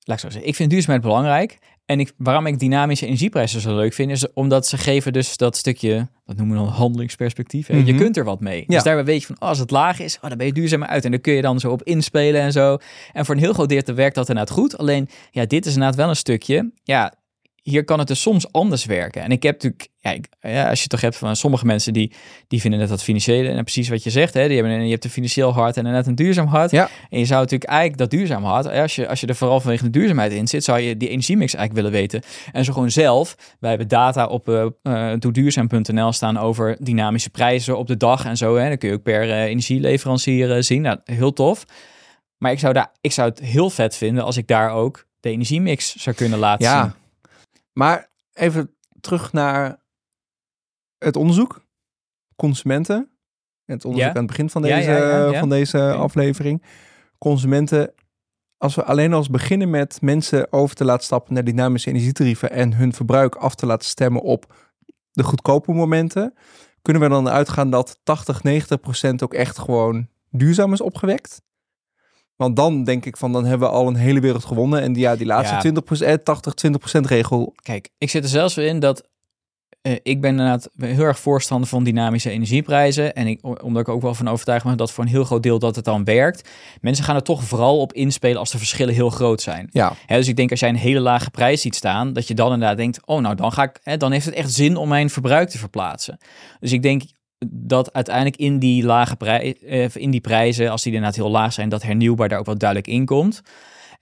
laat 0.00 0.16
ik 0.16 0.22
zo 0.22 0.30
zeggen, 0.30 0.48
ik 0.48 0.54
vind 0.54 0.70
duurzaamheid 0.70 1.02
belangrijk. 1.06 1.58
En 1.86 2.00
ik, 2.00 2.12
waarom 2.16 2.46
ik 2.46 2.58
dynamische 2.58 3.06
energieprijzen 3.06 3.60
zo 3.60 3.76
leuk 3.76 3.92
vind, 3.92 4.10
is 4.10 4.32
omdat 4.32 4.66
ze 4.66 4.78
geven 4.78 5.12
dus 5.12 5.36
dat 5.36 5.56
stukje, 5.56 6.08
dat 6.24 6.36
noemen 6.36 6.56
we 6.56 6.62
dan 6.62 6.72
handelingsperspectief. 6.72 7.68
Je 7.68 7.74
Mhm. 7.74 7.96
kunt 7.96 8.16
er 8.16 8.24
wat 8.24 8.40
mee. 8.40 8.58
Ja. 8.60 8.64
Dus 8.66 8.82
daarbij 8.82 9.04
weet 9.04 9.20
je 9.20 9.26
van, 9.26 9.36
oh, 9.38 9.48
als 9.48 9.58
het 9.58 9.70
laag 9.70 10.00
is, 10.00 10.18
oh, 10.20 10.28
dan 10.28 10.38
ben 10.38 10.46
je 10.46 10.52
duurzamer 10.52 10.88
uit. 10.88 11.04
En 11.04 11.10
dan 11.10 11.20
kun 11.20 11.32
je 11.34 11.42
dan 11.42 11.60
zo 11.60 11.70
op 11.70 11.82
inspelen 11.82 12.40
en 12.40 12.52
zo. 12.52 12.78
En 13.12 13.24
voor 13.24 13.34
een 13.34 13.40
heel 13.40 13.52
groot 13.52 13.68
deel 13.68 13.82
werkt 13.94 14.14
dat 14.14 14.28
inderdaad 14.28 14.54
goed. 14.54 14.78
Alleen, 14.78 15.08
ja, 15.30 15.44
dit 15.44 15.66
is 15.66 15.72
inderdaad 15.72 15.96
wel 15.96 16.08
een 16.08 16.16
stukje, 16.16 16.72
ja, 16.82 17.14
hier 17.64 17.84
kan 17.84 17.98
het 17.98 18.08
dus 18.08 18.20
soms 18.20 18.52
anders 18.52 18.84
werken. 18.84 19.22
En 19.22 19.30
ik 19.30 19.42
heb 19.42 19.52
natuurlijk, 19.52 19.88
ja, 19.98 20.10
ik- 20.10 20.26
ja, 20.40 20.62
als 20.68 20.74
je 20.76 20.82
het 20.82 20.90
toch 20.90 21.00
hebt 21.00 21.16
van 21.16 21.36
sommige 21.36 21.66
mensen 21.66 21.92
die, 21.92 22.12
die 22.48 22.60
vinden 22.60 22.80
net 22.80 22.88
dat 22.88 23.02
financiële, 23.02 23.48
en 23.48 23.62
precies 23.62 23.88
wat 23.88 24.02
je 24.02 24.10
zegt, 24.10 24.34
hè, 24.34 24.46
die 24.48 24.56
hebben, 24.56 24.74
een- 24.74 24.84
je 24.84 24.90
hebt 24.90 25.04
een 25.04 25.10
financieel 25.10 25.52
hart 25.52 25.76
en 25.76 25.84
net 25.84 26.06
een 26.06 26.14
duurzaam 26.14 26.46
hart. 26.46 26.70
Ja. 26.70 26.88
En 27.10 27.18
je 27.18 27.24
zou 27.24 27.40
natuurlijk 27.40 27.70
eigenlijk 27.70 27.98
dat 27.98 28.10
duurzaam 28.10 28.44
hart, 28.44 28.66
als 28.66 28.94
je, 28.94 29.08
als 29.08 29.20
je 29.20 29.26
er 29.26 29.34
vooral 29.34 29.60
vanwege 29.60 29.82
de 29.84 29.90
duurzaamheid 29.90 30.32
in 30.32 30.46
zit, 30.48 30.64
zou 30.64 30.78
je 30.80 30.96
die 30.96 31.08
energiemix 31.08 31.54
eigenlijk 31.54 31.86
willen 31.86 32.00
weten. 32.00 32.22
En 32.52 32.64
zo 32.64 32.72
gewoon 32.72 32.90
zelf, 32.90 33.36
wij 33.60 33.68
hebben 33.70 33.88
data 33.88 34.26
op 34.26 34.48
eh 34.48 34.66
eh, 34.82 35.18
doeduurzaam.nl 35.18 36.12
staan 36.12 36.38
over 36.38 36.76
dynamische 36.80 37.30
prijzen 37.30 37.78
op 37.78 37.86
de 37.86 37.96
dag 37.96 38.24
en 38.24 38.36
zo. 38.36 38.56
Hè. 38.56 38.68
Dan 38.68 38.78
kun 38.78 38.88
je 38.88 38.94
ook 38.94 39.02
per 39.02 39.30
eh, 39.30 39.42
energieleverancier 39.42 40.52
eh, 40.56 40.62
zien. 40.62 40.82
Nou, 40.82 40.98
heel 41.04 41.32
tof. 41.32 41.64
Maar 42.38 42.52
ik 42.52 42.58
zou, 42.58 42.72
daar, 42.72 42.92
ik 43.00 43.12
zou 43.12 43.28
het 43.28 43.40
heel 43.40 43.70
vet 43.70 43.96
vinden 43.96 44.24
als 44.24 44.36
ik 44.36 44.46
daar 44.46 44.70
ook 44.70 45.06
de 45.20 45.30
energiemix 45.30 45.94
zou 45.96 46.16
kunnen 46.16 46.38
laten 46.38 46.64
Ja, 46.66 46.82
zien. 46.82 46.92
Maar 47.74 48.10
even 48.32 48.74
terug 49.00 49.32
naar 49.32 49.82
het 50.98 51.16
onderzoek. 51.16 51.62
Consumenten. 52.36 53.10
Het 53.64 53.84
onderzoek 53.84 54.10
Ja. 54.10 54.14
aan 54.14 54.22
het 54.24 54.30
begin 54.30 54.50
van 54.50 54.62
deze, 54.62 54.90
ja, 54.90 54.96
ja, 54.96 55.30
ja. 55.30 55.38
Van 55.38 55.48
deze 55.48 55.92
aflevering. 55.92 56.62
Consumenten, 57.18 57.94
als 58.56 58.74
we 58.74 58.84
alleen 58.84 59.12
als 59.12 59.30
beginnen 59.30 59.70
met 59.70 60.00
mensen 60.00 60.52
over 60.52 60.76
te 60.76 60.84
laten 60.84 61.04
stappen 61.04 61.34
naar 61.34 61.44
dynamische 61.44 61.88
energietarieven 61.90 62.50
en 62.50 62.74
hun 62.74 62.92
verbruik 62.92 63.34
af 63.34 63.54
te 63.54 63.66
laten 63.66 63.88
stemmen 63.88 64.22
op 64.22 64.54
de 65.10 65.22
goedkope 65.22 65.72
momenten, 65.72 66.34
kunnen 66.82 67.02
we 67.02 67.08
dan 67.08 67.28
uitgaan 67.28 67.70
dat 67.70 68.00
80, 68.02 68.42
90 68.42 68.80
procent 68.80 69.22
ook 69.22 69.34
echt 69.34 69.58
gewoon 69.58 70.08
duurzaam 70.30 70.72
is 70.72 70.80
opgewekt? 70.80 71.42
Want 72.36 72.56
dan 72.56 72.84
denk 72.84 73.04
ik 73.04 73.16
van, 73.16 73.32
dan 73.32 73.44
hebben 73.44 73.68
we 73.68 73.74
al 73.74 73.86
een 73.86 73.94
hele 73.94 74.20
wereld 74.20 74.44
gewonnen. 74.44 74.80
En 74.80 74.92
die, 74.92 75.02
ja, 75.02 75.16
die 75.16 75.26
laatste 75.26 75.72
Ja. 75.72 76.16
20%, 76.18 76.22
80, 76.22 76.54
20% 76.98 77.00
regel 77.00 77.54
Kijk, 77.62 77.88
ik 77.98 78.10
zit 78.10 78.22
er 78.22 78.28
zelfs 78.28 78.54
weer 78.54 78.66
in 78.66 78.78
dat 78.78 79.08
eh, 79.84 79.92
ik 80.02 80.20
ben 80.20 80.30
inderdaad 80.30 80.68
heel 80.76 81.04
erg 81.04 81.18
voorstander 81.18 81.68
van 81.68 81.84
dynamische 81.84 82.30
energieprijzen. 82.30 83.14
En 83.14 83.26
ik, 83.26 83.62
omdat 83.62 83.82
ik 83.82 83.88
ook 83.88 84.02
wel 84.02 84.14
van 84.14 84.28
overtuigd 84.28 84.64
ben 84.64 84.76
dat 84.76 84.92
voor 84.92 85.04
een 85.04 85.10
heel 85.10 85.24
groot 85.24 85.42
deel 85.42 85.58
dat 85.58 85.76
het 85.76 85.84
dan 85.84 86.04
werkt. 86.04 86.48
Mensen 86.80 87.04
gaan 87.04 87.14
er 87.14 87.22
toch 87.22 87.44
vooral 87.44 87.80
op 87.80 87.92
inspelen 87.92 88.38
als 88.38 88.50
de 88.50 88.58
verschillen 88.58 88.94
heel 88.94 89.10
groot 89.10 89.42
zijn. 89.42 89.68
Ja, 89.70 89.92
Hè, 90.06 90.16
dus 90.16 90.28
ik 90.28 90.36
denk 90.36 90.50
als 90.50 90.60
jij 90.60 90.68
een 90.68 90.76
hele 90.76 91.00
lage 91.00 91.30
prijs 91.30 91.60
ziet 91.60 91.74
staan, 91.74 92.12
dat 92.12 92.28
je 92.28 92.34
dan 92.34 92.52
inderdaad 92.52 92.76
denkt, 92.76 93.06
oh 93.06 93.20
nou 93.20 93.34
dan 93.34 93.52
ga 93.52 93.62
ik, 93.62 93.80
hè, 93.82 93.96
dan 93.96 94.12
heeft 94.12 94.24
het 94.24 94.34
echt 94.34 94.52
zin 94.52 94.76
om 94.76 94.88
mijn 94.88 95.10
verbruik 95.10 95.48
te 95.48 95.58
verplaatsen. 95.58 96.18
Dus 96.60 96.72
ik 96.72 96.82
denk 96.82 97.02
dat 97.46 97.92
uiteindelijk 97.92 98.36
in 98.36 98.58
die 98.58 98.84
lage 98.84 99.16
prij 99.16 99.56
eh, 99.66 99.88
in 99.94 100.10
die 100.10 100.20
prijzen, 100.20 100.70
als 100.70 100.82
die 100.82 100.92
inderdaad 100.92 101.16
heel 101.16 101.30
laag 101.30 101.52
zijn, 101.52 101.68
dat 101.68 101.82
hernieuwbaar 101.82 102.28
daar 102.28 102.38
ook 102.38 102.46
wel 102.46 102.58
duidelijk 102.58 102.90
in 102.90 103.04
komt. 103.04 103.42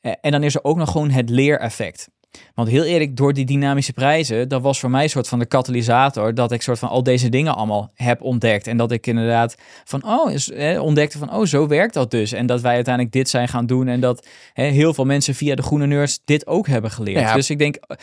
Eh, 0.00 0.12
en 0.20 0.30
dan 0.30 0.42
is 0.42 0.54
er 0.54 0.64
ook 0.64 0.76
nog 0.76 0.90
gewoon 0.90 1.10
het 1.10 1.30
leereffect. 1.30 2.08
Want 2.54 2.68
heel 2.68 2.84
eerlijk, 2.84 3.16
door 3.16 3.32
die 3.32 3.44
dynamische 3.44 3.92
prijzen, 3.92 4.48
dat 4.48 4.62
was 4.62 4.80
voor 4.80 4.90
mij 4.90 5.02
een 5.02 5.10
soort 5.10 5.28
van 5.28 5.38
de 5.38 5.46
katalysator 5.46 6.34
dat 6.34 6.52
ik 6.52 6.62
soort 6.62 6.78
van 6.78 6.88
al 6.88 7.02
deze 7.02 7.28
dingen 7.28 7.56
allemaal 7.56 7.90
heb 7.94 8.22
ontdekt. 8.22 8.66
En 8.66 8.76
dat 8.76 8.92
ik 8.92 9.06
inderdaad 9.06 9.54
van, 9.84 10.04
oh, 10.04 10.32
is, 10.32 10.50
eh, 10.50 10.82
ontdekte 10.82 11.18
van, 11.18 11.32
oh, 11.34 11.44
zo 11.44 11.66
werkt 11.66 11.94
dat 11.94 12.10
dus. 12.10 12.32
En 12.32 12.46
dat 12.46 12.60
wij 12.60 12.74
uiteindelijk 12.74 13.14
dit 13.14 13.28
zijn 13.28 13.48
gaan 13.48 13.66
doen 13.66 13.88
en 13.88 14.00
dat 14.00 14.26
heel 14.52 14.94
veel 14.94 15.04
mensen 15.04 15.34
via 15.34 15.54
de 15.54 15.62
Groene 15.62 15.86
Nerds 15.86 16.20
dit 16.24 16.46
ook 16.46 16.66
hebben 16.66 16.90
geleerd. 16.90 17.20
Ja. 17.20 17.34
Dus 17.34 17.50
ik 17.50 17.58
denk, 17.58 17.76
eh, 17.76 17.96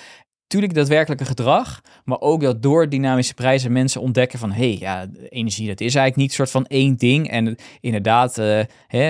tuurlijk 0.50 0.74
daadwerkelijke 0.74 1.26
gedrag, 1.26 1.82
maar 2.04 2.20
ook 2.20 2.42
dat 2.42 2.62
door 2.62 2.90
dynamische 2.90 3.34
prijzen 3.34 3.72
mensen 3.72 4.02
ontdekken 4.02 4.40
van, 4.40 4.52
hé, 4.52 4.70
hey, 4.70 4.78
ja, 4.80 5.08
energie, 5.30 5.68
dat 5.68 5.82
is 5.82 5.96
eigenlijk 5.96 6.16
niet 6.16 6.34
soort 6.34 6.52
van 6.52 6.66
één 6.66 6.98
ding. 6.98 7.30
En 7.30 7.56
inderdaad, 7.80 8.38
eh, 8.38 8.60
hè, 8.88 9.02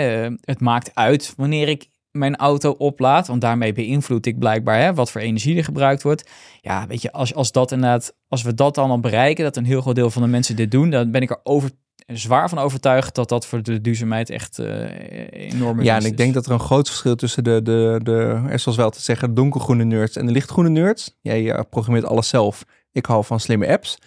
het 0.41 0.59
maakt 0.59 0.95
uit 0.95 1.33
wanneer 1.37 1.67
ik 1.67 1.89
mijn 2.11 2.35
auto 2.35 2.71
oplaad, 2.71 3.27
want 3.27 3.41
daarmee 3.41 3.73
beïnvloed 3.73 4.25
ik 4.25 4.39
blijkbaar 4.39 4.79
hè, 4.79 4.93
wat 4.93 5.11
voor 5.11 5.21
energie 5.21 5.57
er 5.57 5.63
gebruikt 5.63 6.03
wordt. 6.03 6.29
Ja, 6.61 6.87
weet 6.87 7.01
je, 7.01 7.11
als, 7.11 7.33
als 7.33 7.51
dat 7.51 7.71
inderdaad, 7.71 8.15
als 8.27 8.41
we 8.41 8.53
dat 8.53 8.77
allemaal 8.77 8.99
bereiken, 8.99 9.43
dat 9.43 9.57
een 9.57 9.65
heel 9.65 9.81
groot 9.81 9.95
deel 9.95 10.09
van 10.09 10.21
de 10.21 10.27
mensen 10.27 10.55
dit 10.55 10.71
doen, 10.71 10.89
dan 10.89 11.11
ben 11.11 11.21
ik 11.21 11.29
er 11.29 11.39
over, 11.43 11.71
zwaar 12.17 12.49
van 12.49 12.57
overtuigd 12.57 13.15
dat 13.15 13.29
dat 13.29 13.45
voor 13.45 13.63
de 13.63 13.81
duurzaamheid 13.81 14.29
echt 14.29 14.59
eh 14.59 15.31
enorme 15.31 15.83
ja 15.83 15.95
en 15.95 16.05
ik 16.05 16.11
is. 16.11 16.17
denk 16.17 16.33
dat 16.33 16.45
er 16.45 16.51
een 16.51 16.59
groot 16.59 16.87
verschil 16.87 17.15
tussen 17.15 17.43
de, 17.43 17.61
de, 17.61 17.99
de 18.03 18.41
er 18.49 18.59
zoals 18.59 18.77
wel 18.77 18.89
te 18.89 19.01
zeggen, 19.01 19.33
donkergroene 19.33 19.83
nerds 19.83 20.15
en 20.15 20.25
de 20.25 20.31
lichtgroene 20.31 20.69
nerds. 20.69 21.17
Jij 21.21 21.51
eh, 21.51 21.61
programmeert 21.69 22.05
alles 22.05 22.27
zelf. 22.27 22.65
Ik 22.91 23.05
hou 23.05 23.25
van 23.25 23.39
slimme 23.39 23.67
apps. 23.67 23.97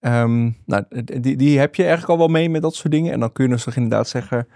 Ehm, 0.00 0.50
nou, 0.66 0.84
die, 1.20 1.36
die 1.36 1.58
heb 1.58 1.74
je 1.74 1.82
eigenlijk 1.82 2.12
al 2.12 2.18
wel 2.18 2.28
mee 2.28 2.50
met 2.50 2.62
dat 2.62 2.74
soort 2.74 2.92
dingen. 2.92 3.12
En 3.12 3.20
dan 3.20 3.32
kun 3.32 3.44
je 3.44 3.50
dus 3.50 3.66
inderdaad 3.66 4.08
zeggen... 4.08 4.48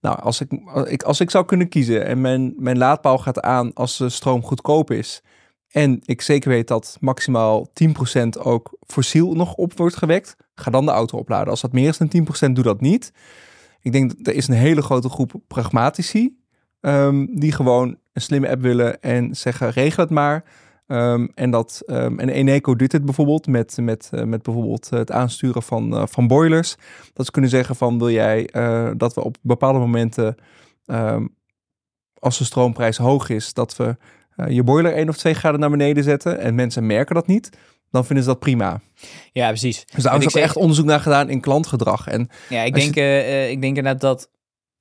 Nou, 0.00 0.20
als 0.20 0.40
ik, 0.40 0.60
als 0.66 0.88
ik, 0.88 1.02
als 1.02 1.20
ik 1.20 1.30
zou 1.30 1.44
kunnen 1.44 1.68
kiezen 1.68 2.06
en 2.06 2.20
mijn, 2.20 2.54
mijn 2.56 2.78
laadpaal 2.78 3.18
gaat 3.18 3.40
aan 3.40 3.72
als 3.72 3.96
de 3.96 4.08
stroom 4.08 4.42
goedkoop 4.42 4.90
is... 4.90 5.22
en 5.68 6.00
ik 6.04 6.20
zeker 6.20 6.50
weet 6.50 6.68
dat 6.68 6.96
maximaal 7.00 7.70
10% 8.18 8.28
ook 8.42 8.76
fossiel 8.86 9.34
nog 9.34 9.54
op 9.54 9.76
wordt 9.76 9.96
gewekt... 9.96 10.36
ga 10.54 10.70
dan 10.70 10.86
de 10.86 10.92
auto 10.92 11.18
opladen. 11.18 11.48
Als 11.48 11.60
dat 11.60 11.72
meer 11.72 11.88
is 11.88 11.98
dan 11.98 12.48
10%, 12.48 12.52
doe 12.52 12.64
dat 12.64 12.80
niet. 12.80 13.12
Ik 13.80 13.92
denk 13.92 14.16
dat 14.16 14.26
er 14.26 14.34
is 14.34 14.48
een 14.48 14.54
hele 14.54 14.82
grote 14.82 15.08
groep 15.08 15.32
pragmatici... 15.48 16.36
ehm, 16.80 17.26
die 17.30 17.52
gewoon 17.52 17.96
een 18.12 18.22
slimme 18.22 18.48
app 18.48 18.62
willen 18.62 19.00
en 19.00 19.36
zeggen 19.36 19.70
regel 19.70 20.02
het 20.02 20.12
maar... 20.12 20.44
Ehm, 20.86 21.26
en, 21.34 21.50
dat, 21.50 21.82
ehm, 21.86 22.18
en 22.18 22.28
Eneco 22.28 22.76
doet 22.76 22.92
het 22.92 23.04
bijvoorbeeld 23.04 23.46
met, 23.46 23.76
met, 23.80 24.10
eh, 24.12 24.24
met 24.24 24.42
bijvoorbeeld 24.42 24.90
het 24.90 25.10
aansturen 25.10 25.62
van, 25.62 25.96
eh, 25.96 26.06
van 26.06 26.26
boilers. 26.26 26.76
Dat 27.12 27.26
ze 27.26 27.32
kunnen 27.32 27.50
zeggen 27.50 27.76
van 27.76 27.98
wil 27.98 28.10
jij 28.10 28.46
eh, 28.46 28.90
dat 28.96 29.14
we 29.14 29.24
op 29.24 29.36
bepaalde 29.42 29.78
momenten, 29.78 30.36
als 32.18 32.38
de 32.38 32.44
stroomprijs 32.44 32.96
hoog 32.96 33.28
is, 33.28 33.52
dat 33.52 33.76
we 33.76 33.96
eh, 34.36 34.48
je 34.48 34.62
boiler 34.62 34.94
1 34.96 35.08
of 35.08 35.16
2 35.16 35.34
graden 35.34 35.60
naar 35.60 35.70
beneden 35.70 36.04
zetten. 36.04 36.38
En 36.38 36.54
mensen 36.54 36.86
merken 36.86 37.14
dat 37.14 37.26
niet. 37.26 37.50
Dan 37.94 38.04
vinden 38.04 38.24
ze 38.24 38.30
dat 38.30 38.38
prima. 38.38 38.80
Ja, 39.32 39.48
precies. 39.48 39.84
Dus 39.94 40.02
daar 40.04 40.18
is 40.18 40.26
ook 40.26 40.42
echt 40.42 40.56
onderzoek 40.56 40.86
naar 40.86 41.00
gedaan 41.00 41.30
in 41.30 41.40
klantgedrag. 41.40 42.06
En 42.06 42.28
Ja, 42.48 42.62
ik 42.62 42.74
denk, 42.74 42.96
eh, 42.96 43.18
eh, 43.18 43.50
ik 43.50 43.60
denk 43.60 43.76
inderdaad 43.76 44.00
dat, 44.00 44.30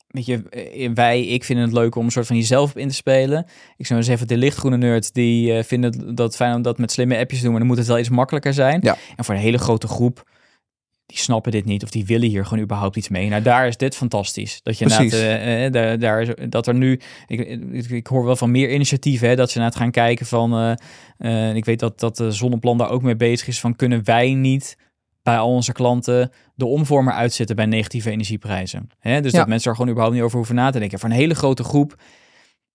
weet 0.07 0.25
je, 0.25 0.43
eh, 0.49 0.89
wij, 0.93 1.25
ik 1.25 1.43
vind 1.43 1.59
het 1.59 1.71
leuk 1.71 1.95
om 1.95 2.05
een 2.05 2.11
soort 2.11 2.27
van 2.27 2.35
jezelf 2.35 2.69
op 2.69 2.77
in 2.77 2.87
te 2.87 2.93
spelen. 2.93 3.45
Ik 3.77 3.85
zou 3.85 3.99
eens 3.99 4.09
even 4.09 4.27
de 4.27 4.37
lichtgroene 4.37 4.77
nerds, 4.77 5.11
die 5.11 5.63
vinden 5.63 6.15
dat 6.15 6.35
fijn 6.35 6.55
om 6.55 6.61
dat 6.61 6.77
met 6.77 6.91
slimme 6.91 7.17
appjes 7.17 7.37
te 7.37 7.43
doen, 7.43 7.51
maar 7.51 7.59
dan 7.59 7.69
moet 7.69 7.77
het 7.77 7.87
wel 7.87 7.99
iets 7.99 8.09
makkelijker 8.09 8.53
zijn. 8.53 8.79
Ja. 8.83 8.97
En 9.15 9.23
voor 9.25 9.35
een 9.35 9.41
hele 9.41 9.57
grote 9.57 9.87
groep, 9.87 10.29
die 11.05 11.17
snappen 11.17 11.51
dit 11.51 11.65
niet 11.65 11.83
of 11.83 11.89
die 11.89 12.05
willen 12.05 12.29
hier 12.29 12.45
gewoon 12.45 12.63
überhaupt 12.63 12.95
iets 12.95 13.09
mee. 13.09 13.29
Nou, 13.29 13.41
daar 13.41 13.67
is 13.67 13.77
dit 13.77 13.95
fantastisch. 13.95 14.59
Dat 14.63 14.77
je 14.77 14.85
Precies. 14.85 15.13
eh, 15.13 15.71
daar, 15.71 15.99
daar, 15.99 16.21
is- 16.21 16.49
dat 16.49 16.67
er 16.67 16.73
nu, 16.75 16.99
ik, 17.27 17.39
ik, 17.71 17.89
ik 17.89 18.07
hoor 18.07 18.25
wel 18.25 18.35
van 18.35 18.51
meer 18.51 18.73
initiatieven, 18.73 19.27
hè, 19.27 19.35
dat 19.35 19.49
ze 19.51 19.55
inderdaad 19.57 19.81
gaan 19.81 19.91
kijken 19.91 20.25
van, 20.25 20.77
eh, 21.17 21.55
ik 21.55 21.65
weet 21.65 21.79
dat, 21.79 21.99
dat 21.99 22.17
de 22.17 22.31
Zonneplan 22.31 22.77
daar 22.77 22.89
ook 22.89 23.01
mee 23.01 23.15
bezig 23.15 23.47
is, 23.47 23.59
van 23.59 23.75
kunnen 23.75 24.03
wij 24.03 24.33
niet 24.33 24.77
bij 25.23 25.37
al 25.37 25.49
onze 25.49 25.71
klanten 25.71 26.31
de 26.55 26.65
omvormer 26.65 27.13
uitzetten 27.13 27.55
bij 27.55 27.65
negatieve 27.65 28.09
energieprijzen. 28.11 28.89
Hè? 28.99 29.21
Dus 29.21 29.31
Ja. 29.31 29.37
dat 29.37 29.47
mensen 29.47 29.69
er 29.69 29.75
gewoon 29.75 29.91
überhaupt 29.91 30.15
niet 30.17 30.25
over 30.25 30.37
hoeven 30.37 30.55
na 30.55 30.69
te 30.71 30.79
denken. 30.79 30.99
Voor 30.99 31.09
een 31.09 31.15
hele 31.15 31.35
grote 31.35 31.63
groep, 31.63 31.95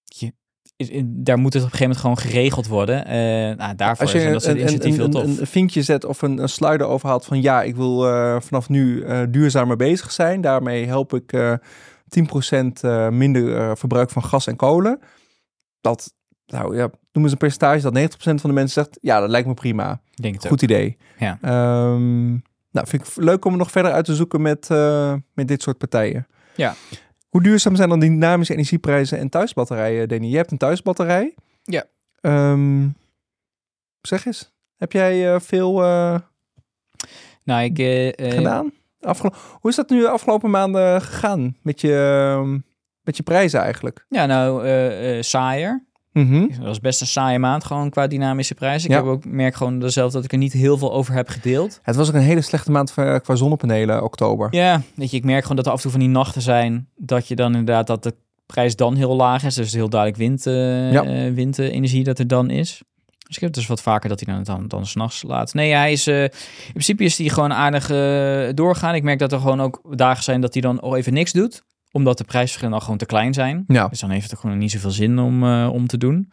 je, 0.05 0.33
is- 0.79 1.03
daar 1.05 1.38
moet 1.38 1.53
het 1.53 1.62
op 1.62 1.71
een 1.73 1.77
gegeven 1.77 1.97
moment 1.97 1.99
gewoon 2.01 2.19
geregeld 2.33 2.67
worden. 2.67 3.07
Eh 3.07 3.14
nou, 3.57 3.75
daarvoor 3.75 4.05
als 4.05 4.12
je 4.12 4.21
zijn 4.21 4.33
dat 4.33 4.43
soort 4.43 4.57
een, 4.57 4.62
een, 4.85 4.93
heel 4.93 5.05
een, 5.23 5.41
een 5.41 5.47
vinkje 5.47 5.83
zet 5.83 6.05
of 6.05 6.23
een, 6.23 6.38
een 6.38 6.49
sluier 6.49 6.87
overhaalt 6.87 7.25
van 7.25 7.43
ja, 7.43 7.62
ik 7.62 7.77
wil 7.77 8.07
eh, 8.07 8.37
vanaf 8.41 8.69
nu 8.69 9.03
eh, 9.03 9.21
duurzamer 9.31 9.77
bezig 9.77 10.12
zijn. 10.12 10.41
Daarmee 10.41 10.87
help 10.87 11.14
ik 11.14 11.33
eh 11.33 11.53
10% 12.09 12.81
eh, 12.81 13.09
minder 13.09 13.77
verbruik 13.77 14.11
van 14.11 14.25
gas 14.25 14.47
en 14.47 14.57
kolen. 14.57 14.99
Dat, 15.81 16.14
nou 16.47 16.77
ja, 16.77 16.91
noem 17.12 17.23
eens 17.23 17.33
een 17.33 17.38
percentage 17.38 17.91
dat 17.91 18.12
90% 18.17 18.17
van 18.19 18.51
de 18.51 18.53
mensen 18.53 18.85
zegt, 18.85 18.99
ja, 19.01 19.21
dat 19.21 19.29
lijkt 19.31 19.47
me 19.49 19.55
prima. 19.55 20.01
Denk 20.14 20.35
het 20.35 20.43
ook. 20.45 20.51
Goed 20.51 20.62
idee. 20.62 20.97
Ja. 21.19 21.38
Ehm, 21.43 22.29
nou, 22.71 22.87
vind 22.87 23.07
ik 23.07 23.17
leuk 23.17 23.45
om 23.45 23.57
nog 23.57 23.71
verder 23.71 23.93
uit 23.93 24.05
te 24.05 24.14
zoeken 24.14 24.43
met, 24.43 24.69
met 25.35 25.49
dit 25.49 25.62
soort 25.62 25.79
partijen. 25.79 26.27
Ja. 26.57 26.75
Hoe 27.29 27.43
duurzaam 27.43 27.77
zijn 27.77 27.88
dan 27.88 28.01
dynamische 28.01 28.53
energieprijzen 28.53 29.19
en 29.19 29.29
thuisbatterijen, 29.29 30.09
Danny? 30.09 30.27
Je 30.27 30.37
hebt 30.37 30.51
een 30.51 30.59
thuisbatterij. 30.59 31.35
Ja. 31.62 31.85
Ehm, 32.21 32.88
zeg 34.01 34.27
eens, 34.27 34.53
heb 34.77 34.93
jij 34.93 35.35
eh, 35.35 35.41
veel 35.41 35.83
eh, 35.83 36.19
Nou, 37.45 37.62
ik, 37.64 37.79
eh, 37.79 38.31
gedaan? 38.33 38.73
Afgelo- 39.01 39.35
Hoe 39.61 39.71
is 39.71 39.77
dat 39.77 39.91
nu 39.91 40.01
de 40.01 40.09
afgelopen 40.09 40.51
maanden 40.51 41.03
gegaan 41.03 41.57
met 41.62 41.81
je, 41.81 41.95
ehm, 42.37 42.59
met 43.03 43.17
je 43.17 43.23
prijzen 43.23 43.61
eigenlijk? 43.61 44.05
Ja, 44.09 44.27
nou, 44.27 44.67
eh 44.67 45.23
eh, 46.19 46.27
saaier. 46.27 46.47
Mhm. 46.49 46.57
Dat 46.59 46.67
was 46.67 46.81
best 46.81 47.01
een 47.01 47.07
saaie 47.07 47.39
maand 47.39 47.65
gewoon 47.65 47.91
qua 47.91 48.07
dynamische 48.07 48.55
prijzen. 48.55 48.91
Ik 48.91 48.97
Ja. 48.97 49.03
heb 49.03 49.13
ook 49.13 49.25
merk 49.25 49.55
gewoon 49.55 49.91
zelf 49.91 50.13
dat 50.13 50.25
ik 50.25 50.33
er 50.33 50.39
niet 50.39 50.53
heel 50.53 50.79
veel 50.79 50.93
over 50.93 51.15
heb 51.15 51.29
gedeeld. 51.29 51.79
Het 51.83 51.97
was 51.97 52.09
ook 52.09 52.15
een 52.15 52.21
hele 52.21 52.41
slechte 52.41 52.71
maand 52.71 52.91
voor- 52.93 53.21
qua 53.21 53.35
zonnepanelen, 53.35 54.03
oktober. 54.05 54.49
Ja, 54.51 54.83
weet 54.95 55.11
je, 55.11 55.17
ik 55.17 55.25
merk 55.25 55.43
gewoon 55.43 55.57
dat 55.57 55.67
er 55.67 55.71
af 55.73 55.77
en 55.77 55.83
toe 55.83 55.91
van 55.93 56.01
die 56.01 56.09
nachten 56.09 56.43
zijn 56.43 56.89
dat 56.97 57.29
je 57.29 57.35
dan 57.37 57.47
inderdaad 57.55 57.87
dat 57.87 58.03
de 58.03 58.15
prijs 58.47 58.77
dan 58.77 58.97
heel 58.97 59.17
laag 59.17 59.45
is. 59.45 59.55
Dus 59.55 59.73
heel 59.73 59.89
duidelijk 59.89 60.21
wind, 60.21 60.47
eh, 60.47 60.93
Ja. 60.93 61.05
eh, 61.05 61.33
windenergie 61.35 62.05
dat 62.05 62.19
er 62.19 62.27
dan 62.27 62.51
is. 62.51 62.83
Dus 63.27 63.37
ik 63.37 63.43
heb 63.43 63.53
dus 63.53 63.67
wat 63.67 63.83
vaker 63.83 64.09
dat 64.09 64.21
hij 64.25 64.35
dan, 64.35 64.45
dan, 64.45 64.69
dan 64.69 64.87
s'nachts 64.87 65.23
laat. 65.23 65.55
Nee, 65.55 65.73
hij 65.73 65.93
is, 65.93 66.07
eh, 66.07 66.23
in 66.23 66.31
principe 66.73 67.05
is 67.05 67.19
hij 67.19 67.29
gewoon 67.29 67.53
aardig 67.53 67.91
eh, 67.91 68.55
doorgaan. 68.55 68.95
Ik 68.95 69.03
merk 69.03 69.19
dat 69.19 69.33
er 69.33 69.39
gewoon 69.39 69.61
ook 69.61 69.81
dagen 69.97 70.23
zijn 70.25 70.41
dat 70.41 70.53
hij 70.53 70.63
dan 70.63 70.81
al 70.81 70.97
even 70.97 71.13
niks 71.13 71.33
doet. 71.33 71.63
Omdat 71.92 72.18
de 72.18 72.24
prijsverschillen 72.24 72.74
al 72.74 72.81
gewoon 72.81 72.98
te 72.98 73.07
klein 73.07 73.35
zijn. 73.35 73.64
Ja. 73.66 73.88
Dus 73.88 74.01
dan 74.01 74.11
heeft 74.11 74.31
het 74.31 74.40
gewoon 74.40 74.59
niet 74.59 74.70
zoveel 74.70 74.90
zin 74.90 75.18
om, 75.18 75.44
eh, 75.44 75.68
om 75.72 75.87
te 75.87 75.98
doen. 75.98 76.31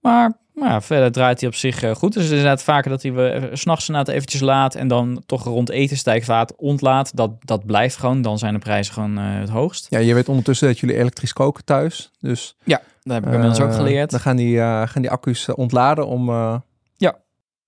Maar 0.00 0.32
nou 0.54 0.68
ja, 0.68 0.80
verder 0.80 1.12
draait 1.12 1.40
hij 1.40 1.48
op 1.48 1.54
zich 1.54 1.82
eh, 1.82 1.94
goed. 1.94 2.12
Dus 2.12 2.22
het 2.22 2.32
is 2.32 2.38
inderdaad 2.38 2.62
vaker 2.62 2.90
dat 2.90 3.02
hij 3.02 3.12
we 3.12 3.28
eh, 3.28 3.42
s'nachts 3.52 3.88
inderdaad 3.88 4.14
eventjes 4.14 4.40
laat 4.40 4.74
en 4.74 4.88
dan 4.88 5.22
toch 5.26 5.44
rond 5.44 5.70
etenstijgvaat 5.70 6.56
ontlaat. 6.56 7.16
Dat, 7.16 7.30
dat 7.40 7.66
blijft 7.66 7.96
gewoon. 7.96 8.22
Dan 8.22 8.38
zijn 8.38 8.52
de 8.52 8.58
prijzen 8.58 8.94
gewoon 8.94 9.16
het 9.16 9.48
hoogst. 9.48 9.86
Ja, 9.90 9.98
je 9.98 10.14
weet 10.14 10.28
ondertussen 10.28 10.66
dat 10.66 10.78
jullie 10.78 10.96
elektrisch 10.96 11.32
koken 11.32 11.64
thuis. 11.64 12.10
Dus 12.20 12.56
Dat 13.02 13.14
heb 13.14 13.26
ik 13.26 13.32
inmiddels 13.32 13.60
ook 13.60 13.74
geleerd. 13.74 14.10
Dan 14.10 14.20
gaan 14.20 14.36
die, 14.36 14.58
gaan 14.58 15.02
die 15.02 15.10
accu's 15.10 15.48
ontladen 15.54 16.06
om... 16.06 16.30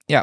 eh, 0.06 0.20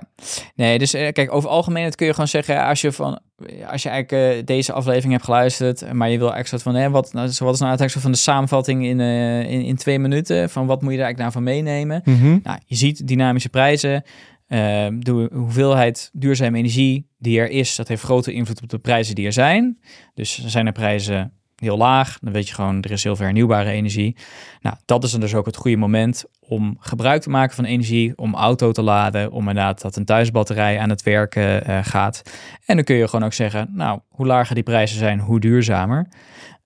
Nee, 0.55 0.79
dus 0.79 0.93
eh, 0.93 1.11
kijk, 1.11 1.33
over 1.33 1.49
algemeenheid 1.49 1.95
kun 1.95 2.05
je 2.05 2.11
gewoon 2.11 2.27
zeggen, 2.27 2.65
als 2.65 2.81
je 2.81 2.91
van, 2.91 3.19
als 3.67 3.83
je 3.83 3.89
eigenlijk 3.89 4.37
eh, 4.37 4.45
deze 4.45 4.73
aflevering 4.73 5.11
hebt 5.11 5.23
geluisterd, 5.23 5.93
maar 5.93 6.09
je 6.09 6.17
wil 6.17 6.33
eigenlijk 6.33 6.47
soort 6.47 6.61
van, 6.61 6.75
hè, 6.75 6.89
wat, 6.89 7.13
nou, 7.13 7.25
wat 7.25 7.53
is 7.53 7.59
nou 7.59 7.69
eigenlijk 7.69 7.91
van 7.91 8.11
de 8.11 8.17
samenvatting 8.17 8.85
in, 8.85 8.99
eh, 8.99 9.39
in, 9.39 9.61
in 9.61 9.75
twee 9.75 9.99
minuten, 9.99 10.49
van 10.49 10.65
wat 10.65 10.81
moet 10.81 10.91
je 10.91 10.97
er 10.97 11.03
eigenlijk 11.03 11.17
nou 11.17 11.31
van 11.31 11.53
meenemen? 11.53 12.01
Mhm. 12.05 12.39
Nou, 12.43 12.59
je 12.65 12.75
ziet 12.75 13.07
dynamische 13.07 13.49
prijzen, 13.49 14.03
eh, 14.47 14.87
de 14.99 15.29
hoeveelheid 15.33 16.09
duurzame 16.13 16.57
energie 16.57 17.07
die 17.17 17.39
er 17.39 17.49
is, 17.49 17.75
dat 17.75 17.87
heeft 17.87 18.03
grote 18.03 18.33
invloed 18.33 18.61
op 18.61 18.69
de 18.69 18.79
prijzen 18.79 19.15
die 19.15 19.25
er 19.25 19.33
zijn. 19.33 19.79
Dus 20.13 20.45
zijn 20.45 20.65
er 20.65 20.71
prijzen 20.71 21.33
heel 21.63 21.77
laag, 21.77 22.19
dan 22.19 22.33
weet 22.33 22.47
je 22.47 22.53
gewoon, 22.53 22.81
er 22.81 22.91
is 22.91 23.03
heel 23.03 23.15
veel 23.15 23.25
hernieuwbare 23.25 23.69
energie. 23.69 24.15
Nou, 24.61 24.75
dat 24.85 25.03
is 25.03 25.11
dan 25.11 25.19
dus 25.19 25.35
ook 25.35 25.45
het 25.45 25.55
goede 25.55 25.77
moment 25.77 26.25
om 26.39 26.77
gebruik 26.79 27.21
te 27.21 27.29
maken 27.29 27.55
van 27.55 27.65
energie, 27.65 28.17
om 28.17 28.35
auto 28.35 28.71
te 28.71 28.81
laden, 28.81 29.31
om 29.31 29.39
inderdaad 29.39 29.81
dat 29.81 29.95
een 29.95 30.05
thuisbatterij 30.05 30.79
aan 30.79 30.89
het 30.89 31.03
werken 31.03 31.65
eh, 31.65 31.79
gaat. 31.81 32.21
En 32.65 32.75
dan 32.75 32.85
kun 32.85 32.95
je 32.95 33.07
gewoon 33.07 33.25
ook 33.25 33.33
zeggen, 33.33 33.69
nou, 33.73 33.99
hoe 34.07 34.25
lager 34.25 34.55
die 34.55 34.63
prijzen 34.63 34.97
zijn, 34.97 35.19
hoe 35.19 35.39
duurzamer. 35.39 36.07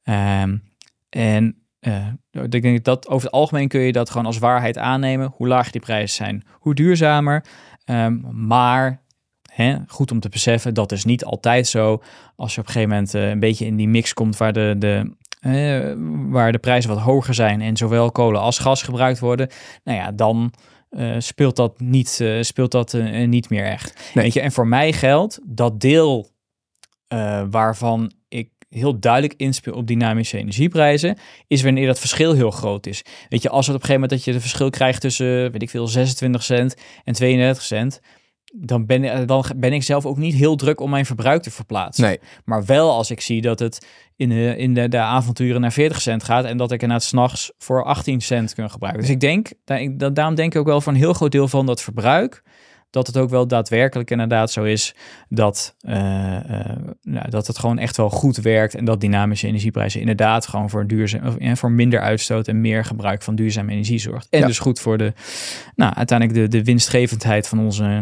Ehm, 0.04 0.58
en 1.10 1.68
eh, 1.80 2.08
ik 2.32 2.62
denk 2.62 2.84
dat 2.84 3.08
over 3.08 3.26
het 3.26 3.36
algemeen 3.36 3.68
kun 3.68 3.82
je 3.82 3.92
dat 3.92 4.10
gewoon 4.10 4.26
als 4.26 4.38
waarheid 4.38 4.78
aannemen. 4.78 5.32
Hoe 5.36 5.48
lager 5.48 5.72
die 5.72 5.82
prijzen 5.82 6.26
zijn, 6.26 6.44
hoe 6.52 6.76
duurzamer. 6.76 7.46
Ehm, 7.86 8.18
maar 8.48 9.06
hè, 9.58 9.76
goed 9.88 10.12
om 10.12 10.20
te 10.20 10.30
beseffen, 10.30 10.74
dat 10.74 10.92
is 10.92 11.06
niet 11.06 11.26
altijd 11.26 11.68
zo. 11.68 12.02
Als 12.36 12.56
je 12.56 12.62
op 12.62 12.68
een 12.68 12.74
gegeven 12.74 12.96
moment 12.96 13.14
eh, 13.14 13.30
een 13.30 13.40
beetje 13.40 13.66
in 13.66 13.76
die 13.76 13.88
mix 13.88 14.14
komt 14.14 14.38
waar 14.38 14.54
de, 14.54 14.76
de, 14.78 15.12
waar 16.30 16.52
de 16.52 16.58
prijzen 16.58 16.90
wat 16.90 17.00
hoger 17.00 17.34
zijn 17.34 17.62
en 17.62 17.78
zowel 17.78 18.12
kolen 18.12 18.42
als 18.42 18.60
gas 18.60 18.82
gebruikt 18.82 19.20
worden, 19.20 19.50
nou 19.84 19.98
ja, 19.98 20.12
dan 20.12 20.54
eh, 20.90 21.16
speelt 21.18 21.56
dat 21.56 21.80
niet, 21.80 22.20
eh, 22.22 22.42
speelt 22.42 22.72
dat 22.72 22.94
niet 23.26 23.50
meer 23.50 23.66
echt. 23.66 24.12
Nee. 24.14 24.24
Weet 24.24 24.34
je, 24.34 24.42
en 24.42 24.52
voor 24.52 24.68
mij 24.68 24.94
geldt 24.94 25.40
dat 25.46 25.80
deel 25.80 26.30
waarvan 27.50 28.12
ik 28.28 28.50
heel 28.70 29.00
duidelijk 29.00 29.34
inspeel 29.38 29.74
op 29.74 29.88
dynamische 29.88 30.38
energieprijzen, 30.38 31.18
is 31.48 31.62
wanneer 31.62 31.88
dat 31.88 32.00
verschil 32.00 32.34
heel 32.34 32.52
groot 32.52 32.86
is. 32.86 33.02
Weet 33.30 33.42
je, 33.42 33.50
als 33.50 33.68
het 33.68 33.76
op 33.76 33.82
een 33.82 33.88
gegeven 33.88 34.02
moment 34.02 34.10
dat 34.10 34.24
je 34.24 34.32
het 34.32 34.42
verschil 34.42 34.70
krijgt 34.70 35.02
tussen, 35.02 35.52
weet 35.52 35.62
ik 35.62 35.70
veel, 35.70 35.88
26 35.88 36.44
cent 36.44 36.76
en 37.04 37.14
32 37.14 37.64
cent, 37.64 38.02
dan 38.56 38.86
ben, 38.86 39.04
ik- 39.04 39.28
dan 39.28 39.46
ben 39.56 39.74
ik 39.74 39.84
zelf 39.84 40.06
ook 40.06 40.18
niet 40.18 40.34
heel 40.34 40.56
druk 40.56 40.80
om 40.80 40.90
mijn 40.90 41.06
verbruik 41.06 41.42
te 41.42 41.52
verplaatsen. 41.52 42.04
Nee. 42.04 42.20
Maar 42.46 42.66
wel 42.66 42.92
als 42.92 43.12
ik 43.12 43.22
zie 43.22 43.42
dat 43.42 43.60
het 43.60 43.88
in 44.16 44.30
de, 44.30 44.56
in 44.58 44.74
de, 44.74 44.88
de 44.90 44.98
avonturen 44.98 45.62
naar 45.62 45.72
40 45.72 46.02
cent 46.02 46.24
gaat 46.24 46.46
en 46.46 46.58
dat 46.58 46.72
ik 46.72 46.82
inderdaad 46.82 47.08
s'nachts 47.08 47.52
voor 47.58 47.84
18 47.84 48.22
cent 48.22 48.54
kan 48.54 48.70
gebruiken. 48.70 49.02
Dus 49.04 49.12
ik 49.12 49.20
denk, 49.20 49.50
da- 49.64 49.76
ik- 49.78 50.00
da- 50.00 50.10
daarom 50.10 50.36
denk 50.36 50.54
ik 50.54 50.60
ook 50.60 50.66
wel 50.68 50.82
voor 50.82 50.92
een 50.94 50.98
heel 51.00 51.14
groot 51.14 51.32
deel 51.32 51.48
van 51.48 51.66
dat 51.66 51.82
verbruik, 51.82 52.44
dat 52.90 53.08
het 53.08 53.18
ook 53.18 53.30
wel 53.30 53.48
daadwerkelijk 53.48 54.12
inderdaad 54.12 54.52
zo 54.52 54.64
is 54.64 54.96
dat, 55.30 55.76
eh, 55.80 56.36
eh, 56.60 56.76
nou, 57.02 57.30
dat 57.30 57.48
het 57.48 57.60
gewoon 57.60 57.78
echt 57.80 57.98
wel 57.98 58.10
goed 58.10 58.38
werkt 58.38 58.76
en 58.76 58.86
dat 58.86 59.02
dynamische 59.02 59.48
energieprijzen 59.48 60.00
inderdaad 60.00 60.48
gewoon 60.48 60.70
voor, 60.70 60.88
duurzaam, 60.88 61.28
of, 61.28 61.60
voor 61.60 61.72
minder 61.72 62.00
uitstoot 62.02 62.48
en 62.48 62.62
meer 62.62 62.86
gebruik 62.86 63.22
van 63.22 63.36
duurzame 63.36 63.72
energie 63.72 64.00
zorgt. 64.00 64.28
En 64.30 64.40
Ja. 64.40 64.48
dus 64.48 64.60
goed 64.60 64.80
voor 64.80 64.98
de, 64.98 65.14
nou, 65.76 65.94
uiteindelijk 65.96 66.40
de, 66.40 66.58
de 66.58 66.64
winstgevendheid 66.64 67.48
van 67.48 67.60
onze 67.60 67.84
eh, 67.84 68.00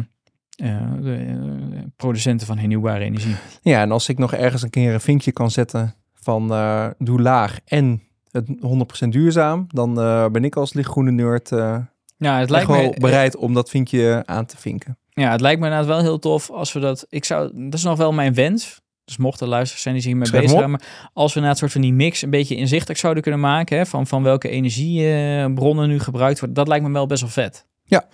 de, 0.55 1.15
eh, 1.15 1.83
producenten 1.95 2.47
van 2.47 2.57
hernieuwbare 2.57 3.03
energie. 3.03 3.35
Ja, 3.61 3.81
en 3.81 3.91
als 3.91 4.09
ik 4.09 4.17
nog 4.17 4.33
ergens 4.33 4.61
een 4.61 4.69
keer 4.69 4.93
een 4.93 5.01
vinkje 5.01 5.31
kan 5.31 5.51
zetten 5.51 5.95
van 6.13 6.51
eh, 6.51 6.87
doe 6.97 7.21
laag 7.21 7.59
en 7.65 8.01
het 8.31 8.47
100% 8.47 9.09
duurzaam, 9.09 9.67
dan 9.67 9.99
eh, 9.99 10.25
ben 10.27 10.43
ik 10.43 10.55
als 10.55 10.73
lichtgroene 10.73 11.11
nerd 11.11 11.51
eh 11.51 11.77
Ja, 12.17 12.39
het 12.39 12.49
lijkt 12.49 12.67
me, 12.67 12.95
bereid 12.99 13.35
om 13.35 13.53
dat 13.53 13.69
vinkje 13.69 14.23
aan 14.25 14.45
te 14.45 14.57
vinken. 14.57 14.97
Ja, 15.09 15.31
het 15.31 15.41
lijkt 15.41 15.59
me 15.59 15.65
inderdaad 15.65 15.89
wel 15.89 16.01
heel 16.01 16.19
tof 16.19 16.49
als 16.49 16.73
we 16.73 16.79
dat. 16.79 17.05
Ik 17.09 17.25
zou, 17.25 17.51
dat 17.53 17.73
is 17.73 17.83
nog 17.83 17.97
wel 17.97 18.13
mijn 18.13 18.33
wens. 18.33 18.83
Dus 19.05 19.17
mochten 19.17 19.47
luisteraars 19.47 19.81
zijn 19.81 19.93
die 19.93 20.03
zich 20.03 20.13
hiermee 20.13 20.31
bezig 20.31 20.57
zijn, 20.57 20.71
maar 20.71 21.09
als 21.13 21.33
we 21.33 21.39
na 21.39 21.47
het 21.47 21.57
soort 21.57 21.71
van 21.71 21.81
die 21.81 21.93
mix 21.93 22.21
een 22.21 22.29
beetje 22.29 22.55
inzichtelijk 22.55 22.99
zouden 22.99 23.23
kunnen 23.23 23.41
maken, 23.41 23.77
hè, 23.77 23.85
van, 23.85 24.07
van 24.07 24.23
welke 24.23 24.49
energiebronnen 24.49 25.87
nu 25.87 25.99
gebruikt 25.99 26.39
worden, 26.39 26.57
dat 26.57 26.67
lijkt 26.67 26.85
me 26.85 26.91
wel 26.91 27.05
best 27.05 27.21
wel 27.21 27.29
vet. 27.29 27.65
Ja. 27.83 28.07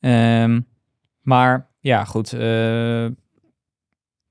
Ehm, 0.00 0.60
maar 1.20 1.70
ja, 1.86 2.04
goed. 2.04 2.32
eh, 2.32 3.06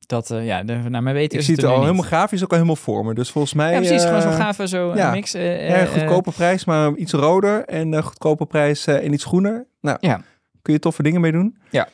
dat, 0.06 0.32
eh, 0.32 0.46
ja, 0.46 0.64
de, 0.64 0.74
naar 0.76 1.04
mijn 1.04 1.16
weten 1.16 1.38
Ik 1.40 1.44
zie 1.46 1.54
het 1.54 1.62
het 1.64 1.72
er 1.72 1.76
al 1.78 1.82
nu 1.82 1.86
helemaal 1.88 2.10
niet. 2.10 2.14
grafisch 2.14 2.44
ook 2.44 2.50
al 2.50 2.56
helemaal 2.56 2.76
voor 2.76 3.06
me. 3.06 3.14
Dus 3.14 3.32
volgens 3.32 3.54
mij... 3.54 3.72
Ja, 3.72 3.78
precies. 3.78 4.04
gewoon 4.04 4.22
zo 4.22 4.30
eh, 4.30 4.36
gaaf 4.36 4.60
zo 4.64 4.96
ja. 4.96 5.12
mix. 5.12 5.34
eh, 5.34 5.88
goedkope 5.92 6.32
prijs, 6.32 6.66
maar 6.66 6.94
iets 6.96 7.12
roder. 7.12 7.66
En 7.66 8.04
goedkope 8.04 8.46
prijs 8.46 8.88
en 8.88 9.14
iets 9.14 9.24
groener. 9.26 9.68
Nou, 9.82 9.98
Ja. 10.02 10.22
kun 10.62 10.74
je 10.74 10.80
toffe 10.80 11.04
dingen 11.04 11.22
mee 11.22 11.32
doen. 11.32 11.58
Ja. 11.72 11.88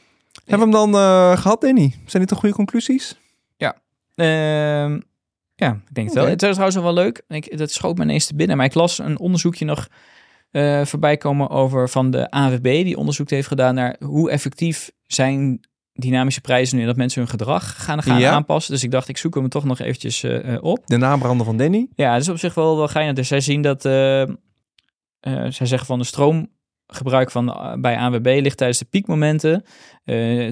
Hebben 0.45 0.69
we 0.71 0.77
hem 0.77 0.91
dan 0.91 1.01
eh, 1.01 1.37
gehad, 1.37 1.61
Danny? 1.61 1.95
Zijn 2.05 2.21
dit 2.21 2.29
de 2.29 2.35
goede 2.35 2.55
conclusies? 2.55 3.19
Ehm, 4.15 4.99
ja, 5.55 5.71
ik 5.71 5.93
denk 5.93 6.07
het 6.07 6.15
wel. 6.15 6.25
Het 6.27 6.41
is 6.43 6.49
trouwens 6.49 6.75
wel 6.75 6.83
wel 6.83 6.93
leuk. 6.93 7.21
Ik, 7.27 7.57
dat 7.57 7.71
schoot 7.71 7.97
me 7.97 8.03
ineens 8.03 8.25
te 8.25 8.35
binnen. 8.35 8.57
Maar 8.57 8.65
ik 8.65 8.73
las 8.73 8.97
een 8.99 9.19
onderzoekje 9.19 9.65
nog 9.65 9.87
eh, 10.51 10.85
voorbij 10.85 11.17
komen 11.17 11.49
over 11.49 11.89
van 11.89 12.11
de 12.11 12.29
AWB. 12.31 12.63
Die 12.63 12.97
onderzoek 12.97 13.29
heeft 13.29 13.47
gedaan 13.47 13.75
naar 13.75 13.95
hoe 14.05 14.31
effectief 14.31 14.91
zijn 15.07 15.59
dynamische 15.93 16.41
prijzen 16.41 16.77
nu. 16.77 16.85
Dat 16.85 16.95
mensen 16.95 17.21
hun 17.21 17.29
gedrag 17.29 17.83
gaan, 17.83 18.03
gaan 18.03 18.19
Ja. 18.19 18.31
aanpassen. 18.31 18.73
Dus 18.73 18.83
ik 18.83 18.91
dacht, 18.91 19.07
ik 19.07 19.17
zoek 19.17 19.35
hem 19.35 19.49
toch 19.49 19.63
nog 19.63 19.79
eventjes 19.79 20.23
eh, 20.23 20.53
eh, 20.53 20.63
op. 20.63 20.79
De 20.87 20.97
naambrander 20.97 21.45
van 21.45 21.57
Danny. 21.57 21.87
Ja, 21.95 22.13
dat 22.13 22.21
is 22.21 22.29
op 22.29 22.37
zich 22.37 22.53
wel, 22.53 22.77
wel 22.77 22.87
geinig. 22.87 23.15
Dus 23.15 23.27
zij 23.27 23.39
zien 23.41 23.61
dat... 23.61 23.85
eh, 23.85 24.23
zij 25.49 25.65
zeggen 25.67 25.85
van 25.85 25.99
de 25.99 26.05
stroomgebruik 26.05 27.31
van, 27.31 27.77
bij 27.81 27.97
AWB 27.97 28.25
ligt 28.41 28.57
tijdens 28.57 28.79
de 28.79 28.85
piekmomenten 28.85 29.63
eh 30.03 30.49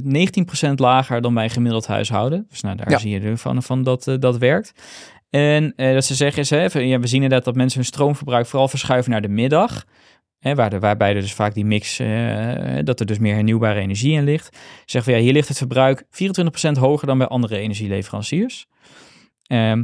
19% 0.69 0.73
lager 0.75 1.21
dan 1.21 1.33
bij 1.33 1.43
een 1.43 1.49
gemiddeld 1.49 1.87
huishouden. 1.87 2.45
Dus 2.49 2.61
nou, 2.61 2.75
daar 2.75 2.89
Ja. 2.91 2.97
zie 2.97 3.21
je 3.21 3.37
van, 3.37 3.63
van 3.63 3.83
dat 3.83 4.03
dat 4.19 4.37
werkt. 4.37 4.71
En 5.29 5.73
eh, 5.75 5.93
dat 5.93 6.05
ze 6.05 6.15
zeggen 6.15 6.41
is, 6.41 6.49
hè, 6.49 6.79
ja, 6.79 6.99
we 6.99 7.07
zien 7.07 7.21
inderdaad 7.23 7.45
dat 7.45 7.55
mensen 7.55 7.79
hun 7.79 7.87
stroomverbruik 7.87 8.45
vooral 8.45 8.67
verschuiven 8.67 9.11
naar 9.11 9.21
de 9.21 9.27
middag. 9.27 9.85
Hè, 10.39 10.55
waar 10.55 10.69
de, 10.69 10.79
waarbij 10.79 11.15
er 11.15 11.21
dus 11.21 11.33
vaak 11.33 11.53
die 11.53 11.65
mix, 11.65 11.99
eh, 11.99 12.77
dat 12.83 12.99
er 12.99 13.05
dus 13.05 13.19
meer 13.19 13.33
hernieuwbare 13.33 13.79
energie 13.79 14.13
in 14.13 14.23
ligt. 14.23 14.45
Ze 14.55 14.61
zeggen 14.85 15.03
van 15.11 15.13
ja, 15.13 15.25
hier 15.25 15.33
ligt 15.33 15.47
het 15.47 15.57
verbruik 15.57 16.03
24% 16.09 16.71
hoger 16.79 17.07
dan 17.07 17.17
bij 17.17 17.27
andere 17.27 17.57
energieleveranciers. 17.57 18.65
Ehm, 19.47 19.83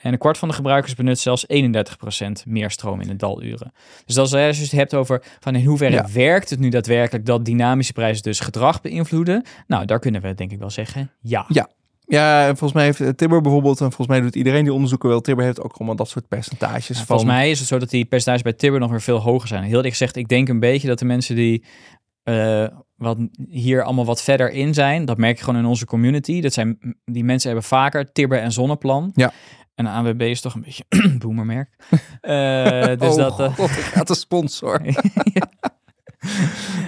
en 0.00 0.12
een 0.12 0.18
kwart 0.18 0.38
van 0.38 0.48
de 0.48 0.54
gebruikers 0.54 0.94
benut 0.94 1.18
zelfs 1.18 1.44
31% 1.48 2.46
meer 2.46 2.70
stroom 2.70 3.00
in 3.00 3.08
de 3.08 3.16
daluren. 3.16 3.72
Dus 4.04 4.18
als 4.18 4.30
je 4.30 4.36
het 4.36 4.58
dus 4.58 4.70
hebt 4.70 4.94
over 4.94 5.22
van 5.40 5.54
in 5.54 5.64
hoeverre 5.64 5.94
Ja. 5.94 6.08
werkt 6.12 6.50
het 6.50 6.58
nu 6.58 6.68
daadwerkelijk 6.68 7.26
dat 7.26 7.44
dynamische 7.44 7.92
prijzen 7.92 8.22
dus 8.22 8.40
gedrag 8.40 8.80
beïnvloeden? 8.80 9.44
Nou, 9.66 9.84
daar 9.84 9.98
kunnen 9.98 10.20
we 10.20 10.34
denk 10.34 10.52
ik 10.52 10.58
wel 10.58 10.70
zeggen 10.70 11.10
ja. 11.20 11.44
Ja, 11.48 11.68
en 12.06 12.46
volgens 12.46 12.72
mij 12.72 12.84
heeft 12.84 13.00
eh, 13.00 13.08
Tibber 13.08 13.40
bijvoorbeeld, 13.40 13.80
en 13.80 13.86
volgens 13.86 14.08
mij 14.08 14.20
doet 14.20 14.34
iedereen 14.34 14.64
die 14.64 14.72
onderzoeken 14.72 15.08
wel, 15.08 15.20
Tibber 15.20 15.44
heeft 15.44 15.60
ook 15.62 15.76
allemaal 15.76 15.96
dat 15.96 16.08
soort 16.08 16.28
percentages 16.28 16.88
Ja, 16.88 16.94
van... 16.94 17.06
Volgens 17.06 17.28
mij 17.28 17.50
is 17.50 17.58
het 17.58 17.68
zo 17.68 17.78
dat 17.78 17.90
die 17.90 18.04
percentages 18.04 18.42
bij 18.42 18.52
Tibber 18.52 18.80
nog 18.80 18.90
weer 18.90 19.00
veel 19.00 19.18
hoger 19.20 19.48
zijn. 19.48 19.62
Heel 19.62 19.70
eerlijk 19.76 19.90
gezegd, 19.90 20.16
ik 20.16 20.28
denk 20.28 20.48
een 20.48 20.60
beetje 20.60 20.88
dat 20.88 20.98
de 20.98 21.04
mensen 21.04 21.36
die 21.36 21.64
eh, 22.22 22.66
wat 22.96 23.18
hier 23.48 23.82
allemaal 23.82 24.04
wat 24.04 24.22
verder 24.22 24.50
in 24.50 24.74
zijn, 24.74 25.04
dat 25.04 25.18
merk 25.18 25.36
je 25.38 25.44
gewoon 25.44 25.60
in 25.60 25.66
onze 25.66 25.84
community. 25.86 26.40
Dat 26.40 26.52
zijn 26.52 26.96
die 27.04 27.24
mensen 27.24 27.50
hebben 27.50 27.68
vaker 27.68 28.12
Tibber 28.12 28.38
en 28.38 28.52
Zonneplan. 28.52 29.10
Ja. 29.14 29.32
En 29.74 29.86
ANWB 29.86 30.20
is 30.20 30.40
toch 30.40 30.54
een 30.54 30.60
beetje 30.60 30.84
een 30.88 31.18
boomermerk. 31.24 31.76
Eh, 32.20 32.98
dus 32.98 33.10
oh, 33.10 33.16
dat. 33.16 33.40
eh, 33.40 33.54
god, 33.54 33.70
ik 33.70 33.76
gaat 33.76 34.08
de 34.08 34.14
sponsor. 34.14 34.80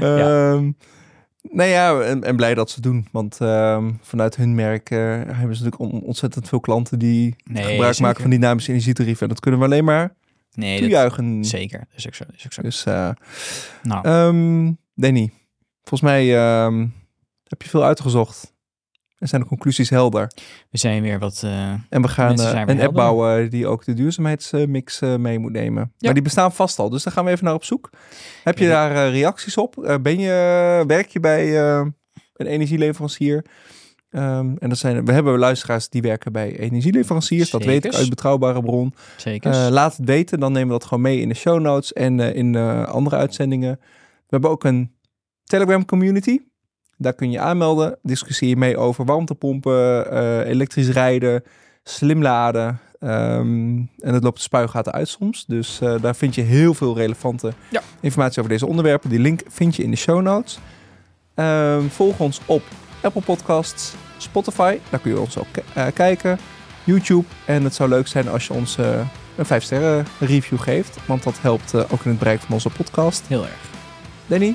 Ja. 0.00 0.52
Ehm, 0.52 0.70
nou 1.50 1.68
ja, 1.70 2.00
en, 2.00 2.24
en 2.24 2.37
blij 2.37 2.54
dat 2.54 2.68
ze 2.68 2.74
het 2.74 2.85
doen. 2.85 3.09
Want 3.12 3.40
ehm, 3.40 3.90
vanuit 4.00 4.37
hun 4.37 4.54
merk 4.54 4.90
eh, 4.90 4.98
hebben 4.98 5.56
ze 5.56 5.64
natuurlijk 5.64 5.78
on- 5.78 6.02
ontzettend 6.02 6.48
veel 6.48 6.61
klanten 6.61 6.98
die 6.98 7.35
nee, 7.44 7.62
gebruik 7.64 7.88
zeker. 7.92 8.02
maken 8.06 8.20
van 8.22 8.30
dynamische 8.30 8.70
energietarieven. 8.70 9.22
En 9.22 9.28
dat 9.28 9.40
kunnen 9.40 9.61
we 9.61 9.66
alleen 9.66 9.85
maar 9.85 10.14
Nee, 10.52 10.72
dat, 10.72 10.82
toejuichen. 10.82 11.44
zeker. 11.44 11.78
Dat 11.78 11.88
is 11.98 12.06
ook 12.06 12.14
zo. 12.14 12.24
Dat 12.24 12.35
is 12.35 12.44
ook 12.46 12.52
zo. 12.52 12.62
Dus, 12.62 12.85
eh 12.85 13.11
Nou, 13.82 14.05
ehm, 14.09 14.72
Danny, 14.94 15.30
volgens 15.82 16.11
mij 16.11 16.36
ehm, 16.36 16.86
heb 17.44 17.62
je 17.62 17.68
veel 17.68 17.84
uitgezocht. 17.84 18.55
En 19.18 19.28
zijn 19.28 19.40
de 19.40 19.46
conclusies 19.46 19.90
helder. 19.90 20.30
we 20.70 20.78
zijn 20.78 21.02
weer 21.02 21.18
wat. 21.18 21.40
eh, 21.44 21.70
En 21.88 22.02
we 22.02 22.08
gaan 22.08 22.38
eh, 22.40 22.62
een 22.66 22.80
app 22.80 22.94
bouwen 22.94 23.50
die 23.50 23.66
ook 23.66 23.84
de 23.84 23.94
duurzaamheidsmix 23.94 25.00
eh, 25.00 25.14
mee 25.14 25.38
moet 25.38 25.52
nemen. 25.52 25.92
Maar 25.98 26.14
die 26.14 26.22
bestaan 26.22 26.52
vast 26.52 26.78
al, 26.78 26.90
dus 26.90 27.02
daar 27.02 27.12
gaan 27.12 27.24
we 27.24 27.30
even 27.30 27.44
naar 27.44 27.54
op 27.54 27.64
zoek. 27.64 27.90
Heb 28.44 28.58
je 28.58 28.64
Ja. 28.64 28.88
daar 28.88 29.10
reacties 29.10 29.56
op? 29.56 29.98
Ben 30.02 30.18
je, 30.18 30.84
werk 30.86 31.08
je 31.08 31.20
bij 31.20 31.60
een 32.34 32.46
energieleverancier? 32.46 33.44
Ehm, 34.10 34.54
en 34.58 34.68
dat 34.68 34.78
zijn, 34.78 35.04
we 35.04 35.12
hebben 35.12 35.38
luisteraars 35.38 35.88
die 35.88 36.02
werken 36.02 36.32
bij 36.32 36.58
energieleveranciers. 36.58 37.50
Dat 37.50 37.64
weet 37.64 37.84
ik 37.84 37.94
uit 37.94 38.08
betrouwbare 38.08 38.62
bron. 38.62 38.94
zeker. 39.16 39.70
Laat 39.70 39.96
het 39.96 40.06
weten, 40.06 40.40
dan 40.40 40.52
nemen 40.52 40.68
we 40.72 40.78
dat 40.78 40.84
gewoon 40.88 41.02
mee 41.02 41.20
in 41.20 41.28
de 41.28 41.34
show 41.34 41.60
notes 41.60 41.92
en 41.92 42.20
in 42.20 42.56
andere 42.86 43.16
uitzendingen. 43.16 43.78
We 43.80 44.26
hebben 44.28 44.50
ook 44.50 44.64
een 44.64 44.94
Telegram 45.44 45.84
community. 45.84 46.38
Daar 46.97 47.12
kun 47.14 47.30
je 47.30 47.40
aanmelden. 47.40 47.99
Discussieer 48.03 48.49
je 48.51 48.57
mee 48.57 48.76
over 48.76 49.05
warmtepompen, 49.05 50.11
eh, 50.11 50.38
elektrisch 50.51 50.88
rijden, 50.88 51.42
slim 51.84 52.22
laden. 52.22 52.78
Ehm, 53.01 53.76
en 54.01 54.14
het 54.14 54.22
loopt 54.22 54.36
de 54.36 54.42
spuigaten 54.42 54.92
uit 54.92 55.09
soms. 55.09 55.44
Dus 55.47 55.80
eh, 55.80 55.94
daar 56.01 56.16
vind 56.16 56.34
je 56.34 56.42
heel 56.42 56.74
veel 56.74 56.97
relevante 56.97 57.53
Ja. 57.70 57.80
informatie 58.01 58.38
over 58.38 58.51
deze 58.53 58.66
onderwerpen. 58.66 59.11
Die 59.11 59.18
link 59.18 59.40
vind 59.49 59.76
je 59.76 59.82
in 59.82 59.90
de 59.90 59.97
show 59.97 60.22
notes. 60.22 60.59
Ehm, 61.34 61.82
volg 61.88 62.18
ons 62.20 62.40
op 62.47 62.62
Apple 63.03 63.22
Podcasts, 63.22 63.94
Spotify. 64.16 64.78
Daar 64.90 65.01
kun 65.01 65.11
je 65.11 65.20
ons 65.20 65.38
ook 65.38 65.47
eh, 65.74 65.86
kijken. 65.94 66.38
YouTube. 66.84 67.24
En 67.47 67.64
het 67.64 67.74
zou 67.74 67.88
leuk 67.88 68.07
zijn 68.07 68.28
als 68.28 68.47
je 68.47 68.53
ons 68.53 68.76
een 69.36 69.44
5 69.47 69.62
sterren 69.62 70.07
review 70.20 70.61
geeft. 70.61 70.99
Want 71.07 71.22
dat 71.22 71.40
helpt 71.40 71.74
ook 71.74 72.05
in 72.05 72.11
het 72.11 72.18
bereik 72.18 72.40
van 72.40 72.53
onze 72.55 72.70
podcast. 72.70 73.22
Heel 73.26 73.42
erg. 73.42 73.61
Danny, 74.26 74.55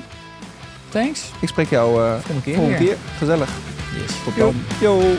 Thanks. 0.92 1.30
ik 1.40 1.48
spreek 1.48 1.68
jou 1.68 2.02
eh 2.02 2.12
Volgende 2.12 2.42
keer 2.42 2.54
volgende 2.54 2.78
weer. 2.78 2.88
keer. 2.88 2.98
Gezellig. 3.18 3.50
Yes. 3.98 4.22
Tot 4.24 4.34
Yo. 4.34 4.44
dan. 4.52 4.54
Yo. 4.80 5.16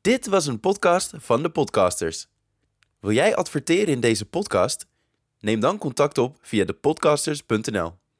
Dit 0.00 0.26
was 0.26 0.46
een 0.46 0.60
podcast 0.60 1.12
van 1.16 1.42
de 1.42 1.50
podcasters. 1.50 2.26
Wil 3.00 3.12
jij 3.12 3.36
adverteren 3.36 3.86
in 3.94 4.00
deze 4.00 4.24
podcast? 4.24 4.86
Neem 5.40 5.60
dan 5.60 5.78
contact 5.78 6.18
op 6.18 6.38
via 6.42 6.64
depodcasters.nl. 6.64 7.98